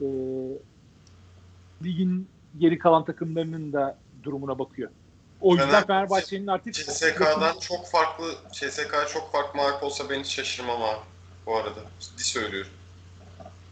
e, 0.01 0.07
ligin 1.85 2.29
geri 2.59 2.79
kalan 2.79 3.05
takımlarının 3.05 3.73
da 3.73 3.99
durumuna 4.23 4.59
bakıyor. 4.59 4.91
O 5.41 5.53
yüzden 5.53 5.69
Fenerbahçe, 5.69 5.87
Fenerbahçe'nin 5.87 6.47
artık 6.47 6.75
CSK'dan 6.75 7.59
çok 7.59 7.87
farklı 7.87 8.35
CSK 8.53 8.95
çok 9.12 9.33
farklı 9.33 9.57
mağlup 9.61 9.83
olsa 9.83 10.11
ben 10.11 10.21
hiç 10.21 10.27
şaşırmam 10.27 10.83
abi 10.83 11.01
bu 11.47 11.57
arada. 11.57 11.81
Ciddi 12.01 12.25
söylüyorum. 12.25 12.73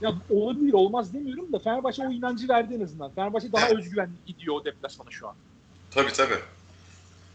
Ya 0.00 0.14
olabilir 0.30 0.72
olmaz 0.72 1.14
demiyorum 1.14 1.52
da 1.52 1.58
Fenerbahçe 1.58 2.02
o 2.02 2.10
inancı 2.10 2.48
verdi 2.48 2.74
en 2.74 2.80
azından. 2.80 3.10
Fenerbahçe 3.10 3.52
daha 3.52 3.66
evet. 3.66 3.78
özgüvenli 3.78 4.12
gidiyor 4.26 4.56
o 4.56 4.64
deplasmana 4.64 5.10
şu 5.10 5.28
an. 5.28 5.34
Tabii 5.90 6.12
tabii. 6.12 6.38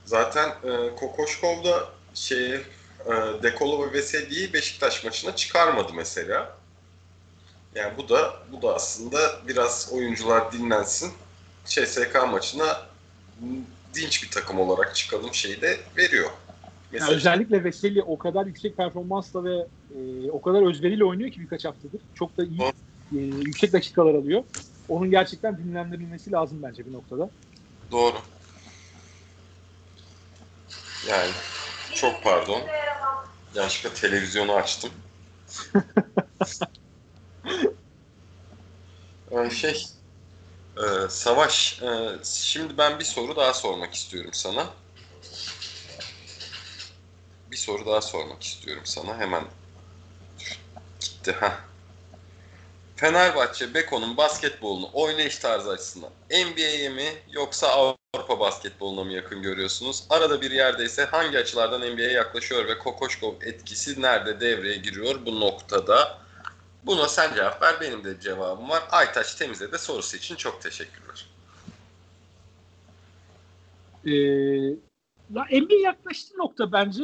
Zaten 0.05 0.49
e, 0.49 0.95
Kokoşkov 0.95 1.63
da 1.63 1.89
şeyi 2.13 2.59
e, 3.05 3.43
Dekolo 3.43 3.87
ve 3.87 3.93
Veseli'yi 3.93 4.53
Beşiktaş 4.53 5.03
maçına 5.03 5.35
çıkarmadı 5.35 5.93
mesela. 5.95 6.57
Yani 7.75 7.93
bu 7.97 8.09
da 8.09 8.33
bu 8.51 8.61
da 8.61 8.75
aslında 8.75 9.19
biraz 9.47 9.89
oyuncular 9.93 10.51
dinlensin. 10.51 11.11
CSK 11.65 12.27
maçına 12.31 12.87
dinç 13.93 14.23
bir 14.23 14.31
takım 14.31 14.59
olarak 14.59 14.95
çıkalım 14.95 15.33
şeyi 15.33 15.61
de 15.61 15.79
veriyor. 15.97 16.29
Mesela... 16.91 17.11
Yani 17.11 17.17
özellikle 17.17 17.63
Veseli 17.63 18.03
o 18.03 18.17
kadar 18.17 18.45
yüksek 18.45 18.77
performansla 18.77 19.43
ve 19.43 19.67
e, 19.95 20.31
o 20.31 20.41
kadar 20.41 20.69
özveriyle 20.69 21.05
oynuyor 21.05 21.31
ki 21.31 21.41
birkaç 21.41 21.65
haftadır. 21.65 22.01
Çok 22.13 22.37
da 22.37 22.43
iyi 22.43 22.61
e, 23.11 23.17
yüksek 23.17 23.73
dakikalar 23.73 24.13
alıyor. 24.13 24.43
Onun 24.89 25.11
gerçekten 25.11 25.57
dinlendirilmesi 25.57 26.31
lazım 26.31 26.63
bence 26.63 26.85
bir 26.85 26.93
noktada. 26.93 27.29
Doğru. 27.91 28.15
Yani 31.09 31.31
çok 31.95 32.23
pardon. 32.23 32.61
Yanlışlıkla 33.55 33.93
televizyonu 34.01 34.53
açtım. 34.53 34.91
ee, 39.31 39.49
şey 39.49 39.85
e, 40.77 41.09
Savaş 41.09 41.81
e, 41.83 42.19
şimdi 42.23 42.77
ben 42.77 42.99
bir 42.99 43.03
soru 43.05 43.35
daha 43.35 43.53
sormak 43.53 43.93
istiyorum 43.93 44.31
sana. 44.33 44.69
Bir 47.51 47.57
soru 47.57 47.85
daha 47.85 48.01
sormak 48.01 48.43
istiyorum 48.43 48.83
sana. 48.85 49.17
Hemen 49.17 49.43
gitti. 50.99 51.31
ha. 51.31 51.68
Fenerbahçe 52.99 53.73
Beko'nun 53.73 54.17
basketbolunu 54.17 54.89
oynayış 54.93 55.39
tarzı 55.39 55.69
açısından 55.69 56.09
NBA'ye 56.31 56.89
mi 56.89 57.05
yoksa 57.31 57.67
Avrupa 57.67 58.39
basketboluna 58.39 59.03
mı 59.03 59.13
yakın 59.13 59.41
görüyorsunuz? 59.41 60.07
Arada 60.09 60.41
bir 60.41 60.51
yerdeyse 60.51 61.05
hangi 61.05 61.37
açılardan 61.37 61.81
NBA'ye 61.81 62.11
yaklaşıyor 62.11 62.67
ve 62.67 62.77
Kokoşkov 62.77 63.33
etkisi 63.41 64.01
nerede 64.01 64.39
devreye 64.39 64.77
giriyor 64.77 65.25
bu 65.25 65.39
noktada? 65.39 66.17
Buna 66.83 67.07
sen 67.07 67.35
cevap 67.35 67.61
ver. 67.61 67.75
Benim 67.81 68.03
de 68.03 68.19
cevabım 68.19 68.69
var. 68.69 68.83
Aytaç 68.91 69.35
Temiz'e 69.35 69.71
de 69.71 69.77
sorusu 69.77 70.17
için 70.17 70.35
çok 70.35 70.61
teşekkürler. 70.61 71.25
Ee, 74.05 74.11
ya 75.29 75.45
NBA 75.51 75.75
yaklaştığı 75.83 76.37
nokta 76.37 76.71
bence 76.71 77.03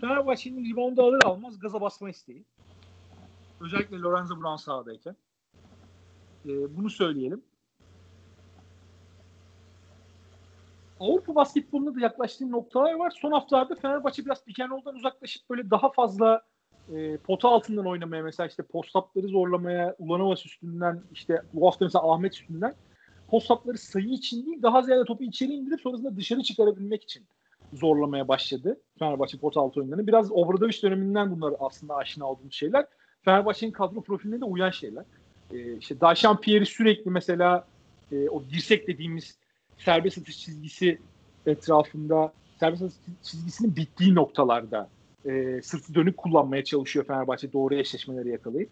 Fenerbahçe'nin 0.00 0.72
reboundu 0.72 1.02
alır 1.02 1.22
almaz 1.24 1.58
gaza 1.58 1.80
basma 1.80 2.10
isteği. 2.10 2.44
Özellikle 3.60 3.98
Lorenzo 3.98 4.40
Brown 4.40 4.56
sahadayken. 4.56 5.16
Ee, 6.46 6.76
bunu 6.76 6.90
söyleyelim. 6.90 7.42
Avrupa 11.00 11.34
basketbolunda 11.34 11.94
da 11.94 12.00
yaklaştığım 12.00 12.52
noktalar 12.52 12.94
var. 12.94 13.12
Son 13.20 13.32
haftalarda 13.32 13.74
Fenerbahçe 13.74 14.24
biraz 14.24 14.42
and 14.60 14.96
uzaklaşıp 14.96 15.50
böyle 15.50 15.70
daha 15.70 15.92
fazla 15.92 16.42
e, 16.94 17.16
pota 17.16 17.48
altından 17.48 17.86
oynamaya 17.86 18.22
mesela 18.22 18.46
işte 18.46 18.62
postapları 18.62 19.28
zorlamaya 19.28 19.96
Ulanovas 19.98 20.46
üstünden 20.46 21.02
işte 21.12 21.42
bu 21.52 21.66
hafta 21.66 21.84
mesela 21.84 22.12
Ahmet 22.12 22.34
üstünden 22.34 22.74
postapları 23.28 23.78
sayı 23.78 24.08
için 24.08 24.46
değil 24.46 24.62
daha 24.62 24.82
ziyade 24.82 25.04
topu 25.04 25.24
içeri 25.24 25.52
indirip 25.52 25.80
sonrasında 25.80 26.16
dışarı 26.16 26.42
çıkarabilmek 26.42 27.02
için 27.02 27.26
zorlamaya 27.72 28.28
başladı 28.28 28.80
Fenerbahçe 28.98 29.38
pota 29.38 29.60
altı 29.60 29.80
oyunlarını. 29.80 30.06
Biraz 30.06 30.32
Obradoviç 30.32 30.82
döneminden 30.82 31.30
bunlar 31.30 31.54
aslında 31.60 31.96
aşina 31.96 32.26
olduğumuz 32.26 32.54
şeyler. 32.54 32.86
Fenerbahçe'nin 33.24 33.72
kadro 33.72 34.00
profiline 34.00 34.40
de 34.40 34.44
uyan 34.44 34.70
şeyler. 34.70 35.04
E, 35.52 35.76
işte 35.76 36.00
Daşan 36.00 36.40
Pierre'i 36.40 36.66
sürekli 36.66 37.10
mesela 37.10 37.66
e, 38.12 38.28
o 38.28 38.42
dirsek 38.50 38.88
dediğimiz 38.88 39.38
serbest 39.78 40.18
atış 40.18 40.38
çizgisi 40.38 40.98
etrafında 41.46 42.32
serbest 42.60 42.82
atış 42.82 42.96
çizgisinin 43.22 43.76
bittiği 43.76 44.14
noktalarda 44.14 44.88
e, 45.24 45.62
sırtı 45.62 45.94
dönük 45.94 46.16
kullanmaya 46.16 46.64
çalışıyor 46.64 47.06
Fenerbahçe 47.06 47.52
doğru 47.52 47.74
eşleşmeleri 47.74 48.28
yakalayıp. 48.28 48.70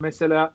Mesela 0.00 0.54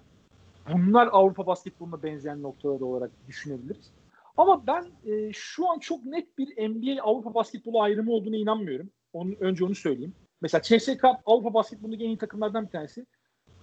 bunlar 0.73 1.09
Avrupa 1.11 1.47
basketboluna 1.47 2.03
benzeyen 2.03 2.43
noktalar 2.43 2.81
olarak 2.81 3.11
düşünebiliriz. 3.27 3.91
Ama 4.37 4.67
ben 4.67 4.85
e, 5.05 5.33
şu 5.33 5.69
an 5.69 5.79
çok 5.79 6.05
net 6.05 6.37
bir 6.37 6.69
NBA 6.69 7.03
Avrupa 7.03 7.33
basketbolu 7.33 7.81
ayrımı 7.81 8.11
olduğuna 8.11 8.35
inanmıyorum. 8.35 8.89
Onu, 9.13 9.33
önce 9.39 9.65
onu 9.65 9.75
söyleyeyim. 9.75 10.13
Mesela 10.41 10.61
CSK 10.61 11.05
Avrupa 11.25 11.53
basketbolundaki 11.53 12.03
en 12.03 12.07
iyi 12.09 12.17
takımlardan 12.17 12.65
bir 12.65 12.71
tanesi. 12.71 13.05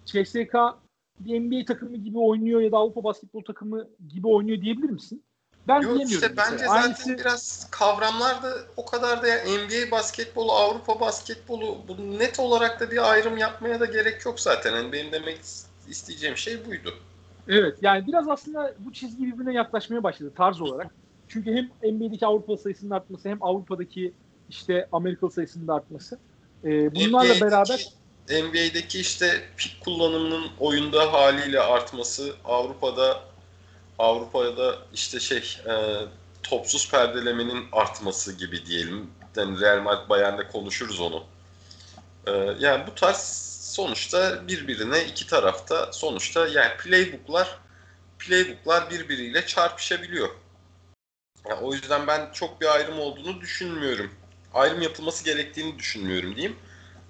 CSK 0.05 0.55
bir 1.21 1.41
NBA 1.41 1.65
takımı 1.65 1.97
gibi 1.97 2.19
oynuyor 2.19 2.61
ya 2.61 2.73
da 2.73 2.77
Avrupa 2.77 3.05
basketbol 3.05 3.43
takımı 3.43 3.89
gibi 4.09 4.29
oynuyor 4.29 4.61
diyebilir 4.61 4.91
misin? 4.91 5.23
Ben 5.69 5.81
Yok 5.81 6.03
işte 6.03 6.15
mesela. 6.15 6.37
bence 6.37 6.65
zaten 6.65 6.83
Aynısı... 6.83 7.19
biraz 7.19 7.69
kavramlar 7.71 8.43
da 8.43 8.57
o 8.77 8.85
kadar 8.85 9.23
da 9.23 9.27
yani 9.27 9.51
NBA 9.51 9.91
basketbolu, 9.91 10.53
Avrupa 10.53 11.01
basketbolu 11.01 11.79
bu 11.89 12.19
net 12.19 12.41
olarak 12.41 12.81
da 12.81 12.91
bir 12.91 13.13
ayrım 13.13 13.37
yapmaya 13.37 13.81
da 13.81 13.85
gerek 13.85 14.27
yok 14.27 14.41
zaten. 14.41 14.77
Yani 14.77 14.93
benim 14.93 15.13
demek 15.13 15.41
isteyeceğim 15.89 16.37
şey 16.37 16.67
buydu. 16.67 16.95
Evet 17.49 17.79
yani 17.83 18.07
biraz 18.07 18.29
aslında 18.29 18.75
bu 18.79 18.93
çizgi 18.93 19.25
birbirine 19.25 19.53
yaklaşmaya 19.53 20.03
başladı 20.03 20.33
tarz 20.37 20.61
olarak. 20.61 20.95
Çünkü 21.29 21.55
hem 21.55 21.93
NBA'deki 21.93 22.27
Avrupa 22.27 22.57
sayısının 22.57 22.91
artması 22.91 23.29
hem 23.29 23.43
Avrupa'daki 23.43 24.13
işte 24.49 24.89
Amerika 24.93 25.31
sayısının 25.31 25.69
artması. 25.69 26.19
Ee, 26.65 26.95
bunlarla 26.95 27.41
beraber 27.41 27.89
NBA'deki 28.31 29.01
işte 29.01 29.49
pik 29.57 29.81
kullanımının 29.81 30.51
oyunda 30.61 31.13
haliyle 31.13 31.61
artması, 31.61 32.37
Avrupa'da 32.45 33.21
Avrupa'da 33.99 34.79
işte 34.95 35.21
şey 35.21 35.59
e, 35.67 35.75
topsuz 36.43 36.91
perdelemenin 36.91 37.69
artması 37.73 38.33
gibi 38.33 38.67
diyelim. 38.67 39.11
Yani 39.37 39.61
Real 39.61 39.81
Madrid 39.81 40.09
Bayern'de 40.09 40.49
konuşuruz 40.49 41.01
onu. 41.01 41.25
E, 42.27 42.33
yani 42.59 42.87
bu 42.87 42.95
tarz 42.95 43.47
sonuçta 43.63 44.49
birbirine 44.49 45.05
iki 45.05 45.27
tarafta 45.27 45.93
sonuçta 45.93 46.49
yani 46.49 46.77
playbooklar 46.77 47.59
playbooklar 48.19 48.91
birbiriyle 48.91 49.47
çarpışabiliyor. 49.47 50.29
Yani 51.49 51.61
o 51.61 51.73
yüzden 51.73 52.07
ben 52.07 52.33
çok 52.33 52.61
bir 52.61 52.75
ayrım 52.75 53.01
olduğunu 53.01 53.41
düşünmüyorum. 53.41 54.11
Ayrım 54.55 54.83
yapılması 54.83 55.25
gerektiğini 55.25 55.79
düşünmüyorum 55.79 56.37
diyeyim. 56.37 56.57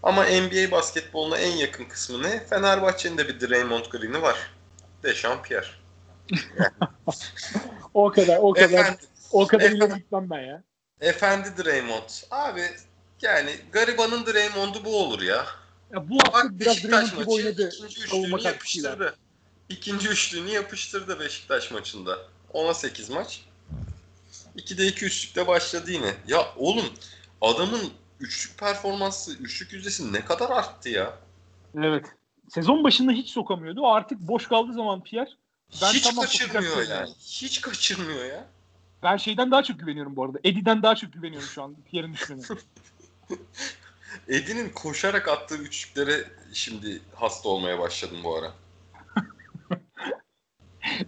Ama 0.07 0.25
NBA 0.25 0.71
basketboluna 0.71 1.39
en 1.39 1.57
yakın 1.57 1.85
kısmı 1.85 2.23
ne? 2.23 2.47
Fenerbahçe'nin 2.47 3.19
de 3.19 3.29
bir 3.29 3.41
Draymond 3.41 3.85
Green'i 3.85 4.23
var. 4.23 4.37
Deşan 5.03 5.43
Pierre 5.43 5.67
o 7.95 8.11
kadar 8.11 8.39
o 8.39 8.53
kadar 8.53 8.65
efendi, 8.65 8.99
o 9.33 9.47
kadar 9.47 9.65
efendi, 9.65 9.95
gitmem 9.95 10.31
ben 10.31 10.41
ya. 10.41 10.63
Efendi 11.01 11.65
Draymond. 11.65 12.09
Abi 12.31 12.63
yani 13.23 13.51
garibanın 13.73 14.27
Draymond'u 14.27 14.85
bu 14.85 15.03
olur 15.03 15.23
ya. 15.23 15.47
Ya 15.93 16.09
bu 16.09 16.19
hafta 16.25 16.45
Bak, 16.45 16.61
biraz 16.61 16.85
Draymond 16.85 17.21
gibi 17.21 17.31
oynadı. 17.31 17.69
İkinci 17.69 18.01
üçlüğünü 18.01 18.43
yapıştırdı. 18.43 19.17
İkinci 19.69 20.09
üçlüğünü 20.09 20.51
yapıştırdı 20.51 21.21
Beşiktaş 21.21 21.71
maçında. 21.71 22.19
10'a 22.55 22.75
8 22.75 23.11
maç. 23.11 23.45
2'de 24.57 24.87
2 24.87 25.05
üçlükte 25.05 25.47
başladı 25.47 25.91
yine. 25.91 26.15
Ya 26.29 26.47
oğlum 26.57 26.87
adamın 27.41 27.93
üçlük 28.21 28.59
performansı, 28.59 29.37
üçlük 29.37 29.73
yüzdesi 29.73 30.13
ne 30.13 30.25
kadar 30.25 30.51
arttı 30.51 30.89
ya. 30.89 31.19
Evet. 31.77 32.07
Sezon 32.49 32.85
başında 32.85 33.13
hiç 33.13 33.31
sokamıyordu. 33.31 33.87
Artık 33.87 34.21
boş 34.21 34.49
kaldığı 34.49 34.73
zaman 34.73 35.03
Pierre 35.03 35.31
ben 35.83 35.93
Hiç 35.93 36.05
tamam, 36.05 36.25
kaçırmıyor 36.25 36.89
yani. 36.89 37.11
Hiç 37.19 37.61
kaçırmıyor 37.61 38.25
ya. 38.25 38.47
Ben 39.03 39.17
şeyden 39.17 39.51
daha 39.51 39.63
çok 39.63 39.81
güveniyorum 39.81 40.17
bu 40.17 40.25
arada. 40.25 40.39
Eddie'den 40.45 40.83
daha 40.83 40.95
çok 40.95 41.13
güveniyorum 41.13 41.49
şu 41.49 41.63
an 41.63 41.77
Pierre'in 41.91 42.13
düşmeni. 42.13 42.43
Eddie'nin 44.29 44.69
koşarak 44.69 45.29
attığı 45.29 45.57
üçlüklere 45.57 46.25
şimdi 46.53 47.01
hasta 47.15 47.49
olmaya 47.49 47.79
başladım 47.79 48.19
bu 48.25 48.37
ara. 48.37 48.53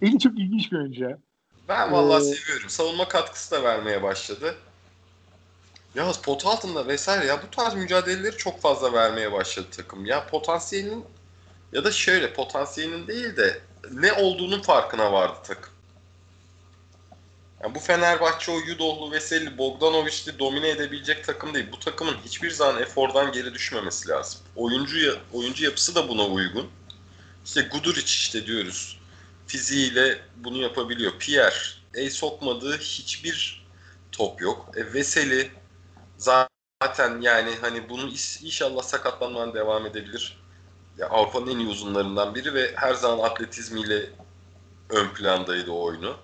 Eddie 0.02 0.18
çok 0.18 0.38
ilginç 0.38 0.72
bir 0.72 0.76
oyuncu 0.76 1.04
ya. 1.04 1.18
Ben 1.68 1.92
vallahi 1.92 2.22
ee, 2.22 2.34
seviyorum. 2.34 2.70
Savunma 2.70 3.09
katkısı 3.09 3.50
da 3.50 3.62
vermeye 3.62 4.02
başladı. 4.02 4.54
Yalnız 5.95 6.18
pot 6.18 6.47
altında 6.47 6.86
vesaire 6.86 7.26
ya 7.26 7.43
bu 7.43 7.51
tarz 7.51 7.74
mücadeleleri 7.74 8.36
çok 8.36 8.61
fazla 8.61 8.93
vermeye 8.93 9.32
başladı 9.32 9.66
takım. 9.76 10.07
Ya 10.07 10.26
potansiyelinin 10.26 11.05
ya 11.72 11.84
da 11.84 11.93
şöyle 11.93 12.32
potansiyelinin 12.32 13.07
değil 13.07 13.36
de 13.36 13.61
ne 13.91 14.12
olduğunun 14.12 14.62
farkına 14.62 15.12
vardı 15.12 15.39
takım. 15.45 15.72
Yani 17.62 17.74
bu 17.74 17.78
Fenerbahçe 17.78 18.53
o 18.53 18.59
Yudohlu, 18.59 19.12
Veseli, 19.12 19.59
Bogdanovic'li 19.59 20.39
domine 20.39 20.68
edebilecek 20.68 21.24
takım 21.24 21.55
değil. 21.55 21.66
Bu 21.72 21.78
takımın 21.78 22.16
hiçbir 22.24 22.51
zaman 22.51 22.82
efordan 22.82 23.32
geri 23.32 23.55
düşmemesi 23.55 24.09
lazım. 24.09 24.41
Oyuncu 24.57 25.18
oyuncu 25.32 25.64
yapısı 25.64 25.95
da 25.95 26.09
buna 26.09 26.26
uygun. 26.26 26.68
İşte 27.45 27.62
Guduric 27.62 28.07
işte 28.07 28.47
diyoruz. 28.47 28.99
Fiziğiyle 29.47 30.18
bunu 30.36 30.62
yapabiliyor. 30.62 31.12
Pierre, 31.18 31.55
el 31.95 32.11
sokmadığı 32.11 32.78
hiçbir 32.78 33.66
top 34.12 34.41
yok. 34.41 34.70
E, 34.76 34.95
Veseli 34.95 35.51
zaten 36.18 37.20
yani 37.20 37.54
hani 37.60 37.88
bunu 37.88 38.10
inşallah 38.42 38.82
sakatlanmadan 38.82 39.54
devam 39.54 39.86
edebilir. 39.86 40.38
Ya 40.98 41.08
Avrupa'nın 41.08 41.50
en 41.50 41.58
iyi 41.58 41.68
uzunlarından 41.68 42.34
biri 42.34 42.54
ve 42.54 42.72
her 42.76 42.94
zaman 42.94 43.24
atletizmiyle 43.24 44.10
ön 44.90 45.08
plandaydı 45.08 45.70
o 45.70 45.82
oyunu. 45.82 46.16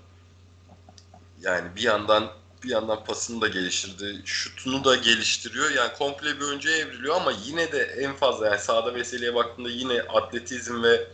Yani 1.40 1.76
bir 1.76 1.82
yandan 1.82 2.30
bir 2.62 2.68
yandan 2.68 3.04
pasını 3.04 3.40
da 3.40 3.48
geliştirdi, 3.48 4.22
şutunu 4.24 4.84
da 4.84 4.96
geliştiriyor. 4.96 5.70
Yani 5.70 5.92
komple 5.98 6.40
bir 6.40 6.44
önceye 6.44 6.78
evriliyor 6.78 7.16
ama 7.16 7.32
yine 7.44 7.72
de 7.72 7.82
en 7.82 8.14
fazla 8.16 8.46
yani 8.46 8.58
sahada 8.58 8.94
vesileye 8.94 9.34
baktığında 9.34 9.70
yine 9.70 10.02
atletizm 10.02 10.82
ve 10.82 11.06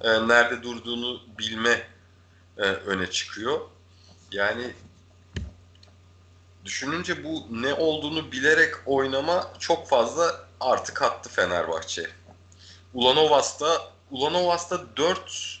e, 0.00 0.28
nerede 0.28 0.62
durduğunu 0.62 1.20
bilme 1.38 1.88
e, 2.58 2.62
öne 2.62 3.10
çıkıyor. 3.10 3.60
Yani 4.32 4.74
düşününce 6.64 7.24
bu 7.24 7.46
ne 7.62 7.74
olduğunu 7.74 8.32
bilerek 8.32 8.74
oynama 8.86 9.50
çok 9.58 9.88
fazla 9.88 10.24
artık 10.60 11.02
attı 11.02 11.30
Fenerbahçe. 11.30 12.06
Ulanovas'ta 12.94 13.66
Ulanovas'ta 14.10 14.80
4 14.96 15.60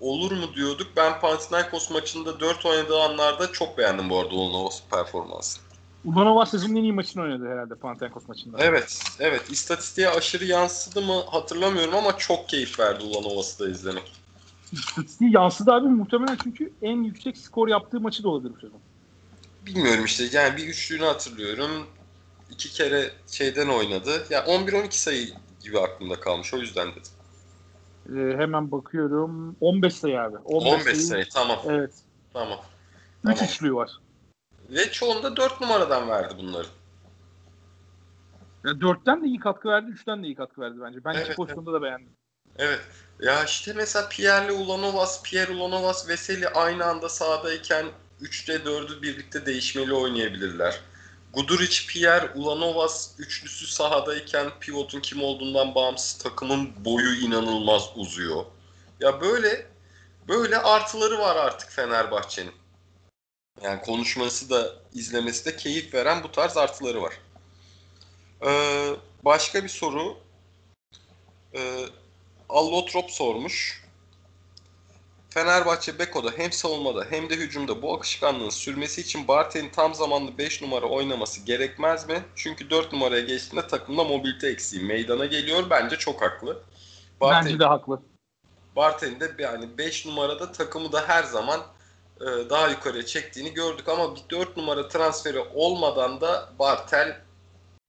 olur 0.00 0.32
mu 0.32 0.54
diyorduk. 0.54 0.86
Ben 0.96 1.20
Panathinaikos 1.20 1.90
maçında 1.90 2.40
4 2.40 2.66
oynadığı 2.66 3.02
anlarda 3.02 3.52
çok 3.52 3.78
beğendim 3.78 4.10
bu 4.10 4.18
arada 4.18 4.34
Ulanovas 4.34 4.82
performansını. 4.90 5.64
Ulanovas 6.04 6.50
sezonun 6.50 6.76
en 6.76 6.82
iyi 6.82 6.92
maçını 6.92 7.22
oynadı 7.22 7.48
herhalde 7.48 7.74
Panathinaikos 7.74 8.28
maçında. 8.28 8.56
Evet, 8.60 9.02
evet. 9.20 9.50
İstatistiğe 9.50 10.08
aşırı 10.08 10.44
yansıdı 10.44 11.02
mı 11.02 11.22
hatırlamıyorum 11.30 11.94
ama 11.94 12.16
çok 12.16 12.48
keyif 12.48 12.80
verdi 12.80 13.04
Ulanovas'ı 13.04 13.64
da 13.64 13.70
izlemek. 13.70 14.12
İstatistiği 14.72 15.34
yansıdı 15.34 15.72
abi 15.72 15.88
muhtemelen 15.88 16.38
çünkü 16.42 16.72
en 16.82 17.02
yüksek 17.02 17.38
skor 17.38 17.68
yaptığı 17.68 18.00
maçı 18.00 18.22
da 18.22 18.28
olabilir 18.28 18.54
bu 18.54 18.60
sezon. 18.60 18.80
Bilmiyorum 19.66 20.04
işte 20.04 20.24
yani 20.32 20.56
bir 20.56 20.66
üçlüğünü 20.66 21.04
hatırlıyorum. 21.04 21.86
İki 22.50 22.72
kere 22.72 23.10
şeyden 23.26 23.68
oynadı. 23.68 24.26
Ya 24.30 24.44
yani 24.48 24.70
11-12 24.70 24.90
sayı 24.90 25.28
gibi 25.60 25.80
aklımda 25.80 26.20
kalmış 26.20 26.54
o 26.54 26.56
yüzden 26.56 26.88
dedim. 26.90 27.12
Ee, 28.08 28.36
hemen 28.36 28.72
bakıyorum. 28.72 29.56
15 29.60 29.94
sayı 29.94 30.20
abi. 30.20 30.36
15, 30.36 30.72
15 30.72 30.84
sayı, 30.84 30.96
sayı 30.96 31.24
tamam. 31.34 31.58
Evet. 31.68 31.94
Tamam. 32.32 32.58
3 33.24 33.38
tamam. 33.38 33.44
üçlüğü 33.44 33.74
var. 33.74 33.90
Ve 34.70 34.92
çoğunda 34.92 35.36
4 35.36 35.60
numaradan 35.60 36.08
verdi 36.08 36.34
bunları. 36.38 36.66
Ya 38.64 38.70
4'ten 38.70 39.22
de 39.22 39.26
iyi 39.26 39.38
katkı 39.38 39.68
verdi, 39.68 39.90
3'ten 39.90 40.22
de 40.22 40.26
iyi 40.26 40.34
katkı 40.34 40.60
verdi 40.60 40.76
bence. 40.80 41.04
Ben 41.04 41.14
evet, 41.14 41.26
iki 41.26 41.34
pozisyonda 41.34 41.70
evet. 41.70 41.80
da 41.80 41.84
beğendim. 41.84 42.16
Evet. 42.58 42.80
Ya 43.20 43.44
işte 43.44 43.72
mesela 43.72 44.08
Pierre 44.08 44.52
Ulanovas, 44.52 45.22
Pierre 45.22 45.52
Ulanovas, 45.52 46.08
Veseli 46.08 46.48
aynı 46.48 46.84
anda 46.84 47.08
sahadayken 47.08 47.86
3'te 48.22 48.54
4'ü 48.54 49.02
birlikte 49.02 49.46
değişmeli 49.46 49.94
oynayabilirler. 49.94 50.80
Guduric, 51.32 51.86
Pierre, 51.88 52.32
Ulanovas 52.34 53.10
üçlüsü 53.18 53.66
sahadayken 53.66 54.50
pivotun 54.60 55.00
kim 55.00 55.22
olduğundan 55.22 55.74
bağımsız 55.74 56.18
takımın 56.18 56.84
boyu 56.84 57.14
inanılmaz 57.14 57.90
uzuyor. 57.96 58.44
Ya 59.00 59.20
böyle 59.20 59.66
böyle 60.28 60.58
artıları 60.58 61.18
var 61.18 61.36
artık 61.36 61.70
Fenerbahçe'nin. 61.70 62.52
Yani 63.62 63.80
konuşması 63.80 64.50
da 64.50 64.72
izlemesi 64.94 65.44
de 65.44 65.56
keyif 65.56 65.94
veren 65.94 66.22
bu 66.22 66.32
tarz 66.32 66.56
artıları 66.56 67.02
var. 67.02 67.14
Ee, 68.46 68.90
başka 69.22 69.64
bir 69.64 69.68
soru. 69.68 70.18
Ee, 71.54 71.86
Allotrop 72.48 73.10
sormuş. 73.10 73.83
Fenerbahçe 75.34 75.98
Beko'da 75.98 76.30
hem 76.36 76.52
savunmada 76.52 77.04
hem 77.10 77.30
de 77.30 77.36
hücumda 77.36 77.82
bu 77.82 77.94
akışkanlığın 77.94 78.50
sürmesi 78.50 79.00
için 79.00 79.28
Bartel'in 79.28 79.70
tam 79.70 79.94
zamanlı 79.94 80.38
5 80.38 80.62
numara 80.62 80.86
oynaması 80.86 81.40
gerekmez 81.40 82.08
mi? 82.08 82.22
Çünkü 82.34 82.70
4 82.70 82.92
numaraya 82.92 83.20
geçtiğinde 83.20 83.66
takımda 83.66 84.04
mobilite 84.04 84.48
eksiği 84.48 84.82
meydana 84.82 85.26
geliyor. 85.26 85.70
Bence 85.70 85.96
çok 85.96 86.22
haklı. 86.22 86.62
Bartel, 87.20 87.44
Bence 87.44 87.58
de 87.58 87.64
haklı. 87.64 88.02
Bartel'in 88.76 89.20
de 89.20 89.34
yani 89.38 89.78
5 89.78 90.06
numarada 90.06 90.52
takımı 90.52 90.92
da 90.92 91.08
her 91.08 91.22
zaman 91.22 91.60
e, 92.20 92.24
daha 92.50 92.68
yukarıya 92.68 93.06
çektiğini 93.06 93.54
gördük 93.54 93.88
ama 93.88 94.16
bir 94.16 94.22
4 94.30 94.56
numara 94.56 94.88
transferi 94.88 95.38
olmadan 95.38 96.20
da 96.20 96.48
Bartel 96.58 97.20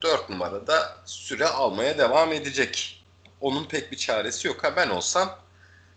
4 0.03 0.29
numarada 0.29 0.97
süre 1.05 1.47
almaya 1.47 1.97
devam 1.97 2.33
edecek. 2.33 3.03
Onun 3.41 3.65
pek 3.65 3.91
bir 3.91 3.97
çaresi 3.97 4.47
yok. 4.47 4.63
Ha 4.63 4.75
ben 4.75 4.89
olsam 4.89 5.44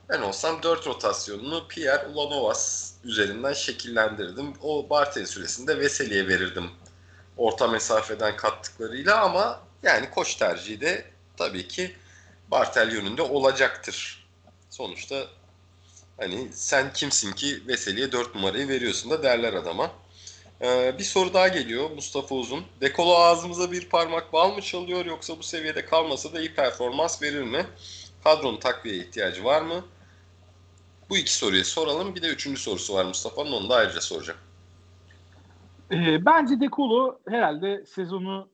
ben 0.09 0.21
olsam 0.21 0.63
4 0.63 0.87
rotasyonunu 0.87 1.69
Pierre 1.69 2.07
Ulanovas 2.07 2.93
üzerinden 3.05 3.53
şekillendirdim. 3.53 4.53
O 4.63 4.91
Bartel 4.91 5.27
süresinde 5.27 5.79
Veseli'ye 5.79 6.29
verirdim 6.29 6.71
orta 7.37 7.69
mesafeden 7.69 8.37
kattıklarıyla 8.37 9.21
ama 9.21 9.61
yani 9.83 10.11
koç 10.11 10.35
tercihi 10.35 10.81
de 10.81 11.05
tabii 11.37 11.69
ki 11.69 11.97
Bartel 12.51 12.93
yönünde 12.93 13.23
olacaktır. 13.23 14.27
Sonuçta 14.71 15.27
hani 16.17 16.49
sen 16.53 16.93
kimsin 16.93 17.33
ki 17.33 17.67
Veseli'ye 17.67 18.13
4 18.13 18.35
numarayı 18.35 18.69
veriyorsun 18.69 19.11
da 19.11 19.23
derler 19.23 19.53
adama. 19.53 19.91
Ee, 20.63 20.95
bir 20.99 21.05
soru 21.05 21.35
daha 21.35 21.49
geliyor 21.49 21.91
Mustafa 21.91 22.35
Uzun. 22.35 22.65
Dekolo 22.81 23.15
ağzımıza 23.15 23.73
bir 23.73 23.89
parmak 23.89 24.33
bal 24.33 24.53
mı 24.53 24.63
çalıyor 24.63 25.07
yoksa 25.07 25.39
bu 25.39 25.43
seviyede 25.43 25.85
kalmasa 25.85 26.33
da 26.33 26.41
iyi 26.41 26.55
performans 26.55 27.23
verir 27.23 27.43
mi? 27.43 27.67
Kadronun 28.25 28.61
takviye 28.61 28.97
ihtiyacı 28.97 29.45
var 29.45 29.63
mı? 29.63 29.85
Bu 31.11 31.17
iki 31.17 31.37
soruyu 31.37 31.65
soralım. 31.65 32.15
Bir 32.15 32.23
de 32.23 32.29
üçüncü 32.29 32.61
sorusu 32.61 32.95
var 32.95 33.05
Mustafa'nın. 33.05 33.53
Onu 33.53 33.69
da 33.69 33.75
ayrıca 33.75 34.01
soracağım. 34.01 34.39
E, 35.91 36.25
bence 36.27 36.61
Dekolo 36.61 37.19
herhalde 37.29 37.87
sezonu 37.87 38.49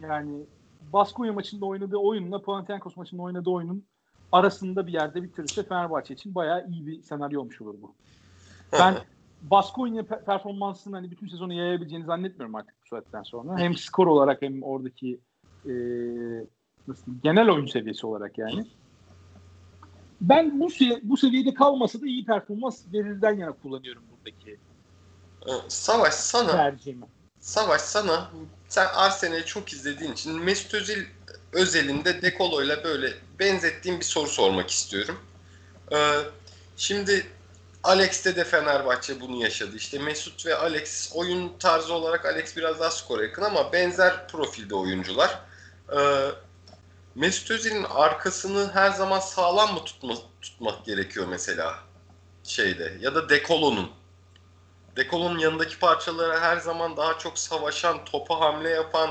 yani 0.00 0.46
Baskonya 0.92 1.32
maçında 1.32 1.66
oynadığı 1.66 1.96
oyunla 1.96 2.42
Panathinaikos 2.42 2.96
maçında 2.96 3.22
oynadığı 3.22 3.50
oyunun 3.50 3.84
arasında 4.32 4.86
bir 4.86 4.92
yerde 4.92 5.22
bitirirse 5.22 5.62
Fenerbahçe 5.62 6.14
için 6.14 6.34
bayağı 6.34 6.66
iyi 6.68 6.86
bir 6.86 7.02
senaryo 7.02 7.40
olmuş 7.40 7.60
olur 7.60 7.74
bu. 7.82 7.94
Ben 8.72 8.94
Baskonya 9.42 10.02
performansını 10.02 10.96
hani 10.96 11.10
bütün 11.10 11.28
sezonu 11.28 11.52
yayabileceğini 11.52 12.04
zannetmiyorum 12.04 12.54
artık 12.54 12.74
bu 12.82 12.88
saatten 12.88 13.22
sonra. 13.22 13.58
Hem 13.58 13.76
skor 13.76 14.06
olarak 14.06 14.42
hem 14.42 14.62
oradaki 14.62 15.20
e, 15.66 15.72
nasıl 16.88 17.12
genel 17.22 17.50
oyun 17.50 17.66
seviyesi 17.66 18.06
olarak 18.06 18.38
yani 18.38 18.64
ben 20.20 20.60
bu 20.60 20.70
se 20.70 21.00
bu 21.02 21.16
seviyede 21.16 21.54
kalmasa 21.54 22.00
da 22.00 22.06
iyi 22.06 22.24
performans 22.24 22.80
verirden 22.92 23.38
yana 23.38 23.52
kullanıyorum 23.52 24.02
buradaki. 24.10 24.58
Savaş 25.68 26.14
sana 26.14 26.50
tercihimi. 26.52 27.06
Savaş 27.40 27.80
sana 27.80 28.30
sen 28.68 28.86
Arsenal'i 28.94 29.44
çok 29.44 29.72
izlediğin 29.72 30.12
için 30.12 30.44
Mesut 30.44 30.74
Özil 30.74 31.04
özelinde 31.52 32.22
Dekolo'yla 32.22 32.84
böyle 32.84 33.12
benzettiğim 33.38 34.00
bir 34.00 34.04
soru 34.04 34.26
sormak 34.26 34.70
istiyorum. 34.70 35.18
Ee, 35.92 35.96
şimdi 36.76 37.26
Alex'te 37.84 38.36
de 38.36 38.44
Fenerbahçe 38.44 39.20
bunu 39.20 39.42
yaşadı. 39.42 39.76
İşte 39.76 39.98
Mesut 39.98 40.46
ve 40.46 40.54
Alex 40.54 41.12
oyun 41.14 41.52
tarzı 41.58 41.94
olarak 41.94 42.26
Alex 42.26 42.56
biraz 42.56 42.80
daha 42.80 42.90
skora 42.90 43.22
yakın 43.22 43.42
ama 43.42 43.72
benzer 43.72 44.28
profilde 44.28 44.74
oyuncular. 44.74 45.40
Ee, 45.96 46.28
Mesut 47.14 47.50
Özil'in 47.50 47.84
arkasını 47.84 48.70
her 48.72 48.90
zaman 48.90 49.18
sağlam 49.18 49.74
mı 49.74 49.84
tutma, 49.84 50.14
tutmak 50.42 50.84
gerekiyor 50.84 51.26
mesela 51.30 51.74
şeyde 52.44 52.98
ya 53.00 53.14
da 53.14 53.28
Dekolo'nun. 53.28 53.88
Dekolo'nun 54.96 55.38
yanındaki 55.38 55.78
parçalara 55.78 56.40
her 56.40 56.56
zaman 56.56 56.96
daha 56.96 57.18
çok 57.18 57.38
savaşan, 57.38 58.04
topa 58.04 58.40
hamle 58.40 58.68
yapan, 58.68 59.10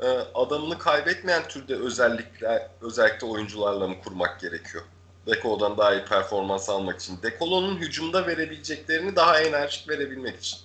e, 0.00 0.06
adamını 0.34 0.78
kaybetmeyen 0.78 1.48
türde 1.48 1.74
özellikle 1.74 2.68
özellikle 2.80 3.26
oyuncularla 3.26 3.88
mı 3.88 3.94
kurmak 4.04 4.40
gerekiyor? 4.40 4.84
Dekolo'dan 5.26 5.78
daha 5.78 5.94
iyi 5.94 6.04
performans 6.04 6.68
almak 6.68 7.00
için. 7.00 7.16
Dekolo'nun 7.22 7.76
hücumda 7.76 8.26
verebileceklerini 8.26 9.16
daha 9.16 9.40
enerjik 9.40 9.88
verebilmek 9.88 10.36
için. 10.36 10.58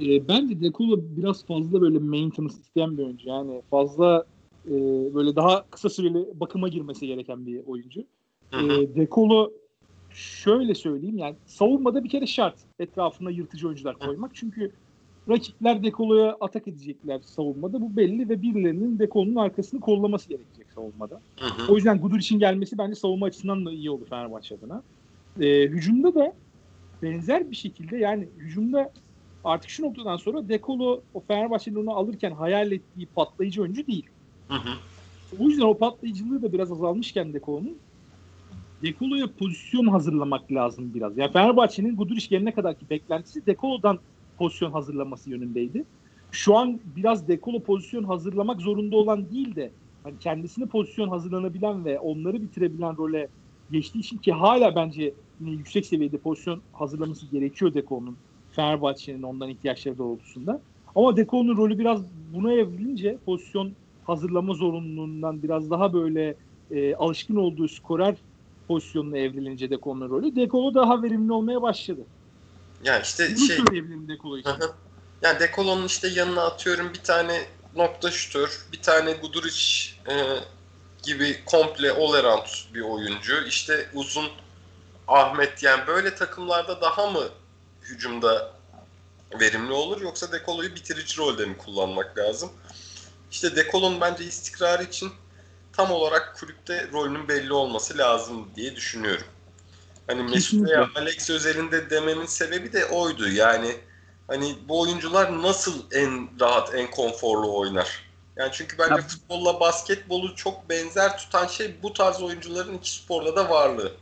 E, 0.00 0.28
bence 0.28 0.60
Dekolo 0.60 0.98
biraz 1.00 1.46
fazla 1.46 1.80
böyle 1.80 1.98
maintenance 1.98 2.54
isteyen 2.54 2.98
bir 2.98 3.02
oyuncu. 3.02 3.28
Yani 3.28 3.62
fazla 3.70 4.24
e, 4.66 4.74
böyle 5.14 5.36
daha 5.36 5.64
kısa 5.70 5.88
süreli 5.88 6.26
bakıma 6.34 6.68
girmesi 6.68 7.06
gereken 7.06 7.46
bir 7.46 7.60
oyuncu. 7.66 8.04
Hı 8.50 8.56
hı. 8.56 8.82
E, 8.82 8.96
Dekolo 8.96 9.50
şöyle 10.10 10.74
söyleyeyim 10.74 11.18
yani 11.18 11.36
savunmada 11.46 12.04
bir 12.04 12.08
kere 12.08 12.26
şart 12.26 12.56
etrafına 12.78 13.30
yırtıcı 13.30 13.66
oyuncular 13.66 13.98
koymak. 13.98 14.30
Çünkü 14.34 14.72
rakipler 15.28 15.82
Dekolo'ya 15.82 16.36
atak 16.40 16.68
edecekler 16.68 17.18
savunmada. 17.18 17.80
Bu 17.80 17.96
belli 17.96 18.28
ve 18.28 18.42
birilerinin 18.42 18.98
Dekolo'nun 18.98 19.36
arkasını 19.36 19.80
kollaması 19.80 20.28
gerekecek 20.28 20.66
savunmada. 20.74 21.20
Hı 21.40 21.46
hı. 21.46 21.72
O 21.72 21.76
yüzden 21.76 22.00
Gudur 22.00 22.18
için 22.18 22.38
gelmesi 22.38 22.78
bence 22.78 22.94
savunma 22.94 23.26
açısından 23.26 23.66
da 23.66 23.72
iyi 23.72 23.90
olur 23.90 24.06
Fenerbahçe 24.06 24.54
adına. 24.54 24.82
Ee, 25.40 25.62
hücumda 25.62 26.14
da 26.14 26.32
benzer 27.02 27.50
bir 27.50 27.56
şekilde 27.56 27.96
yani 27.96 28.28
hücumda 28.38 28.92
artık 29.44 29.70
şu 29.70 29.82
noktadan 29.82 30.16
sonra 30.16 30.48
Dekolo 30.48 31.00
o 31.14 31.20
Fenerbahçe'nin 31.20 31.76
onu 31.76 31.96
alırken 31.96 32.30
hayal 32.30 32.72
ettiği 32.72 33.06
patlayıcı 33.06 33.62
oyuncu 33.62 33.86
değil. 33.86 34.06
Hı 34.48 34.54
hı. 34.54 34.70
O 35.38 35.48
yüzden 35.48 35.64
o 35.64 35.78
patlayıcılığı 35.78 36.42
da 36.42 36.52
biraz 36.52 36.72
azalmışken 36.72 37.32
Dekolo'nun 37.32 37.78
Dekolo'ya 38.82 39.26
pozisyon 39.38 39.86
hazırlamak 39.86 40.52
lazım 40.52 40.94
biraz. 40.94 41.18
Yani 41.18 41.32
Fenerbahçe'nin 41.32 41.96
Guduric 41.96 42.26
gelene 42.28 42.54
kadarki 42.54 42.90
beklentisi 42.90 43.46
Dekolo'dan 43.46 43.98
pozisyon 44.38 44.70
hazırlaması 44.70 45.30
yönündeydi. 45.30 45.84
Şu 46.30 46.56
an 46.56 46.80
biraz 46.96 47.28
Dekolo 47.28 47.62
pozisyon 47.62 48.04
hazırlamak 48.04 48.60
zorunda 48.60 48.96
olan 48.96 49.30
değil 49.30 49.56
de 49.56 49.70
hani 50.02 50.18
kendisine 50.18 50.66
pozisyon 50.66 51.08
hazırlanabilen 51.08 51.84
ve 51.84 51.98
onları 51.98 52.42
bitirebilen 52.42 52.96
role 52.96 53.28
geçtiği 53.70 53.98
için 53.98 54.18
ki 54.18 54.32
hala 54.32 54.76
bence 54.76 55.14
yine 55.40 55.50
yüksek 55.50 55.86
seviyede 55.86 56.18
pozisyon 56.18 56.62
hazırlaması 56.72 57.26
gerekiyor 57.26 57.74
Dekolo'nun 57.74 58.16
Fenerbahçe'nin 58.50 59.22
ondan 59.22 59.48
ihtiyaçları 59.48 59.98
doğrultusunda. 59.98 60.60
Ama 60.94 61.16
Dekolo'nun 61.16 61.56
rolü 61.56 61.78
biraz 61.78 62.02
buna 62.34 62.52
evrilince 62.52 63.18
pozisyon 63.26 63.72
hazırlama 64.06 64.54
zorunluluğundan 64.54 65.42
biraz 65.42 65.70
daha 65.70 65.92
böyle 65.92 66.36
e, 66.70 66.94
alışkın 66.94 67.36
olduğu 67.36 67.68
skorer 67.68 68.16
pozisyonuna 68.68 69.18
evrilince 69.18 69.70
Dekolo'nun 69.70 70.10
rolü. 70.10 70.36
Dekolo 70.36 70.74
daha 70.74 71.02
verimli 71.02 71.32
olmaya 71.32 71.62
başladı. 71.62 72.00
Yani 72.84 73.02
işte 73.02 73.28
Bunu 73.30 73.46
şey... 73.46 73.56
söyleyebilirim 73.56 74.08
Dekolo 74.08 74.38
için. 74.38 74.50
Yani 75.22 75.40
Dekolo'nun 75.40 75.86
işte 75.86 76.08
yanına 76.08 76.42
atıyorum 76.42 76.90
bir 76.94 77.02
tane 77.02 77.40
nokta 77.76 78.10
şutör, 78.10 78.66
bir 78.72 78.82
tane 78.82 79.12
Guduric 79.12 79.90
e, 80.10 80.14
gibi 81.02 81.36
komple 81.46 81.92
all 81.92 82.40
bir 82.74 82.80
oyuncu. 82.80 83.42
İşte 83.48 83.86
uzun 83.94 84.26
Ahmet 85.08 85.62
yani 85.62 85.86
böyle 85.86 86.14
takımlarda 86.14 86.80
daha 86.80 87.10
mı 87.10 87.28
hücumda 87.82 88.52
verimli 89.40 89.72
olur 89.72 90.00
yoksa 90.00 90.32
Dekolo'yu 90.32 90.74
bitirici 90.74 91.18
rolde 91.18 91.46
mi 91.46 91.56
kullanmak 91.56 92.18
lazım? 92.18 92.50
İşte 93.36 93.56
Dekolo'nun 93.56 94.00
bence 94.00 94.24
istikrarı 94.24 94.82
için 94.82 95.10
tam 95.72 95.90
olarak 95.90 96.36
kulüpte 96.40 96.88
rolünün 96.92 97.28
belli 97.28 97.52
olması 97.52 97.98
lazım 97.98 98.48
diye 98.56 98.76
düşünüyorum. 98.76 99.26
Hani 100.06 100.22
Mesut 100.22 100.68
veya 100.68 100.90
Alex 100.94 101.30
özelinde 101.30 101.90
dememin 101.90 102.26
sebebi 102.26 102.72
de 102.72 102.86
oydu. 102.86 103.28
Yani 103.28 103.76
hani 104.28 104.54
bu 104.68 104.80
oyuncular 104.80 105.42
nasıl 105.42 105.82
en 105.92 106.40
rahat, 106.40 106.74
en 106.74 106.90
konforlu 106.90 107.56
oynar? 107.56 108.04
Yani 108.36 108.50
çünkü 108.52 108.78
bence 108.78 108.94
ya, 108.94 109.00
futbolla 109.00 109.60
basketbolu 109.60 110.34
çok 110.34 110.70
benzer 110.70 111.18
tutan 111.18 111.46
şey 111.46 111.74
bu 111.82 111.92
tarz 111.92 112.22
oyuncuların 112.22 112.74
iki 112.74 112.90
sporda 112.90 113.36
da 113.36 113.50
varlığı. 113.50 113.92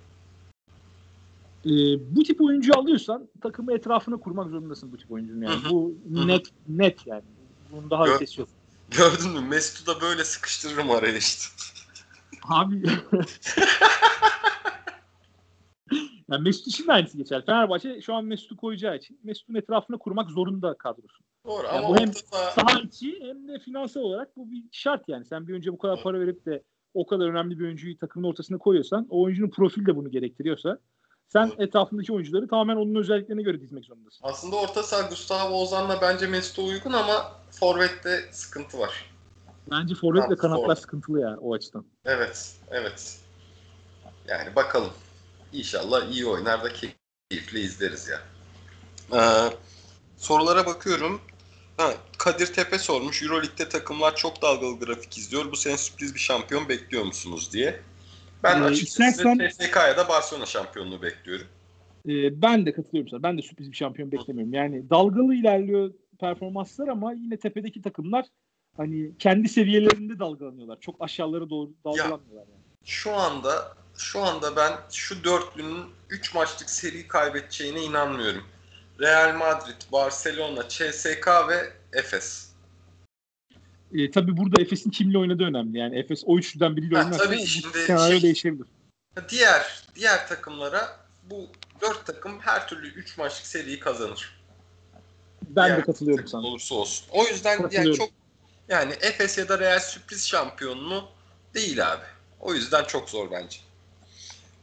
Ee, 1.66 1.70
bu 2.16 2.22
tip 2.22 2.40
oyuncu 2.40 2.78
alıyorsan 2.78 3.28
takımı 3.42 3.74
etrafına 3.74 4.16
kurmak 4.16 4.50
zorundasın 4.50 4.92
bu 4.92 4.96
tip 4.96 5.12
oyuncunun 5.12 5.42
yani. 5.42 5.62
Hı-hı. 5.62 5.70
Bu 5.70 5.94
net 6.26 6.46
net 6.68 7.06
yani. 7.06 7.24
Bunun 7.72 7.90
daha 7.90 8.06
ötesi 8.06 8.40
yok. 8.40 8.48
Gördün 8.96 9.30
mü? 9.30 9.40
Mesut'u 9.40 9.94
da 9.94 10.00
böyle 10.00 10.24
sıkıştırırım 10.24 10.90
araya 10.90 11.16
işte. 11.18 11.44
Abi 12.48 12.82
Yani 16.30 16.42
Mesut 16.42 16.66
için 16.66 16.86
de 16.86 16.92
aynısı 16.92 17.18
geçer. 17.18 17.46
Fenerbahçe 17.46 18.00
şu 18.00 18.14
an 18.14 18.24
Mesut'u 18.24 18.56
koyacağı 18.56 18.96
için 18.96 19.20
Mesut'un 19.22 19.54
etrafına 19.54 19.98
kurmak 19.98 20.30
zorunda 20.30 20.74
kadrosu. 20.78 21.24
Doğru 21.46 21.66
yani 21.66 21.78
ama 21.78 21.88
bu 21.88 21.96
hem 21.96 22.12
saha... 22.12 22.50
saha 22.50 22.80
içi 22.80 23.18
hem 23.20 23.48
de 23.48 23.58
finansal 23.58 24.00
olarak 24.00 24.36
bu 24.36 24.50
bir 24.50 24.64
şart 24.72 25.08
yani. 25.08 25.24
Sen 25.24 25.48
bir 25.48 25.54
önce 25.54 25.72
bu 25.72 25.78
kadar 25.78 26.02
para 26.02 26.20
verip 26.20 26.46
de 26.46 26.62
o 26.94 27.06
kadar 27.06 27.28
önemli 27.28 27.58
bir 27.58 27.64
oyuncuyu 27.64 27.98
takımın 27.98 28.28
ortasına 28.28 28.58
koyuyorsan 28.58 29.06
o 29.10 29.22
oyuncunun 29.22 29.50
profili 29.50 29.86
de 29.86 29.96
bunu 29.96 30.10
gerektiriyorsa 30.10 30.78
sen 31.34 31.46
evet. 31.46 31.60
etrafındaki 31.60 32.12
oyuncuları 32.12 32.48
tamamen 32.48 32.76
onun 32.76 32.94
özelliklerine 32.94 33.42
göre 33.42 33.60
dizmek 33.60 33.84
zorundasın. 33.84 34.20
Aslında 34.22 34.56
orta 34.56 34.82
saha 34.82 35.08
Gustavo 35.08 35.62
Ozan'la 35.62 36.00
bence 36.00 36.26
Mesut'a 36.26 36.62
uygun 36.62 36.92
ama 36.92 37.32
forvette 37.50 38.28
sıkıntı 38.32 38.78
var. 38.78 39.10
Bence 39.70 39.94
forvet 39.94 40.30
ve 40.30 40.36
kanatlar 40.36 40.64
forvet. 40.64 40.78
sıkıntılı 40.78 41.20
ya 41.20 41.36
o 41.40 41.54
açıdan. 41.54 41.84
Evet, 42.04 42.56
evet. 42.70 43.18
Yani 44.28 44.56
bakalım. 44.56 44.90
İnşallah 45.52 46.12
iyi 46.12 46.26
oynar 46.26 46.64
da 46.64 46.68
keyifli 46.72 47.60
izleriz 47.60 48.08
ya. 48.08 48.20
Ee, 49.12 49.50
sorulara 50.16 50.66
bakıyorum. 50.66 51.20
Ha, 51.76 51.90
Kadir 52.18 52.46
Tepe 52.46 52.78
sormuş. 52.78 53.22
Euroleague'de 53.22 53.68
takımlar 53.68 54.16
çok 54.16 54.42
dalgalı 54.42 54.78
grafik 54.78 55.18
izliyor. 55.18 55.52
Bu 55.52 55.56
sene 55.56 55.78
sürpriz 55.78 56.14
bir 56.14 56.20
şampiyon 56.20 56.68
bekliyor 56.68 57.04
musunuz 57.04 57.52
diye. 57.52 57.80
Ben 58.44 58.62
ee, 58.62 58.64
açıkçası 58.64 59.02
istersen... 59.02 59.48
TSK'ya 59.48 59.96
da 59.96 60.08
Barcelona 60.08 60.46
şampiyonluğu 60.46 61.02
bekliyorum. 61.02 61.46
E, 62.08 62.42
ben 62.42 62.66
de 62.66 62.72
katılıyorum 62.72 63.10
sana. 63.10 63.22
Ben 63.22 63.38
de 63.38 63.42
sürpriz 63.42 63.70
bir 63.70 63.76
şampiyon 63.76 64.12
beklemiyorum. 64.12 64.54
Yani 64.54 64.90
dalgalı 64.90 65.34
ilerliyor 65.34 65.90
performanslar 66.20 66.88
ama 66.88 67.12
yine 67.12 67.36
tepedeki 67.36 67.82
takımlar 67.82 68.26
hani 68.76 69.18
kendi 69.18 69.48
seviyelerinde 69.48 70.18
dalgalanıyorlar. 70.18 70.80
Çok 70.80 70.96
aşağılara 71.00 71.50
doğru 71.50 71.70
dalgalanmıyorlar. 71.84 72.46
Ya, 72.46 72.52
yani. 72.52 72.64
Şu 72.84 73.12
anda 73.12 73.74
şu 73.96 74.22
anda 74.22 74.56
ben 74.56 74.72
şu 74.92 75.24
dörtlünün 75.24 75.84
3 76.10 76.34
maçlık 76.34 76.70
seri 76.70 77.08
kaybedeceğine 77.08 77.82
inanmıyorum. 77.82 78.42
Real 79.00 79.36
Madrid, 79.36 79.92
Barcelona, 79.92 80.68
CSK 80.68 81.28
ve 81.48 81.72
Efes. 81.92 82.53
E, 83.94 84.10
tabii 84.10 84.36
burada 84.36 84.62
Efes'in 84.62 84.90
kimle 84.90 85.18
oynadığı 85.18 85.44
önemli. 85.44 85.78
Yani 85.78 85.98
Efes 85.98 86.22
o 86.26 86.38
üçlüden 86.38 86.76
biriyle 86.76 86.98
oynarsa 86.98 87.24
tabii 87.24 87.46
şimdi 87.46 87.78
senaryo 87.78 88.12
şey, 88.12 88.22
değişebilir. 88.22 88.66
Diğer 89.28 89.84
diğer 89.94 90.28
takımlara 90.28 90.96
bu 91.30 91.48
dört 91.82 92.06
takım 92.06 92.40
her 92.40 92.68
türlü 92.68 92.88
3 92.88 93.18
maçlık 93.18 93.46
seriyi 93.46 93.80
kazanır. 93.80 94.40
Ben 95.42 95.66
diğer 95.66 95.78
de 95.78 95.82
katılıyorum 95.82 96.28
sana. 96.28 96.46
Olursa 96.46 96.74
olsun. 96.74 97.06
O 97.10 97.24
yüzden 97.24 97.68
yani 97.70 97.96
çok 97.96 98.10
yani 98.68 98.92
Efes 99.00 99.38
ya 99.38 99.48
da 99.48 99.58
Real 99.58 99.80
sürpriz 99.80 100.28
şampiyonluğu 100.28 101.08
değil 101.54 101.92
abi. 101.92 102.04
O 102.40 102.54
yüzden 102.54 102.84
çok 102.84 103.10
zor 103.10 103.30
bence. 103.30 103.58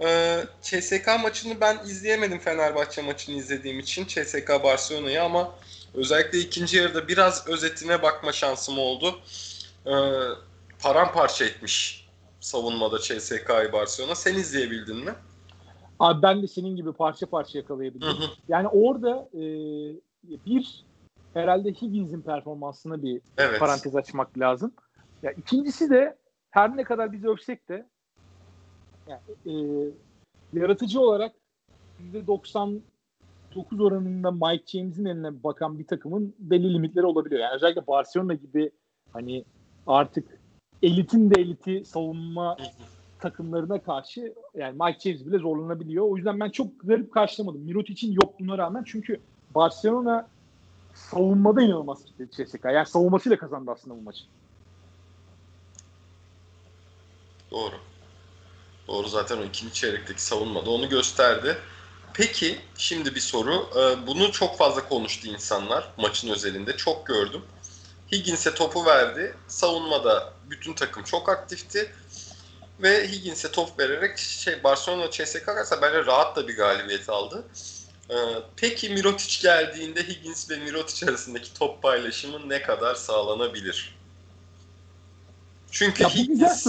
Ee, 0.01 0.45
CSK 0.61 1.07
maçını 1.23 1.61
ben 1.61 1.79
izleyemedim 1.85 2.39
Fenerbahçe 2.39 3.01
maçını 3.01 3.35
izlediğim 3.35 3.79
için 3.79 4.05
CSK 4.05 4.49
Barcelona'yı 4.63 5.23
ama 5.23 5.55
özellikle 5.93 6.39
ikinci 6.39 6.77
yarıda 6.77 7.07
biraz 7.07 7.47
özetine 7.47 8.01
bakma 8.01 8.31
şansım 8.31 8.79
oldu. 8.79 9.19
Ee, 9.85 9.91
paramparça 10.79 11.45
etmiş 11.45 12.09
savunmada 12.39 12.99
CSK'yı 12.99 13.71
Barcelona. 13.73 14.15
Sen 14.15 14.35
izleyebildin 14.35 14.97
mi? 14.97 15.13
Abi 15.99 16.21
ben 16.21 16.43
de 16.43 16.47
senin 16.47 16.75
gibi 16.75 16.93
parça 16.93 17.25
parça 17.25 17.57
yakalayabildim. 17.57 18.07
Hı 18.07 18.11
hı. 18.11 18.29
Yani 18.47 18.67
orada 18.67 19.29
e, 19.33 19.41
bir 20.45 20.85
herhalde 21.33 21.69
Higgins'in 21.69 22.21
performansına 22.21 23.03
bir 23.03 23.21
evet. 23.37 23.59
parantez 23.59 23.95
açmak 23.95 24.39
lazım. 24.39 24.73
Ya 25.23 25.31
ikincisi 25.31 25.89
de 25.89 26.17
her 26.49 26.77
ne 26.77 26.83
kadar 26.83 27.11
biz 27.11 27.25
övsek 27.25 27.69
de 27.69 27.87
yani, 29.07 29.21
e, 29.45 29.53
yaratıcı 30.53 31.01
olarak 31.01 31.35
%99 33.55 33.83
oranında 33.83 34.31
Mike 34.31 34.63
James'in 34.65 35.05
eline 35.05 35.43
bakan 35.43 35.79
bir 35.79 35.87
takımın 35.87 36.35
belli 36.39 36.73
limitleri 36.73 37.05
olabiliyor. 37.05 37.41
Yani 37.41 37.55
özellikle 37.55 37.87
Barcelona 37.87 38.33
gibi 38.33 38.71
hani 39.13 39.45
artık 39.87 40.39
elitin 40.83 41.31
de 41.31 41.41
eliti 41.41 41.85
savunma 41.85 42.57
takımlarına 43.19 43.81
karşı 43.81 44.33
yani 44.55 44.77
Mike 44.83 44.99
James 44.99 45.25
bile 45.25 45.37
zorlanabiliyor. 45.37 46.05
O 46.09 46.17
yüzden 46.17 46.39
ben 46.39 46.49
çok 46.49 46.67
garip 46.83 47.13
karşılamadım. 47.13 47.61
Mirotic'in 47.61 48.11
yokluğuna 48.11 48.57
rağmen 48.57 48.83
çünkü 48.87 49.21
Barcelona 49.55 50.27
savunmada 50.93 51.61
inanılmaz 51.61 52.05
kitledi 52.05 52.31
CSK. 52.31 52.65
Yani 52.65 52.85
savunmasıyla 52.85 53.37
kazandı 53.37 53.71
aslında 53.71 53.97
bu 53.97 54.01
maçı. 54.01 54.23
Doğru. 57.51 57.75
Doğru 58.87 59.07
zaten 59.07 59.37
o 59.37 59.43
ikinci 59.43 59.73
çeyrekteki 59.73 60.23
savunmada 60.23 60.71
onu 60.71 60.89
gösterdi. 60.89 61.57
Peki 62.13 62.59
şimdi 62.77 63.15
bir 63.15 63.19
soru. 63.19 63.69
Ee, 63.75 64.07
bunu 64.07 64.31
çok 64.31 64.57
fazla 64.57 64.89
konuştu 64.89 65.27
insanlar 65.27 65.87
maçın 65.97 66.29
özelinde. 66.29 66.77
Çok 66.77 67.05
gördüm. 67.07 67.41
Higgins'e 68.11 68.53
topu 68.53 68.85
verdi. 68.85 69.35
Savunmada 69.47 70.33
bütün 70.49 70.73
takım 70.73 71.03
çok 71.03 71.29
aktifti. 71.29 71.91
Ve 72.79 73.07
Higgins'e 73.11 73.51
top 73.51 73.79
vererek 73.79 74.17
şey 74.17 74.63
Barcelona 74.63 75.11
CSK 75.11 75.45
karşısında 75.45 75.81
bence 75.81 76.05
rahat 76.05 76.35
da 76.35 76.47
bir 76.47 76.57
galibiyet 76.57 77.09
aldı. 77.09 77.43
Ee, 78.09 78.15
peki 78.55 78.89
Mirotic 78.89 79.41
geldiğinde 79.41 80.07
Higgins 80.07 80.49
ve 80.49 80.57
Mirotic 80.57 81.09
arasındaki 81.09 81.53
top 81.53 81.81
paylaşımı 81.83 82.49
ne 82.49 82.61
kadar 82.61 82.95
sağlanabilir? 82.95 83.95
Çünkü 85.71 86.03
ya, 86.03 86.09
Higgins, 86.09 86.67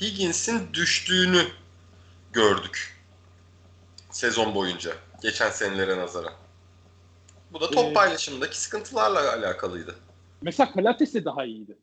Higgins'in 0.00 0.74
düştüğünü 0.74 1.46
gördük. 2.32 2.93
Sezon 4.14 4.54
boyunca. 4.54 4.90
Geçen 5.22 5.50
senelere 5.50 5.98
nazaran. 5.98 6.32
Bu 7.52 7.60
da 7.60 7.70
top 7.70 7.84
Ee, 7.84 7.92
paylaşımındaki 7.92 8.60
sıkıntılarla 8.60 9.32
alakalıydı. 9.32 9.94
Mesela 10.42 10.72
Kalates 10.72 11.14
de 11.14 11.24
daha 11.24 11.44
iyiydi. 11.44 11.76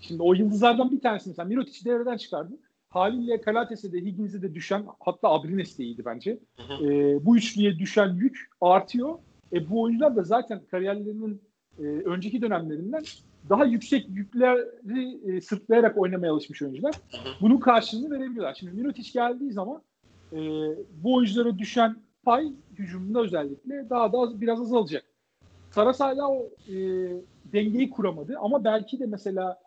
Şimdi 0.00 0.22
o 0.22 0.34
yıldızlardan 0.34 0.90
bir 0.90 1.00
tanesi 1.00 1.28
mesela 1.28 1.48
Mirotic 1.48 1.84
devreden 1.84 2.16
çıkardı. 2.16 2.52
Haliyle 2.88 3.40
Kalates'e 3.40 3.92
de 3.92 3.98
Higgins'e 3.98 4.42
de 4.42 4.54
düşen 4.54 4.86
hatta 5.00 5.28
Abrines 5.28 5.78
de 5.78 5.84
iyiydi 5.84 6.02
bence. 6.04 6.38
Hı 6.56 6.62
hı. 6.62 6.92
Ee, 6.92 7.26
bu 7.26 7.36
üçlüye 7.36 7.78
düşen 7.78 8.14
yük 8.14 8.50
artıyor. 8.60 9.18
E, 9.52 9.70
bu 9.70 9.82
oyuncular 9.82 10.16
da 10.16 10.22
zaten 10.22 10.60
kariyerlerinin 10.70 11.42
e, 11.78 11.82
önceki 11.82 12.42
dönemlerinden 12.42 13.04
daha 13.48 13.64
yüksek 13.64 14.06
yükleri 14.08 15.36
e, 15.36 15.40
sırtlayarak 15.40 15.98
oynamaya 15.98 16.32
alışmış 16.32 16.62
oyuncular. 16.62 16.94
Hı 17.10 17.16
hı. 17.16 17.34
Bunun 17.40 17.56
karşılığını 17.56 18.10
verebiliyorlar. 18.10 18.54
Şimdi 18.54 18.72
Mirotic 18.72 19.12
geldiği 19.12 19.52
zaman 19.52 19.82
e, 20.32 20.38
bu 21.02 21.14
oyunculara 21.14 21.58
düşen 21.58 21.96
pay 22.24 22.52
hücumunda 22.78 23.20
özellikle 23.20 23.90
daha 23.90 24.12
da 24.12 24.18
az, 24.18 24.40
biraz 24.40 24.60
azalacak. 24.60 25.04
Saras 25.70 26.00
hala 26.00 26.28
o 26.30 26.48
e, 26.68 26.74
dengeyi 27.52 27.90
kuramadı 27.90 28.34
ama 28.40 28.64
belki 28.64 29.00
de 29.00 29.06
mesela 29.06 29.58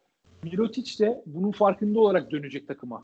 Mirotic 0.44 1.06
de 1.06 1.24
bunun 1.26 1.52
farkında 1.52 2.00
olarak 2.00 2.32
dönecek 2.32 2.68
takıma. 2.68 3.04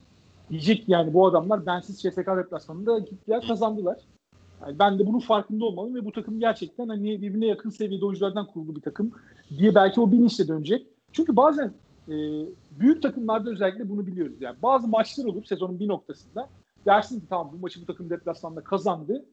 Diyecek 0.49 0.89
yani 0.89 1.14
bu 1.14 1.28
adamlar 1.28 1.66
bensiz 1.66 2.01
CSK 2.01 2.28
deplasmanında 2.38 2.99
gittiler 2.99 3.47
kazandılar. 3.47 3.97
Yani 4.62 4.80
ben 4.80 4.99
de 4.99 5.07
bunun 5.07 5.20
farkında 5.20 5.66
olmalıyım 5.66 5.97
ve 5.97 6.05
bu 6.05 6.12
takım 6.12 6.39
gerçekten 6.39 6.88
hani 6.88 7.22
birbirine 7.22 7.45
yakın 7.45 7.70
seviyede 7.70 8.05
oyunculardan 8.05 8.47
kurulu 8.47 8.76
bir 8.76 8.82
takım 8.82 9.12
diye 9.57 9.76
belki 9.76 10.01
o 10.01 10.12
bilinçle 10.12 10.47
dönecek. 10.47 10.88
Çünkü 11.12 11.36
bazen 11.36 11.74
e, 12.07 12.16
büyük 12.80 13.01
takımlarda 13.01 13.49
özellikle 13.49 13.89
bunu 13.89 14.07
biliyoruz. 14.07 14.36
Yani 14.39 14.55
bazı 14.64 14.88
maçlar 14.88 15.26
olur 15.26 15.43
sezonun 15.43 15.80
bir 15.80 15.88
noktasında. 15.88 16.49
Dersin 16.86 17.19
ki 17.19 17.25
tamam 17.29 17.49
bu 17.53 17.57
maçı 17.57 17.82
bu 17.82 17.86
takım 17.86 18.09
deplasmanda 18.09 18.63
kazandı. 18.63 19.25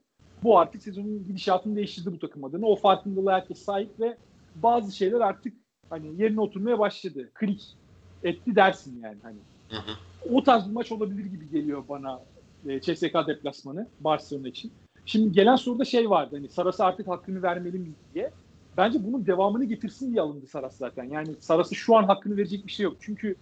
Bu 0.43 0.59
artık 0.59 0.83
sezonun 0.83 1.27
gidişatını 1.27 1.77
değiştirdi 1.77 2.13
bu 2.13 2.19
takım 2.19 2.45
adına. 2.45 2.67
O 2.67 2.77
farkındalığa 2.77 3.35
herkes 3.35 3.59
sahip 3.59 4.01
ve 4.01 4.17
bazı 4.55 4.97
şeyler 4.97 5.21
artık 5.21 5.55
hani 5.91 6.23
yerine 6.23 6.41
oturmaya 6.41 6.79
başladı. 6.79 7.31
Klik 7.35 7.77
etti 8.25 8.57
dersin 8.57 9.01
yani 9.03 9.19
hani. 9.23 9.39
Hı 9.71 9.77
hı. 9.77 9.97
O 10.35 10.43
tarz 10.43 10.69
bir 10.69 10.73
maç 10.73 10.93
olabilir 10.93 11.25
gibi 11.25 11.51
geliyor 11.51 11.85
bana 11.89 12.21
e, 12.67 12.81
CSK 12.81 13.15
deplasmanı 13.27 13.87
Barcelona 14.01 14.49
için. 14.49 14.73
Şimdi 15.07 15.33
gelen 15.33 15.57
soruda 15.57 15.85
şey 15.85 16.11
vardı 16.11 16.37
hani 16.37 16.49
Saras'a 16.49 16.85
artık 16.85 17.09
hakkını 17.09 17.43
vermeli 17.43 17.79
miyiz 17.79 17.97
diye. 18.15 18.31
Bence 18.77 19.05
bunun 19.05 19.27
devamını 19.27 19.65
getirsin 19.65 20.13
diye 20.13 20.21
alındı 20.21 20.47
Saras 20.47 20.77
zaten. 20.77 21.05
Yani 21.05 21.29
Saras'ı 21.41 21.75
şu 21.75 21.97
an 21.97 22.05
hakkını 22.05 22.37
verecek 22.37 22.67
bir 22.67 22.73
şey 22.73 22.85
yok. 22.85 22.97
Çünkü 23.01 23.37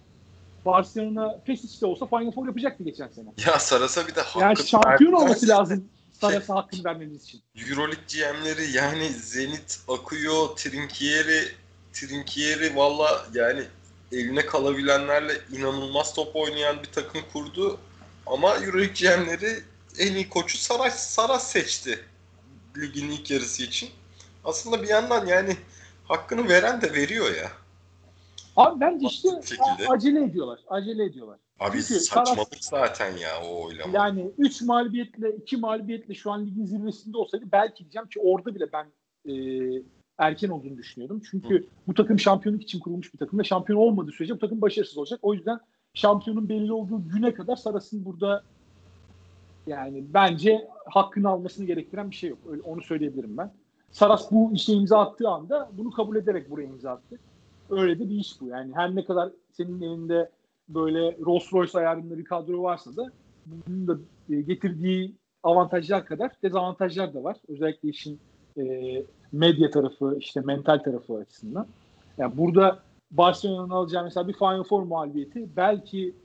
Barcelona 0.67 1.39
Pesic 1.45 1.81
de 1.81 1.85
olsa 1.85 2.05
Final 2.05 2.31
Four 2.31 2.47
yapacaktı 2.47 2.83
geçen 2.83 3.07
sene. 3.07 3.29
Ya 3.47 3.59
Saras'a 3.59 4.07
bir 4.07 4.15
de 4.15 4.21
hakkı 4.21 4.39
Yani 4.39 4.67
şampiyon 4.67 5.11
vermez. 5.11 5.23
olması 5.23 5.47
lazım 5.47 5.89
Saras'a 6.21 6.55
hakkını 6.55 6.83
vermemiz 6.83 7.23
için. 7.23 7.41
Euroleague 7.55 8.03
GM'leri 8.13 8.71
yani 8.71 9.09
Zenit 9.09 9.79
akıyor, 9.87 10.47
Trinkieri, 10.47 11.43
Trinkieri 11.93 12.75
valla 12.75 13.25
yani 13.33 13.63
eline 14.11 14.45
kalabilenlerle 14.45 15.33
inanılmaz 15.51 16.13
top 16.13 16.35
oynayan 16.35 16.83
bir 16.83 16.91
takım 16.91 17.21
kurdu. 17.33 17.79
Ama 18.25 18.55
Euroleague 18.55 18.93
GM'leri 18.93 19.63
en 19.99 20.13
iyi 20.15 20.29
koçu 20.29 20.57
Saras, 20.57 21.09
Saras 21.09 21.51
seçti 21.51 21.99
ligin 22.77 23.11
ilk 23.11 23.31
yarısı 23.31 23.63
için. 23.63 23.89
Aslında 24.45 24.83
bir 24.83 24.87
yandan 24.87 25.25
yani 25.25 25.57
hakkını 26.07 26.49
veren 26.49 26.81
de 26.81 26.93
veriyor 26.93 27.35
ya. 27.35 27.51
Abi 28.57 28.79
bence 28.79 29.07
işte 29.07 29.29
şekilde. 29.29 29.89
acele 29.89 30.23
ediyorlar. 30.23 30.59
Acele 30.67 31.05
ediyorlar. 31.05 31.39
Abi 31.59 31.71
Çünkü 31.71 31.99
saçmalık 31.99 32.57
zaten 32.59 33.17
ya 33.17 33.29
o 33.49 33.65
oylama. 33.65 33.97
Yani 33.97 34.31
3 34.37 34.61
mağlubiyetle 34.61 35.35
2 35.35 35.57
mağlubiyetle 35.57 36.13
şu 36.13 36.31
an 36.31 36.45
ligin 36.45 36.65
zirvesinde 36.65 37.17
olsaydı 37.17 37.45
belki 37.51 37.83
diyeceğim 37.83 38.07
ki 38.07 38.19
orada 38.23 38.55
bile 38.55 38.65
ben 38.73 38.85
e, 39.31 39.33
erken 40.17 40.49
olduğunu 40.49 40.77
düşünüyordum. 40.77 41.21
Çünkü 41.31 41.67
bu 41.87 41.93
takım 41.93 42.19
şampiyonluk 42.19 42.63
için 42.63 42.79
kurulmuş 42.79 43.13
bir 43.13 43.19
takım 43.19 43.39
ve 43.39 43.43
şampiyon 43.43 43.79
olmadığı 43.79 44.11
sürece 44.11 44.35
bu 44.35 44.39
takım 44.39 44.61
başarısız 44.61 44.97
olacak. 44.97 45.19
O 45.21 45.33
yüzden 45.33 45.59
şampiyonun 45.93 46.49
belli 46.49 46.73
olduğu 46.73 47.09
güne 47.09 47.33
kadar 47.33 47.55
Saras'ın 47.55 48.05
burada 48.05 48.43
yani 49.67 50.03
bence 50.13 50.67
hakkını 50.85 51.29
almasını 51.29 51.65
gerektiren 51.65 52.11
bir 52.11 52.15
şey 52.15 52.29
yok. 52.29 52.39
Öyle, 52.49 52.61
onu 52.61 52.81
söyleyebilirim 52.81 53.37
ben. 53.37 53.53
Saras 53.91 54.31
bu 54.31 54.53
işe 54.53 54.73
imza 54.73 54.99
attığı 54.99 55.29
anda 55.29 55.69
bunu 55.73 55.91
kabul 55.91 56.15
ederek 56.15 56.49
buraya 56.49 56.63
imza 56.63 56.91
attı. 56.91 57.19
Öyle 57.69 57.99
de 57.99 58.09
bir 58.09 58.15
iş 58.15 58.41
bu. 58.41 58.47
Yani 58.47 58.75
her 58.75 58.95
ne 58.95 59.05
kadar 59.05 59.29
senin 59.51 59.81
elinde 59.81 60.29
böyle 60.69 61.17
Rolls 61.25 61.53
Royce 61.53 61.77
ayarında 61.77 62.17
bir 62.17 62.25
kadro 62.25 62.63
varsa 62.63 62.95
da 62.95 63.11
bunun 63.45 63.87
da 63.87 63.97
e, 64.29 64.41
getirdiği 64.41 65.15
avantajlar 65.43 66.05
kadar 66.05 66.31
dezavantajlar 66.43 67.13
da 67.13 67.23
var. 67.23 67.37
Özellikle 67.47 67.89
işin 67.89 68.19
e, 68.57 68.63
medya 69.31 69.69
tarafı, 69.69 70.15
işte 70.19 70.41
mental 70.41 70.77
tarafı 70.77 71.17
açısından. 71.17 71.67
Yani 72.17 72.37
burada 72.37 72.79
Barcelona'nın 73.11 73.69
alacağı 73.69 74.03
mesela 74.03 74.27
bir 74.27 74.33
Final 74.33 74.63
Four 74.63 74.83
mağlubiyeti 74.83 75.49
belki 75.55 76.15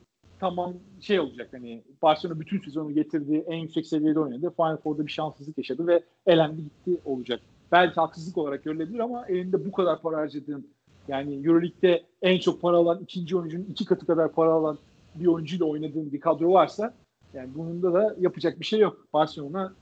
tamam 0.41 0.75
şey 1.01 1.21
olacak 1.21 1.49
hani 1.53 1.83
Barcelona 2.03 2.41
bütün 2.41 2.61
sezonu 2.61 2.95
getirdiği 2.95 3.41
en 3.41 3.57
yüksek 3.57 3.87
seviyede 3.87 4.21
oynadı. 4.21 4.53
Final 4.57 4.77
Four'da 4.77 5.07
bir 5.07 5.13
şanssızlık 5.13 5.59
yaşadı 5.59 5.87
ve 5.87 6.03
elendi 6.27 6.63
gitti 6.63 7.01
olacak. 7.05 7.41
Belki 7.73 7.95
haksızlık 7.95 8.39
olarak 8.39 8.65
görülebilir 8.65 8.99
ama 8.99 9.27
elinde 9.27 9.67
bu 9.67 9.73
kadar 9.73 10.03
para 10.03 10.17
harcadığın 10.17 10.69
yani 11.09 11.47
Euroleague'de 11.47 12.03
en 12.23 12.39
çok 12.39 12.63
para 12.63 12.77
alan 12.77 13.01
ikinci 13.03 13.37
oyuncunun 13.37 13.65
iki 13.65 13.85
katı 13.85 14.07
kadar 14.07 14.33
para 14.33 14.53
alan 14.53 14.79
bir 15.15 15.27
oyuncuyla 15.27 15.67
oynadığın 15.67 16.13
bir 16.13 16.21
kadro 16.21 16.53
varsa 16.53 16.95
yani 17.35 17.51
bunun 17.55 17.83
da 17.83 18.17
yapacak 18.21 18.61
bir 18.61 18.65
şey 18.65 18.81
yok. 18.81 19.07
Barcelona 19.13 19.75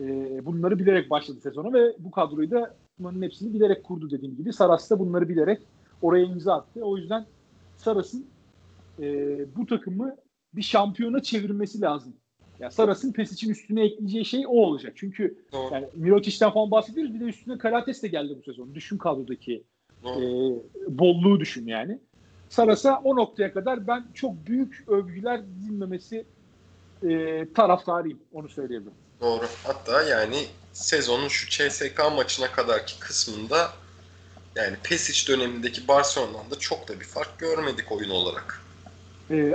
e, 0.00 0.06
bunları 0.46 0.78
bilerek 0.78 1.10
başladı 1.10 1.40
sezona 1.40 1.72
ve 1.72 1.96
bu 1.98 2.10
kadroyu 2.10 2.50
da 2.50 2.74
bunların 2.98 3.22
hepsini 3.22 3.54
bilerek 3.54 3.84
kurdu 3.84 4.10
dediğim 4.10 4.36
gibi. 4.36 4.52
Saras 4.52 4.90
da 4.90 4.98
bunları 4.98 5.28
bilerek 5.28 5.62
oraya 6.02 6.24
imza 6.24 6.54
attı. 6.54 6.80
O 6.84 6.96
yüzden 6.96 7.26
Saras'ın 7.76 8.26
e, 9.00 9.06
bu 9.56 9.66
takımı 9.66 10.16
bir 10.54 10.62
şampiyona 10.62 11.22
çevirmesi 11.22 11.80
lazım. 11.80 12.14
Yani 12.60 12.72
Saras'ın 12.72 13.12
pes 13.12 13.32
için 13.32 13.50
üstüne 13.50 13.84
ekleyeceği 13.84 14.24
şey 14.24 14.46
o 14.46 14.50
olacak. 14.50 14.92
Çünkü 14.96 15.44
Doğru. 15.52 15.74
yani 15.74 15.86
Mirotic'ten 15.94 16.50
falan 16.50 16.70
bahsediyoruz. 16.70 17.14
Bir 17.14 17.20
de 17.20 17.24
üstüne 17.24 17.58
Karates 17.58 18.02
de 18.02 18.08
geldi 18.08 18.34
bu 18.38 18.42
sezon. 18.42 18.74
Düşün 18.74 18.98
kadrodaki. 18.98 19.64
E, 20.04 20.14
bolluğu 20.88 21.40
düşün 21.40 21.66
yani. 21.66 21.98
Saras'a 22.48 23.00
o 23.04 23.16
noktaya 23.16 23.52
kadar 23.52 23.86
ben 23.86 24.04
çok 24.14 24.46
büyük 24.46 24.84
övgüler 24.88 25.40
dinlemesi 25.68 26.24
e, 27.02 27.46
taraftarıyım. 27.52 28.18
Onu 28.32 28.48
söyleyebilirim. 28.48 28.96
Doğru. 29.20 29.44
Hatta 29.64 30.02
yani 30.02 30.36
sezonun 30.72 31.28
şu 31.28 31.48
CSK 31.50 32.02
maçına 32.16 32.52
kadarki 32.52 32.98
kısmında 33.00 33.70
yani 34.56 34.76
Pesic 34.82 35.32
dönemindeki 35.32 35.88
Barcelona'dan 35.88 36.50
da 36.50 36.58
çok 36.58 36.88
da 36.88 37.00
bir 37.00 37.04
fark 37.04 37.38
görmedik 37.38 37.92
oyun 37.92 38.10
olarak. 38.10 38.62
E, 39.30 39.54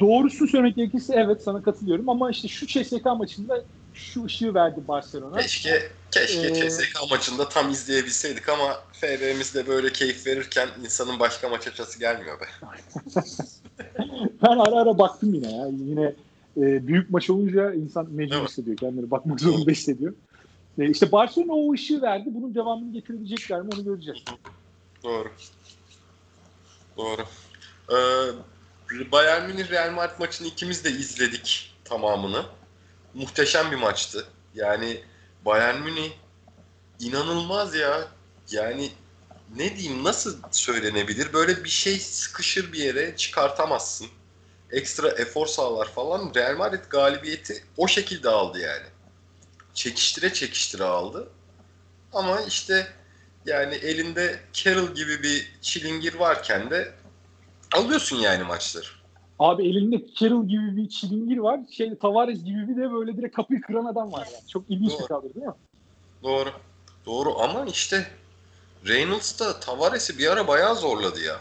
doğrusu 0.00 0.46
söylemek 0.46 0.76
gerekirse 0.76 1.14
evet 1.16 1.42
sana 1.42 1.62
katılıyorum 1.62 2.08
ama 2.08 2.30
işte 2.30 2.48
şu 2.48 2.66
CSK 2.66 3.04
maçında 3.04 3.64
şu 3.98 4.24
ışığı 4.24 4.54
verdi 4.54 4.80
Barcelona. 4.88 5.40
Keşke 5.40 5.90
keşke 6.10 6.46
Ee, 6.46 6.70
CSK 6.70 7.10
maçında 7.10 7.48
tam 7.48 7.70
izleyebilseydik 7.70 8.48
ama 8.48 8.80
FB'mizde 8.92 9.66
böyle 9.66 9.92
keyif 9.92 10.26
verirken 10.26 10.68
insanın 10.84 11.20
başka 11.20 11.48
maç 11.48 11.66
açası 11.66 11.98
gelmiyor 11.98 12.40
be. 12.40 12.44
Ben 14.42 14.58
ara 14.58 14.80
ara 14.80 14.98
baktım 14.98 15.34
yine 15.34 15.56
ya. 15.56 15.66
Yine 15.66 16.14
e, 16.56 16.86
büyük 16.86 17.10
maç 17.10 17.30
olunca 17.30 17.72
insan 17.72 18.10
mecbur 18.10 18.46
hissediyor. 18.48 18.76
Kendini 18.76 19.10
bakmak 19.10 19.40
zorunda 19.40 19.70
hissediyor. 19.70 20.14
E, 20.78 20.90
işte 20.90 21.12
Barcelona 21.12 21.52
o 21.52 21.72
ışığı 21.72 22.02
verdi. 22.02 22.30
Bunun 22.34 22.54
devamını 22.54 22.92
getirebilecekler 22.92 23.60
mi 23.60 23.68
onu 23.74 23.84
göreceğiz. 23.84 24.18
Doğru. 25.04 25.28
Doğru. 26.96 27.22
Ee, 27.90 29.12
Bayern 29.12 29.46
Münih 29.50 29.70
Real 29.70 29.92
Madrid 29.92 30.20
maçını 30.20 30.48
ikimiz 30.48 30.84
de 30.84 30.90
izledik 30.90 31.74
tamamını. 31.84 32.44
Muhteşem 33.18 33.70
bir 33.70 33.76
maçtı. 33.76 34.26
Yani 34.54 35.00
Bayern 35.44 35.80
Münih 35.80 36.12
inanılmaz 37.00 37.74
ya. 37.74 38.08
Yani 38.50 38.92
ne 39.56 39.76
diyeyim 39.76 40.04
nasıl 40.04 40.38
söylenebilir? 40.50 41.32
Böyle 41.32 41.64
bir 41.64 41.68
şey 41.68 41.98
sıkışır 41.98 42.72
bir 42.72 42.78
yere 42.78 43.16
çıkartamazsın. 43.16 44.08
Ekstra 44.72 45.08
efor 45.08 45.46
sağlar 45.46 45.92
falan. 45.92 46.32
Real 46.34 46.56
Madrid 46.56 46.84
galibiyeti 46.90 47.64
o 47.76 47.88
şekilde 47.88 48.28
aldı 48.28 48.58
yani. 48.58 48.86
Çekiştire 49.74 50.32
çekiştire 50.32 50.84
aldı. 50.84 51.28
Ama 52.12 52.40
işte 52.40 52.92
yani 53.46 53.74
elinde 53.74 54.40
Carroll 54.52 54.94
gibi 54.94 55.22
bir 55.22 55.52
çilingir 55.62 56.14
varken 56.14 56.70
de 56.70 56.94
alıyorsun 57.72 58.16
yani 58.16 58.44
maçları. 58.44 58.97
Abi 59.38 59.68
elinde 59.68 60.06
Carroll 60.14 60.46
gibi 60.46 60.76
bir 60.76 60.88
çilingir 60.88 61.38
var. 61.38 61.60
Şey 61.70 61.94
Tavares 61.94 62.44
gibi 62.44 62.68
bir 62.68 62.76
de 62.76 62.92
böyle 62.92 63.16
direkt 63.16 63.36
kapıyı 63.36 63.60
kıran 63.60 63.84
adam 63.84 64.12
var 64.12 64.28
yani. 64.32 64.48
Çok 64.48 64.70
ilginç 64.70 64.92
bir 64.92 64.98
Doğru. 64.98 65.06
kadro 65.06 65.34
değil 65.34 65.46
mi? 65.46 65.52
Doğru. 66.22 66.48
Doğru 67.06 67.38
ama 67.38 67.64
işte 67.64 68.06
Reynolds 68.88 69.40
da 69.40 69.60
Tavares'i 69.60 70.18
bir 70.18 70.32
ara 70.32 70.48
bayağı 70.48 70.76
zorladı 70.76 71.20
ya. 71.20 71.36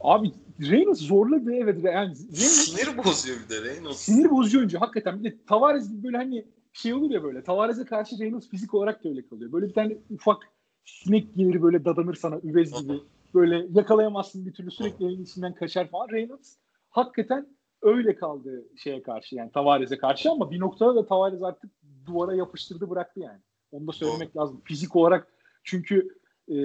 Abi 0.00 0.32
Reynolds 0.60 1.00
zorladı 1.00 1.54
evet. 1.54 1.84
Yani 1.84 2.14
Reynolds 2.14 2.38
Sinir 2.38 3.04
bozuyor 3.04 3.36
bir 3.44 3.48
de 3.48 3.64
Reynolds. 3.64 3.96
sinir 3.98 4.30
bozucu 4.30 4.58
oyuncu 4.58 4.80
hakikaten. 4.80 5.24
Bir 5.24 5.30
de 5.32 5.36
Tavares 5.46 5.90
gibi 5.90 6.02
böyle 6.02 6.16
hani 6.16 6.44
şey 6.72 6.94
olur 6.94 7.10
ya 7.10 7.22
böyle. 7.22 7.42
Tavares'e 7.42 7.84
karşı 7.84 8.18
Reynolds 8.18 8.48
fizik 8.48 8.74
olarak 8.74 9.04
da 9.04 9.08
öyle 9.08 9.28
kalıyor. 9.28 9.52
Böyle 9.52 9.68
bir 9.68 9.74
tane 9.74 9.96
ufak 10.10 10.42
sinek 10.84 11.34
gelir 11.36 11.62
böyle 11.62 11.84
dadanır 11.84 12.14
sana 12.14 12.38
üvez 12.44 12.82
gibi. 12.82 13.00
Böyle 13.34 13.66
yakalayamazsın 13.74 14.46
bir 14.46 14.52
türlü 14.52 14.70
sürekli 14.70 15.06
elin 15.06 15.24
içinden 15.24 15.54
kaçar 15.54 15.88
falan. 15.88 16.08
Reynolds 16.08 16.56
hakikaten 16.90 17.46
öyle 17.82 18.16
kaldı 18.16 18.64
şeye 18.76 19.02
karşı 19.02 19.36
yani 19.36 19.52
Tavares'e 19.52 19.98
karşı 19.98 20.30
ama 20.30 20.50
bir 20.50 20.60
noktada 20.60 20.94
da 20.94 21.06
Tavares 21.06 21.42
artık 21.42 21.70
duvara 22.06 22.34
yapıştırdı 22.34 22.90
bıraktı 22.90 23.20
yani. 23.20 23.38
Onu 23.72 23.86
da 23.86 23.92
söylemek 23.92 24.36
lazım. 24.36 24.60
Fizik 24.64 24.96
olarak 24.96 25.32
çünkü 25.64 26.08
e, 26.48 26.56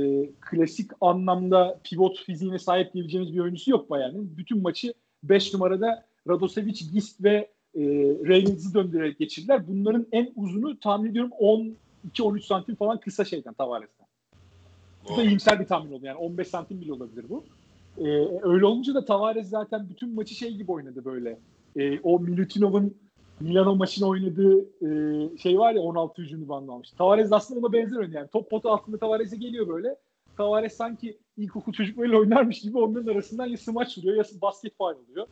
klasik 0.41 0.91
anlamda 1.01 1.79
pivot 1.83 2.23
fiziğine 2.23 2.59
sahip 2.59 2.93
diyebileceğimiz 2.93 3.33
bir 3.33 3.39
oyuncusu 3.39 3.71
yok 3.71 3.89
Bayern'in. 3.89 4.37
Bütün 4.37 4.61
maçı 4.61 4.93
5 5.23 5.53
numarada 5.53 6.05
Radosevic, 6.27 6.79
Gist 6.93 7.23
ve 7.23 7.35
e, 7.75 7.81
Reynolds'ı 8.27 8.73
döndürerek 8.73 9.19
geçirdiler. 9.19 9.67
Bunların 9.67 10.07
en 10.11 10.31
uzunu 10.35 10.79
tahmin 10.79 11.09
ediyorum 11.09 11.31
12-13 12.13 12.41
santim 12.41 12.75
falan 12.75 12.99
kısa 12.99 13.25
şeyden 13.25 13.53
Tavares'ten. 13.53 14.07
Bu 15.09 15.17
da 15.17 15.23
iyimser 15.23 15.59
bir 15.59 15.65
tahmin 15.65 15.91
oldu. 15.91 16.05
Yani 16.05 16.17
15 16.17 16.47
santim 16.47 16.81
bile 16.81 16.93
olabilir 16.93 17.25
bu. 17.29 17.43
Ee, 17.97 18.27
öyle 18.41 18.65
olunca 18.65 18.95
da 18.95 19.05
Tavares 19.05 19.49
zaten 19.49 19.89
bütün 19.89 20.15
maçı 20.15 20.35
şey 20.35 20.55
gibi 20.55 20.71
oynadı 20.71 21.05
böyle. 21.05 21.39
Ee, 21.75 21.99
o 21.99 22.19
Milutinov'un 22.19 22.95
Milano 23.39 23.75
maçını 23.75 24.07
oynadığı 24.07 24.59
e, 24.59 25.37
şey 25.37 25.59
var 25.59 25.73
ya 25.73 25.81
16 25.81 26.21
hücum 26.21 26.49
bandı 26.49 26.71
almış. 26.71 26.91
Tavares 26.91 27.31
aslında 27.31 27.59
ona 27.59 27.73
benzer 27.73 27.97
oynuyor. 27.97 28.19
Yani 28.19 28.27
top 28.27 28.49
potu 28.49 28.69
altında 28.69 28.97
Tavares'e 28.97 29.37
geliyor 29.37 29.67
böyle. 29.67 29.95
Tavares 30.37 30.73
sanki 30.73 31.17
ilkokul 31.37 31.73
çocuklarıyla 31.73 32.19
oynarmış 32.19 32.61
gibi 32.61 32.77
onların 32.77 33.11
arasından 33.11 33.45
ya 33.45 33.57
smaç 33.57 33.97
vuruyor 33.97 34.15
ya 34.15 34.23
basket 34.41 34.77
faal 34.77 34.95
oluyor. 34.95 35.27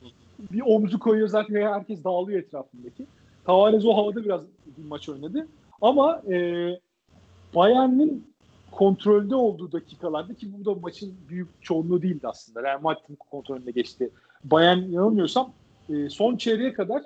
Bir 0.52 0.62
omzu 0.66 1.00
koyuyor 1.00 1.28
zaten 1.28 1.56
herkes 1.56 2.04
dağılıyor 2.04 2.40
etrafındaki. 2.40 3.06
Tavares 3.46 3.86
o 3.86 3.98
havada 3.98 4.24
biraz 4.24 4.42
bir 4.78 4.84
maç 4.84 5.10
oynadı. 5.10 5.48
Ama 5.82 6.22
e, 6.32 6.68
Bayern'in 7.56 8.33
kontrolde 8.78 9.36
olduğu 9.36 9.72
dakikalarda 9.72 10.34
ki 10.34 10.48
bu 10.54 10.66
da 10.66 10.80
maçın 10.80 11.16
büyük 11.30 11.48
çoğunluğu 11.62 12.02
değildi 12.02 12.28
aslında. 12.28 12.64
Real 12.64 12.82
Madrid'in 12.82 13.16
kontrolünde 13.16 13.72
geçti. 13.72 14.10
Bayern 14.44 14.78
yanılmıyorsam 14.78 15.54
e, 15.90 16.10
son 16.10 16.38
çeyreğe 16.38 16.74
kadar 16.74 17.04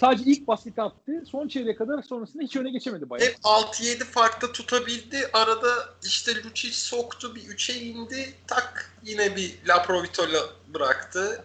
Sadece 0.00 0.24
ilk 0.30 0.48
basketi 0.48 0.82
attı. 0.82 1.12
Son 1.30 1.48
çeyreğe 1.48 1.76
kadar 1.76 2.02
sonrasında 2.02 2.42
hiç 2.42 2.56
öne 2.56 2.70
geçemedi 2.70 3.10
bayağı. 3.10 3.28
Hep 3.28 3.36
6-7 3.42 4.04
farkta 4.04 4.52
tutabildi. 4.52 5.30
Arada 5.32 5.68
işte 6.04 6.32
Lucic 6.44 6.74
soktu. 6.74 7.34
Bir 7.34 7.42
3'e 7.42 7.74
indi. 7.74 8.34
Tak 8.46 8.92
yine 9.04 9.36
bir 9.36 9.58
Laprovito'la 9.68 10.38
bıraktı. 10.74 11.44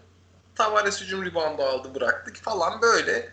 Tavares 0.55 1.01
hücum 1.01 1.25
reboundu 1.25 1.61
aldı 1.63 1.95
bıraktı 1.95 2.33
falan 2.41 2.81
böyle. 2.81 3.29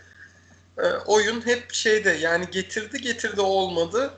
E, 0.79 0.85
oyun 1.07 1.47
hep 1.47 1.73
şeyde 1.73 2.11
yani 2.11 2.45
getirdi 2.51 3.01
getirdi 3.01 3.41
olmadı. 3.41 4.11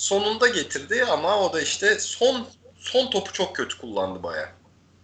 Sonunda 0.00 0.48
getirdi 0.48 1.04
ama 1.04 1.40
o 1.40 1.52
da 1.52 1.60
işte 1.60 1.98
son 1.98 2.46
son 2.78 3.10
topu 3.10 3.32
çok 3.32 3.56
kötü 3.56 3.78
kullandı 3.78 4.22
bayağı. 4.22 4.48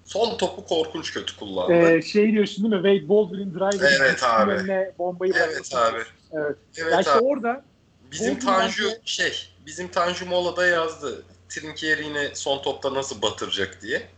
Son 0.05 0.37
topu 0.37 0.65
korkunç 0.65 1.13
kötü 1.13 1.37
kullandı. 1.37 1.73
Ee, 1.73 2.03
şey 2.03 2.33
diyorsun 2.33 2.65
değil 2.65 2.83
mi? 2.83 2.91
Wade 2.91 3.09
Baldwin 3.09 3.55
drive 3.55 3.87
evet 3.87 4.23
abi. 4.23 4.53
önüne 4.53 4.93
bombayı 4.99 5.33
Evet 5.37 5.75
abi. 5.75 5.97
Evet. 6.33 6.57
evet 6.77 6.93
yani 6.93 7.01
işte 7.01 7.19
orada 7.19 7.65
bizim 8.11 8.39
Tanju 8.39 8.85
bence... 8.85 9.01
şey 9.05 9.49
bizim 9.67 9.89
Tanju 9.89 10.27
Mola'da 10.27 10.67
yazdı. 10.67 11.23
Trinkieri 11.49 12.05
yine 12.05 12.35
son 12.35 12.63
topta 12.63 12.95
nasıl 12.95 13.23
batıracak 13.23 13.83
diye. 13.83 14.09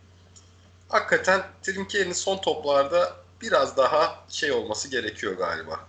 Hakikaten 0.88 1.42
Trinkieri'nin 1.62 2.12
son 2.12 2.38
toplarda 2.38 3.16
biraz 3.42 3.76
daha 3.76 4.24
şey 4.28 4.52
olması 4.52 4.90
gerekiyor 4.90 5.32
galiba. 5.32 5.87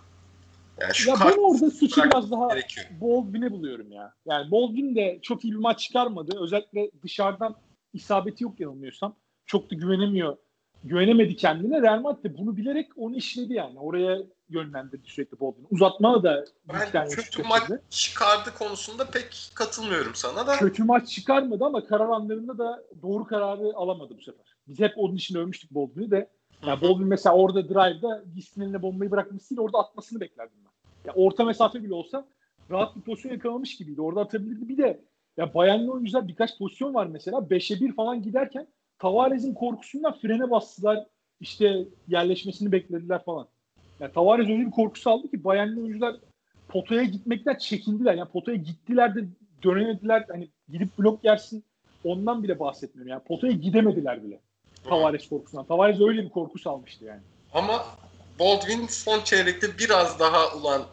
Yani 0.81 0.95
şu 0.95 1.09
ya 1.09 1.15
ben 1.25 1.37
orada 1.37 1.71
suçu 1.71 2.03
biraz 2.03 2.31
daha 2.31 2.47
gerekiyor. 2.47 2.87
Baldwin'e 3.01 3.51
buluyorum 3.51 3.91
ya. 3.91 4.13
Yani 4.25 4.51
Baldwin 4.51 4.95
de 4.95 5.19
çok 5.21 5.45
iyi 5.45 5.53
bir 5.53 5.59
maç 5.59 5.79
çıkarmadı. 5.79 6.39
Özellikle 6.39 6.91
dışarıdan 7.03 7.55
isabeti 7.93 8.43
yok 8.43 8.59
yanılmıyorsam 8.59 9.15
çok 9.45 9.71
da 9.71 9.75
güvenemiyor. 9.75 10.37
Güvenemedi 10.83 11.35
kendine. 11.35 11.81
Real 11.81 12.01
Madrid 12.01 12.37
bunu 12.37 12.57
bilerek 12.57 12.87
onu 12.95 13.15
işledi 13.15 13.53
yani. 13.53 13.79
Oraya 13.79 14.19
yönlendirdi 14.49 15.07
sürekli 15.07 15.39
Bolton'u. 15.39 15.67
Uzatmaya 15.71 16.23
da 16.23 16.45
ben 16.93 17.09
kötü 17.09 17.43
maç 17.43 17.63
çıkardı 17.89 18.49
konusunda 18.59 19.05
pek 19.05 19.51
katılmıyorum 19.53 20.15
sana 20.15 20.47
da. 20.47 20.55
Kötü 20.55 20.83
maç 20.83 21.09
çıkarmadı 21.09 21.65
ama 21.65 21.85
karar 21.85 22.09
anlarında 22.09 22.57
da 22.57 22.83
doğru 23.01 23.25
kararı 23.25 23.71
alamadı 23.75 24.17
bu 24.17 24.21
sefer. 24.21 24.55
Biz 24.67 24.79
hep 24.79 24.93
onun 24.95 25.15
için 25.15 25.35
övmüştük 25.35 25.71
Bolton'u 25.71 26.11
de. 26.11 26.29
Yani 26.67 26.81
Bolton 26.81 27.07
mesela 27.07 27.35
orada 27.35 27.69
drive'da 27.69 28.23
Gis'in 28.35 28.61
eline 28.61 28.81
bombayı 28.81 29.11
bırakmasıyla 29.11 29.63
orada 29.63 29.77
atmasını 29.77 30.19
beklerdim 30.19 30.57
ben. 30.65 31.09
Ya 31.09 31.13
orta 31.15 31.43
mesafe 31.45 31.83
bile 31.83 31.93
olsa 31.93 32.27
rahat 32.71 32.95
bir 32.95 33.01
pozisyon 33.01 33.31
yakalamış 33.31 33.77
gibiydi. 33.77 34.01
Orada 34.01 34.21
atabilirdi. 34.21 34.69
Bir 34.69 34.77
de 34.77 35.01
ya 35.37 35.53
Bayernli 35.53 35.91
oyuncular 35.91 36.27
birkaç 36.27 36.57
pozisyon 36.57 36.93
var 36.93 37.05
mesela. 37.05 37.37
5'e 37.37 37.81
1 37.81 37.95
falan 37.95 38.21
giderken 38.21 38.67
Tavares'in 38.99 39.53
korkusundan 39.53 40.13
frene 40.13 40.51
bastılar. 40.51 41.05
İşte 41.39 41.85
yerleşmesini 42.07 42.71
beklediler 42.71 43.23
falan. 43.23 43.47
Yani 43.99 44.11
Tavares 44.13 44.49
öyle 44.49 44.65
bir 44.65 44.71
korkusu 44.71 45.09
aldı 45.09 45.29
ki 45.31 45.43
Bayernli 45.43 45.81
oyuncular 45.81 46.15
potaya 46.67 47.03
gitmekten 47.03 47.55
çekindiler. 47.55 48.13
Yani 48.13 48.29
potaya 48.29 48.57
gittiler 48.57 49.15
de 49.15 49.25
dönemediler. 49.63 50.25
Hani 50.31 50.49
gidip 50.69 50.99
blok 50.99 51.23
yersin 51.23 51.63
ondan 52.03 52.43
bile 52.43 52.59
bahsetmiyorum. 52.59 53.11
Yani 53.11 53.23
potaya 53.23 53.53
gidemediler 53.53 54.23
bile. 54.23 54.39
Tavares 54.83 55.29
korkusundan. 55.29 55.65
Tavares 55.65 56.01
öyle 56.01 56.23
bir 56.23 56.29
korku 56.29 56.59
salmıştı 56.59 57.05
yani. 57.05 57.21
Ama 57.53 57.85
Baldwin 58.39 58.87
son 58.87 59.21
çeyrekte 59.21 59.77
biraz 59.77 60.19
daha 60.19 60.55
ulan 60.55 60.83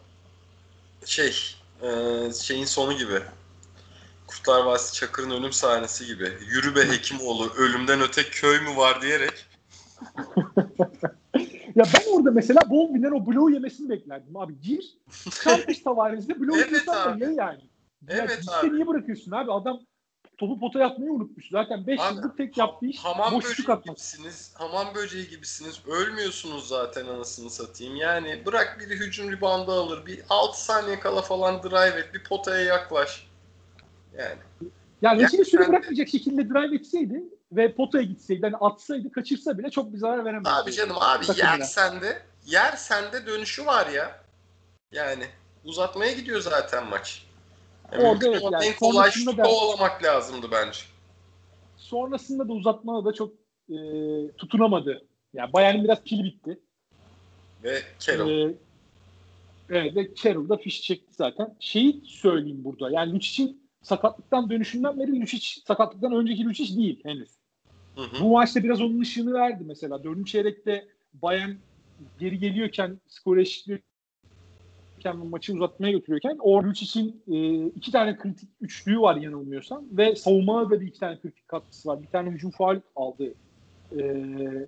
şey 1.05 1.55
e, 1.81 1.89
şeyin 2.33 2.65
sonu 2.65 2.93
gibi 2.93 3.19
Kurtlar 4.27 4.63
Vadisi 4.63 4.93
Çakır'ın 4.93 5.31
ölüm 5.31 5.53
sahnesi 5.53 6.05
gibi. 6.05 6.33
Yürü 6.47 6.75
be 6.75 6.89
Hekimoğlu 6.89 7.49
ölümden 7.57 8.01
öte 8.01 8.23
köy 8.23 8.59
mü 8.59 8.77
var 8.77 9.01
diyerek. 9.01 9.45
ya 11.75 11.85
ben 11.93 12.13
orada 12.13 12.31
mesela 12.31 12.61
Baldwin'den 12.69 13.11
o 13.11 13.27
bloğu 13.27 13.49
yemesini 13.49 13.89
beklerdim 13.89 14.37
abi. 14.37 14.61
Gir, 14.61 14.97
çarpış 15.43 15.79
Tavares'de 15.79 16.39
bloğu 16.39 16.57
evet 16.57 16.89
abi. 16.89 17.23
ye 17.23 17.33
yani. 17.33 17.61
Evet 18.07 18.39
ya, 18.47 18.59
abi. 18.59 18.73
niye 18.73 18.87
bırakıyorsun 18.87 19.31
abi? 19.31 19.51
Adam 19.51 19.79
topu 20.37 20.59
potaya 20.59 20.87
atmayı 20.87 21.11
unutmuş. 21.11 21.49
Zaten 21.51 21.87
5 21.87 21.99
yıldır 22.11 22.37
tek 22.37 22.57
yaptığı 22.57 22.85
iş 22.85 22.99
hamam 22.99 23.33
boşluk 23.33 23.69
atmak. 23.69 23.85
Gibisiniz, 23.97 24.53
hamam 24.53 24.95
böceği 24.95 25.29
gibisiniz. 25.29 25.81
Ölmüyorsunuz 25.87 26.67
zaten 26.67 27.05
anasını 27.05 27.49
satayım. 27.49 27.95
Yani 27.95 28.43
bırak 28.45 28.77
biri 28.79 28.95
hücum 28.95 29.31
ribandı 29.31 29.71
alır. 29.71 30.05
Bir 30.05 30.23
6 30.29 30.63
saniye 30.63 30.99
kala 30.99 31.21
falan 31.21 31.63
drive 31.63 31.99
et. 31.99 32.13
Bir 32.13 32.23
potaya 32.23 32.63
yaklaş. 32.63 33.27
Yani. 34.17 34.37
Yani 35.01 35.23
Reçini 35.23 35.45
süre 35.45 35.67
bırakmayacak 35.67 36.09
şekilde 36.09 36.49
drive 36.49 36.75
etseydi 36.75 37.23
ve 37.51 37.75
potaya 37.75 38.03
gitseydi, 38.03 38.41
yani 38.43 38.57
atsaydı, 38.57 39.11
kaçırsa 39.11 39.57
bile 39.57 39.69
çok 39.69 39.93
bir 39.93 39.97
zarar 39.97 40.25
veremezdi. 40.25 40.49
Abi 40.49 40.71
canım 40.71 40.97
abi 40.99 41.25
yer 41.37 41.59
sende, 41.59 42.21
yer 42.45 42.71
sende 42.71 43.25
dönüşü 43.25 43.65
var 43.65 43.87
ya. 43.87 44.21
Yani 44.91 45.25
uzatmaya 45.63 46.11
gidiyor 46.11 46.41
zaten 46.41 46.85
maç. 46.85 47.26
Orada 47.91 48.27
evet, 48.27 48.43
yani 48.43 48.65
en 48.65 48.75
kolay 48.75 49.11
şutu 49.11 49.37
kovalamak 49.37 50.03
lazımdı 50.03 50.47
bence. 50.51 50.79
Sonrasında 51.77 52.47
da 52.47 52.53
uzatmada 52.53 53.05
da 53.05 53.13
çok 53.13 53.33
e, 53.69 53.77
tutunamadı. 54.37 55.05
Yani 55.33 55.53
Bayern'in 55.53 55.83
biraz 55.83 56.03
pili 56.03 56.23
bitti. 56.23 56.59
Ve 57.63 57.81
Carroll. 57.99 58.49
E, 58.49 58.55
evet 59.69 59.95
ve 59.95 60.15
Carroll 60.15 60.49
da 60.49 60.57
fiş 60.57 60.81
çekti 60.81 61.13
zaten. 61.13 61.55
Şeyi 61.59 62.01
söyleyeyim 62.05 62.63
burada. 62.63 62.89
Yani 62.89 63.15
Lucic'in 63.15 63.67
sakatlıktan 63.81 64.49
dönüşünden 64.49 64.99
beri 64.99 65.21
Lucic 65.21 65.61
sakatlıktan 65.67 66.13
önceki 66.13 66.45
Lucic 66.45 66.77
değil 66.77 66.99
henüz. 67.03 67.29
Hı 67.95 68.01
hı. 68.01 68.21
Bu 68.21 68.31
maçta 68.31 68.63
biraz 68.63 68.81
onun 68.81 69.01
ışığını 69.01 69.33
verdi 69.33 69.63
mesela. 69.67 70.03
Dördüncü 70.03 70.31
çeyrekte 70.31 70.87
Bayern 71.13 71.51
geri 72.19 72.39
geliyorken 72.39 72.99
skor 73.07 73.37
eşitliyorken 74.97 75.29
maçı 75.29 75.53
uzatmaya 75.53 75.91
götürüyorken 75.91 76.37
o 76.39 76.63
Lucic'in 76.63 77.23
e, 77.27 77.65
iki 77.65 77.91
tane 77.91 78.17
kritik 78.17 78.49
üçlüğü 78.61 78.99
var 78.99 79.15
yanılmıyorsam 79.15 79.83
ve 79.91 80.15
savunmada 80.15 80.69
da 80.69 80.81
bir 80.81 80.87
iki 80.87 80.99
tane 80.99 81.19
kritik 81.19 81.47
katkısı 81.47 81.89
var. 81.89 82.01
Bir 82.01 82.07
tane 82.07 82.29
hücum 82.29 82.51
faal 82.51 82.79
aldı. 82.95 83.33
E, 83.97 84.25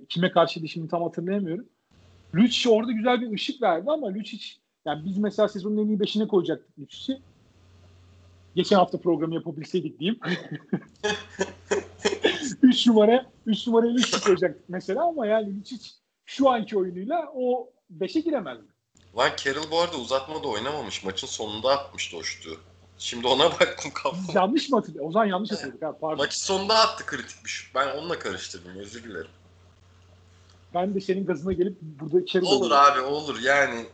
kime 0.09 0.31
karşıydı 0.31 0.67
şimdi 0.67 0.87
tam 0.87 1.03
hatırlayamıyorum. 1.03 1.65
Lucic 2.35 2.69
orada 2.69 2.91
güzel 2.91 3.21
bir 3.21 3.31
ışık 3.31 3.61
verdi 3.61 3.91
ama 3.91 4.13
Lucic 4.13 4.45
yani 4.85 5.05
biz 5.05 5.17
mesela 5.17 5.47
sezonun 5.47 5.77
en 5.77 5.87
iyi 5.87 5.99
beşine 5.99 6.27
koyacaktık 6.27 6.79
Lucic'i 6.79 7.19
geçen 8.55 8.75
hafta 8.75 8.97
programı 8.97 9.33
yapabilseydik 9.33 9.99
diyeyim. 9.99 10.19
3 12.61 12.87
numara 12.87 13.25
3 13.45 13.67
numarayı 13.67 13.93
Lucic 13.93 14.19
koyacaktık 14.25 14.69
mesela 14.69 15.07
ama 15.07 15.25
yani 15.25 15.59
Lucic 15.59 15.89
şu 16.25 16.49
anki 16.49 16.77
oyunuyla 16.77 17.31
o 17.35 17.69
5'e 17.99 18.21
giremezdi. 18.21 18.78
Lan 19.19 19.31
Carroll 19.37 19.71
bu 19.71 19.79
arada 19.79 19.97
uzatmada 19.97 20.47
oynamamış. 20.47 21.03
Maçın 21.03 21.27
sonunda 21.27 21.69
atmıştı 21.69 22.17
o 22.17 22.23
şutu. 22.23 22.49
Şimdi 22.97 23.27
ona 23.27 23.43
baktım 23.51 23.91
kafam. 23.93 24.35
Yanlış 24.35 24.69
mı 24.69 24.77
hatırlıyor? 24.77 25.05
O 25.07 25.11
zaman 25.11 25.25
yanlış 25.25 25.51
hatırladık. 25.51 25.81
Ha, 25.81 25.97
pardon. 26.01 26.17
Maçın 26.17 26.45
sonunda 26.45 26.75
attı 26.75 27.05
kritik 27.05 27.43
bir 27.45 27.49
şut. 27.49 27.75
Ben 27.75 27.97
onunla 27.97 28.19
karıştırdım. 28.19 28.77
Özür 28.77 29.03
dilerim. 29.03 29.31
Ben 30.73 30.95
de 30.95 31.01
senin 31.01 31.25
gazına 31.25 31.53
gelip 31.53 31.77
burada 31.81 32.25
Carroll 32.25 32.47
Olur 32.47 32.71
abi 32.71 33.01
olur 33.01 33.39
yani. 33.41 33.85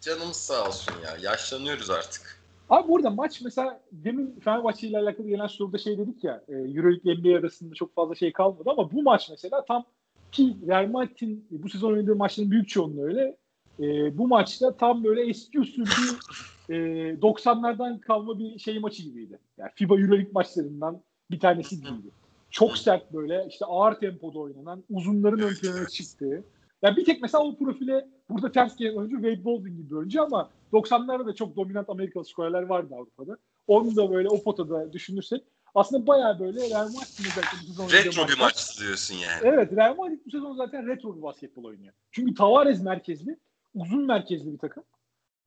canımız 0.00 0.36
sağ 0.36 0.66
olsun 0.68 0.94
ya. 1.04 1.30
Yaşlanıyoruz 1.30 1.90
artık. 1.90 2.40
Abi 2.70 2.88
burada 2.88 3.10
maç 3.10 3.40
mesela 3.40 3.80
demin 3.92 4.40
Fenerbahçe 4.44 4.88
ile 4.88 4.98
alakalı 4.98 5.28
gelen 5.28 5.46
soruda 5.46 5.78
şey 5.78 5.98
dedik 5.98 6.24
ya 6.24 6.42
e, 6.48 6.52
Euroleague 6.52 7.14
NBA 7.14 7.38
arasında 7.38 7.74
çok 7.74 7.94
fazla 7.94 8.14
şey 8.14 8.32
kalmadı 8.32 8.70
ama 8.70 8.92
bu 8.92 9.02
maç 9.02 9.30
mesela 9.30 9.64
tam 9.64 9.84
ki 10.32 10.56
Real 10.68 10.86
Madrid'in 10.86 11.46
bu 11.50 11.68
sezon 11.68 11.92
oynadığı 11.92 12.16
maçların 12.16 12.50
büyük 12.50 12.68
çoğunluğu 12.68 13.04
öyle. 13.04 13.36
E, 13.80 14.18
bu 14.18 14.28
maçta 14.28 14.76
tam 14.76 15.04
böyle 15.04 15.28
eski 15.28 15.60
usul 15.60 15.84
bir 15.84 16.18
e, 16.74 16.76
90'lardan 17.14 18.00
kalma 18.00 18.38
bir 18.38 18.58
şey 18.58 18.78
maçı 18.78 19.02
gibiydi. 19.02 19.38
Yani 19.58 19.70
FIBA 19.74 19.94
Euroleague 19.94 20.32
maçlarından 20.32 21.02
bir 21.30 21.40
tanesi 21.40 21.76
gibiydi. 21.76 22.08
Çok 22.50 22.78
sert 22.78 23.12
böyle 23.12 23.46
işte 23.48 23.64
ağır 23.64 23.94
tempoda 23.94 24.38
oynanan, 24.38 24.84
uzunların 24.90 25.40
ön 25.40 25.54
plana 25.54 25.88
çıktığı. 25.88 26.44
Yani 26.82 26.96
bir 26.96 27.04
tek 27.04 27.22
mesela 27.22 27.44
o 27.44 27.58
profile 27.58 28.08
burada 28.30 28.52
ters 28.52 28.76
gelen 28.76 28.96
oyuncu 28.96 29.16
Wade 29.16 29.44
Baldwin 29.44 29.76
gibi 29.76 29.90
bir 29.90 29.96
oyuncu 29.96 30.22
ama 30.22 30.50
90'larda 30.72 31.26
da 31.26 31.34
çok 31.34 31.56
dominant 31.56 31.90
Amerikalı 31.90 32.24
skorerler 32.24 32.62
vardı 32.62 32.94
Avrupa'da. 32.94 33.36
Onu 33.66 33.96
da 33.96 34.10
böyle 34.10 34.28
o 34.28 34.42
potada 34.42 34.92
düşünürsek 34.92 35.42
aslında 35.74 36.06
bayağı 36.06 36.40
böyle 36.40 36.60
Real 36.60 36.84
Madrid'in 36.84 37.24
özellikle 37.24 37.58
bu 37.62 37.66
sezon 37.66 37.90
Retro 37.90 38.28
bir 38.28 38.38
maç 38.38 38.80
diyorsun 38.80 39.14
yani. 39.14 39.40
Evet 39.42 39.72
Real 39.76 39.96
Madrid 39.96 40.20
bu 40.26 40.30
sezon 40.30 40.56
zaten 40.56 40.86
retro 40.86 41.16
bir 41.16 41.22
basketbol 41.22 41.64
oynuyor. 41.64 41.94
Çünkü 42.10 42.34
Tavares 42.34 42.82
merkezli, 42.82 43.36
uzun 43.74 44.06
merkezli 44.06 44.52
bir 44.52 44.58
takım. 44.58 44.82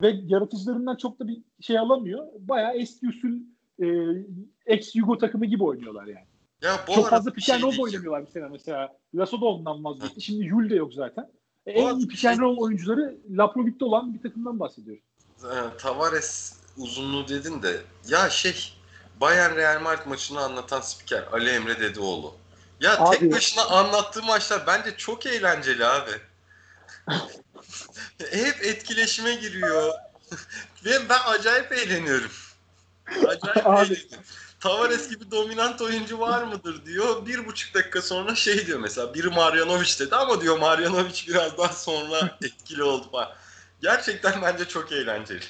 Ve 0.02 0.14
yaratıcılarından 0.24 0.96
çok 0.96 1.20
da 1.20 1.28
bir 1.28 1.42
şey 1.60 1.78
alamıyor. 1.78 2.26
Bayağı 2.38 2.74
eski 2.76 3.08
usul 3.08 3.32
e, 3.82 3.86
ex-Yugo 4.66 5.18
takımı 5.18 5.46
gibi 5.46 5.64
oynuyorlar 5.64 6.06
yani. 6.06 6.26
Ya 6.62 6.76
bu 6.88 6.94
Çok 6.94 7.08
fazla 7.10 7.32
pick 7.32 7.50
and 7.50 7.56
şey 7.60 7.62
roll 7.62 7.70
diyeceğim. 7.72 7.84
oynamıyorlar 7.84 8.26
bir 8.26 8.30
sene 8.30 8.48
mesela. 8.48 8.96
Lasso 9.14 9.40
da 9.40 9.44
ondan 9.44 9.84
vazgeçti. 9.84 10.20
Şimdi 10.20 10.44
Yul 10.46 10.70
de 10.70 10.74
yok 10.74 10.94
zaten. 10.94 11.30
E, 11.66 11.72
en 11.72 11.94
iyi 11.96 12.02
bir 12.02 12.08
pick 12.08 12.20
şey- 12.20 12.30
and 12.30 12.38
roll 12.40 12.56
oyuncuları 12.56 13.16
Laprovic'te 13.30 13.84
olan 13.84 14.14
bir 14.14 14.22
takımdan 14.22 14.60
bahsediyoruz. 14.60 15.02
Ee, 15.44 15.78
Tavares 15.78 16.56
uzunluğu 16.76 17.28
dedin 17.28 17.62
de 17.62 17.80
ya 18.08 18.30
şey 18.30 18.72
Bayern 19.20 19.56
Real 19.56 19.82
Madrid 19.82 20.06
maçını 20.08 20.40
anlatan 20.40 20.80
spiker 20.80 21.24
Ali 21.32 21.50
Emre 21.50 21.80
Dedeoğlu. 21.80 22.34
Ya 22.80 22.98
Abi- 22.98 23.18
tek 23.18 23.32
başına 23.32 23.64
anlattığı 23.64 24.22
maçlar 24.22 24.62
bence 24.66 24.96
çok 24.96 25.26
eğlenceli 25.26 25.86
abi. 25.86 26.10
Hep 28.30 28.64
etkileşime 28.64 29.34
giriyor. 29.34 29.92
Ve 30.84 31.08
ben 31.08 31.18
acayip 31.26 31.72
eğleniyorum. 31.72 32.30
Acayip 33.08 33.66
Abi. 33.66 33.86
eğleniyorum. 33.86 34.24
Tavares 34.60 35.10
gibi 35.10 35.30
dominant 35.30 35.80
oyuncu 35.80 36.20
var 36.20 36.42
mıdır 36.42 36.86
diyor. 36.86 37.26
Bir 37.26 37.46
buçuk 37.46 37.74
dakika 37.74 38.02
sonra 38.02 38.34
şey 38.34 38.66
diyor 38.66 38.80
mesela. 38.80 39.14
Biri 39.14 39.28
Marjanovic 39.28 39.98
dedi 40.00 40.16
ama 40.16 40.40
diyor 40.40 40.58
Marjanovic 40.58 41.24
biraz 41.28 41.58
daha 41.58 41.72
sonra 41.72 42.38
etkili 42.44 42.82
oldu 42.82 43.06
falan. 43.12 43.28
Gerçekten 43.82 44.42
bence 44.42 44.64
çok 44.64 44.92
eğlenceli. 44.92 45.44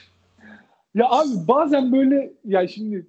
Ya 0.95 1.07
abi 1.09 1.29
bazen 1.35 1.93
böyle 1.93 2.33
ya 2.45 2.69
şimdi 2.69 3.07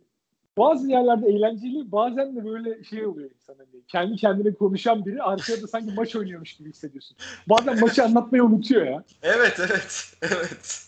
bazı 0.58 0.88
yerlerde 0.88 1.28
eğlenceli 1.28 1.92
bazen 1.92 2.36
de 2.36 2.46
böyle 2.46 2.84
şey 2.84 3.06
oluyor 3.06 3.30
insana. 3.32 3.58
Hani 3.60 3.86
kendi 3.88 4.16
kendine 4.16 4.54
konuşan 4.54 5.06
biri 5.06 5.24
arkada 5.24 5.62
da 5.62 5.68
sanki 5.68 5.94
maç 5.94 6.16
oynuyormuş 6.16 6.54
gibi 6.54 6.70
hissediyorsun. 6.70 7.18
Bazen 7.50 7.80
maçı 7.80 8.04
anlatmayı 8.04 8.44
unutuyor 8.44 8.86
ya. 8.86 9.04
Evet 9.24 9.60
evet 9.60 10.14
evet. 10.22 10.82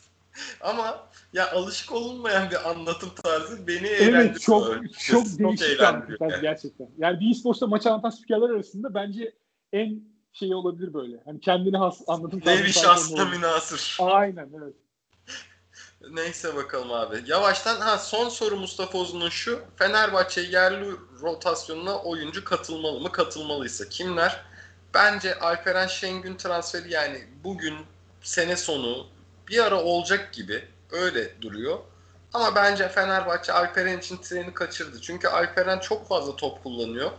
Ama 0.62 1.10
ya 1.34 1.52
alışık 1.52 1.92
olunmayan 1.92 2.50
bir 2.52 2.70
anlatım 2.70 3.10
tarzı 3.24 3.68
beni 3.68 3.88
eğlendiriyor. 3.88 4.22
Evet 4.22 4.42
çok 4.42 4.70
açıkçası. 4.70 5.12
çok 5.12 5.24
değişik 5.40 5.62
bir 5.62 5.66
eğlendiriyor 5.66 5.94
anlatım 5.94 6.18
tarzı 6.20 6.34
yani. 6.34 6.42
gerçekten. 6.42 6.88
Yani 6.98 7.20
bir 7.20 7.34
sporsta 7.34 7.68
maç 7.68 7.86
anlatan 7.86 8.10
spikerler 8.10 8.50
arasında 8.50 8.94
bence 8.94 9.34
en 9.74 10.02
şey 10.34 10.56
olabilir 10.56 10.94
böyle. 10.94 11.22
Hani 11.26 11.40
kendine 11.40 11.78
has 11.78 12.02
anlatım 12.08 12.40
tarzı. 12.40 12.62
Nevi 12.62 12.74
şahsına 12.74 13.26
münasır. 13.26 13.98
Aynen 14.00 14.50
evet. 14.58 14.76
Neyse 16.02 16.56
bakalım 16.56 16.92
abi. 16.92 17.24
Yavaştan 17.26 17.82
ha 17.82 17.98
son 17.98 18.30
soru 18.30 18.56
Mustafa 18.58 18.98
Ozun'un 18.98 19.30
şu. 19.30 19.62
Fenerbahçe 19.76 20.42
yerli 20.42 20.92
rotasyonuna 21.22 22.00
oyuncu 22.00 22.44
katılmalı 22.44 23.00
mı? 23.00 23.12
Katılmalıysa 23.12 23.90
kimler? 23.90 24.44
Bence 24.94 25.40
Alperen 25.40 25.88
Şengün 25.88 26.36
transferi 26.36 26.94
yani 26.94 27.28
bugün 27.44 27.76
sene 28.22 28.58
sonu 28.58 29.08
bir 29.48 29.64
ara 29.64 29.82
olacak 29.82 30.34
gibi 30.34 30.68
öyle 30.92 31.42
duruyor. 31.42 31.80
Ama 32.34 32.56
bence 32.56 32.90
Fenerbahçe 32.90 33.54
Alperen 33.54 33.98
için 33.98 34.18
treni 34.18 34.54
kaçırdı. 34.54 35.02
Çünkü 35.02 35.28
Alperen 35.28 35.80
çok 35.80 36.08
fazla 36.08 36.36
top 36.36 36.64
kullanıyor. 36.64 37.12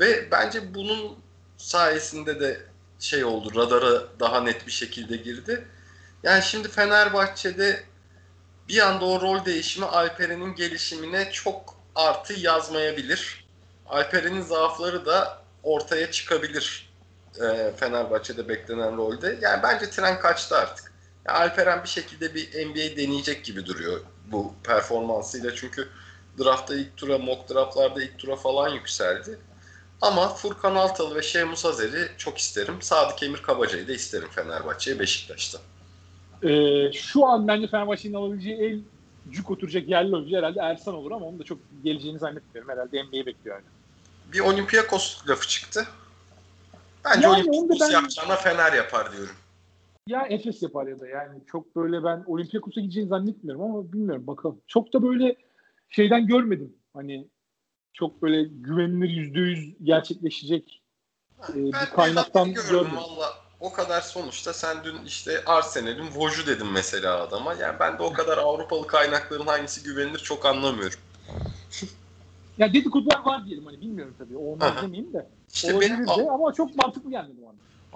Ve 0.00 0.30
bence 0.30 0.74
bunun 0.74 1.18
sayesinde 1.56 2.40
de 2.40 2.60
şey 3.00 3.24
oldu. 3.24 3.60
Radara 3.60 4.02
daha 4.20 4.40
net 4.40 4.66
bir 4.66 4.72
şekilde 4.72 5.16
girdi. 5.16 5.68
Yani 6.22 6.42
şimdi 6.42 6.68
Fenerbahçe'de 6.68 7.84
bir 8.68 8.78
anda 8.78 9.04
o 9.04 9.20
rol 9.20 9.44
değişimi 9.44 9.86
Alperen'in 9.86 10.54
gelişimine 10.54 11.32
çok 11.32 11.76
artı 11.94 12.32
yazmayabilir. 12.32 13.46
Alperen'in 13.86 14.42
zaafları 14.42 15.06
da 15.06 15.38
ortaya 15.62 16.10
çıkabilir 16.10 16.94
e, 17.40 17.72
Fenerbahçe'de 17.76 18.48
beklenen 18.48 18.96
rolde. 18.96 19.38
Yani 19.40 19.62
bence 19.62 19.90
tren 19.90 20.20
kaçtı 20.20 20.56
artık. 20.56 20.92
Yani 21.26 21.38
Alperen 21.38 21.82
bir 21.82 21.88
şekilde 21.88 22.34
bir 22.34 22.66
NBA 22.66 22.96
deneyecek 22.96 23.44
gibi 23.44 23.66
duruyor 23.66 24.00
bu 24.26 24.54
performansıyla. 24.64 25.54
Çünkü 25.54 25.88
draftta 26.38 26.74
ilk 26.74 26.96
tura, 26.96 27.18
mock 27.18 27.50
draftlarda 27.50 28.02
ilk 28.02 28.18
tura 28.18 28.36
falan 28.36 28.68
yükseldi. 28.68 29.38
Ama 30.00 30.28
Furkan 30.34 30.74
Altalı 30.74 31.14
ve 31.14 31.22
Şemus 31.22 31.64
Azer'i 31.64 32.08
çok 32.18 32.38
isterim. 32.38 32.82
Sadık 32.82 33.22
Emir 33.22 33.42
Kabaca'yı 33.42 33.88
da 33.88 33.92
isterim 33.92 34.28
Fenerbahçe'ye 34.30 34.98
Beşiktaş'ta. 34.98 35.58
Ee, 36.44 36.92
şu 36.92 37.26
an 37.26 37.48
bence 37.48 37.66
Fenerbahçe'nin 37.66 38.14
alabileceği 38.14 38.56
en 38.56 38.82
cuk 39.32 39.50
oturacak 39.50 39.88
yerli 39.88 40.16
oyuncu 40.16 40.36
herhalde 40.36 40.60
Ersan 40.60 40.94
olur 40.94 41.12
ama 41.12 41.26
onun 41.26 41.38
da 41.38 41.44
çok 41.44 41.58
geleceğini 41.84 42.18
zannetmiyorum. 42.18 42.70
Herhalde 42.70 43.02
NBA'yi 43.04 43.26
bekliyor 43.26 43.56
yani. 43.56 43.66
Bir 44.32 44.40
Olympiakos 44.40 45.28
lafı 45.28 45.48
çıktı. 45.48 45.86
Bence 47.04 47.26
Yani 47.28 47.34
Olympiakos 47.50 47.80
ben- 47.80 47.94
yapacağına 47.94 48.36
Fener 48.36 48.72
yapar 48.72 49.12
diyorum. 49.12 49.34
Ya 50.06 50.26
Efes 50.26 50.62
yapar 50.62 50.86
ya 50.86 51.00
da 51.00 51.08
yani 51.08 51.38
çok 51.52 51.76
böyle 51.76 52.04
ben 52.04 52.24
Olympiakos'a 52.26 52.80
gideceğini 52.80 53.08
zannetmiyorum 53.08 53.62
ama 53.62 53.92
bilmiyorum 53.92 54.26
bakalım. 54.26 54.60
Çok 54.66 54.92
da 54.92 55.02
böyle 55.02 55.36
şeyden 55.88 56.26
görmedim. 56.26 56.76
Hani 56.94 57.28
çok 57.92 58.22
böyle 58.22 58.42
güvenilir 58.42 59.08
yüzde 59.10 59.38
yüz 59.40 59.74
gerçekleşecek 59.84 60.82
e, 61.48 61.54
bir 61.54 61.72
kaynaktan 61.72 62.52
gördüm 62.52 62.68
görmedim. 62.70 62.96
valla. 62.96 63.43
O 63.64 63.72
kadar 63.72 64.00
sonuçta 64.00 64.52
sen 64.52 64.84
dün 64.84 65.04
işte 65.06 65.42
Arsenal'in 65.46 66.10
Voj'u 66.14 66.46
dedim 66.46 66.70
mesela 66.72 67.22
adama. 67.22 67.54
Yani 67.54 67.76
ben 67.80 67.98
de 67.98 68.02
o 68.02 68.12
kadar 68.12 68.38
Avrupalı 68.38 68.86
kaynakların 68.86 69.46
hangisi 69.46 69.82
güvenilir 69.82 70.18
çok 70.18 70.46
anlamıyorum. 70.46 70.98
Ya 72.58 72.72
dedikodular 72.72 73.24
var 73.24 73.46
diyelim 73.46 73.66
hani 73.66 73.80
bilmiyorum 73.80 74.14
tabii. 74.18 74.36
Olmaz 74.36 74.72
Aha. 74.72 74.82
demeyeyim 74.82 75.12
de. 75.12 75.28
İşte 75.54 75.72
Olabilir 75.74 75.90
benim 75.90 76.06
de 76.06 76.30
ama 76.30 76.52
çok 76.52 76.76
mantıklı 76.76 77.10
gelmedi 77.10 77.36
bana. 77.46 77.54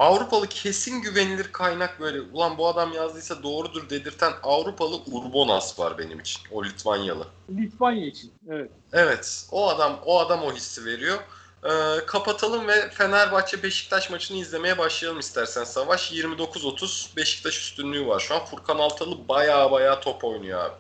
Avrupalı 0.09 0.47
kesin 0.47 1.03
güvenilir 1.03 1.53
kaynak 1.53 2.01
böyle 2.01 2.21
ulan 2.21 2.59
bu 2.59 2.69
adam 2.69 2.93
yazdıysa 2.93 3.43
doğrudur 3.43 3.91
dedirten 3.91 4.33
Avrupalı 4.43 4.97
Urbonas 4.97 5.79
var 5.79 5.99
benim 5.99 6.21
için. 6.21 6.43
O 6.53 6.64
Litvanyalı. 6.64 7.27
Litvanya 7.51 8.07
için. 8.07 8.33
Evet. 8.49 8.71
Evet. 8.93 9.49
O 9.53 9.69
adam 9.69 10.01
o 10.07 10.21
adam 10.21 10.43
o 10.43 10.53
hissi 10.53 10.85
veriyor. 10.85 11.19
Ee, 11.65 12.07
kapatalım 12.07 12.69
ve 12.69 12.91
Fenerbahçe 12.91 13.63
Beşiktaş 13.63 14.11
maçını 14.11 14.39
izlemeye 14.39 14.79
başlayalım 14.79 15.19
istersen 15.21 15.65
Savaş. 15.65 16.13
29-30 16.13 17.17
Beşiktaş 17.17 17.59
üstünlüğü 17.59 18.07
var 18.07 18.21
şu 18.21 18.35
an. 18.35 18.45
Furkan 18.45 18.79
Altalı 18.79 19.29
baya 19.29 19.71
baya 19.71 20.01
top 20.01 20.25
oynuyor 20.25 20.65
abi. 20.65 20.75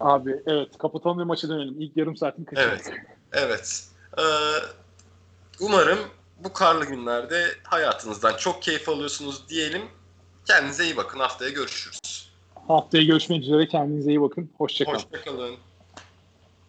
Abi 0.00 0.42
evet 0.46 0.78
kapatalım 0.78 1.18
ve 1.18 1.24
maça 1.24 1.48
dönelim. 1.48 1.80
İlk 1.80 1.96
yarım 1.96 2.16
saatin 2.16 2.44
kaçırdık. 2.44 2.86
Evet. 2.86 3.00
Evet. 3.32 3.84
Ee, 4.18 4.22
umarım 5.60 5.98
bu 6.38 6.52
karlı 6.52 6.84
günlerde 6.84 7.46
hayatınızdan 7.64 8.36
çok 8.36 8.62
keyif 8.62 8.88
alıyorsunuz 8.88 9.48
diyelim. 9.48 9.82
Kendinize 10.44 10.84
iyi 10.84 10.96
bakın. 10.96 11.18
Haftaya 11.18 11.50
görüşürüz. 11.50 11.98
Haftaya 12.68 13.04
görüşmek 13.04 13.42
üzere. 13.42 13.68
Kendinize 13.68 14.10
iyi 14.10 14.20
bakın. 14.20 14.50
Hoşçakalın. 14.58 14.96
Hoşçakalın. 14.96 15.56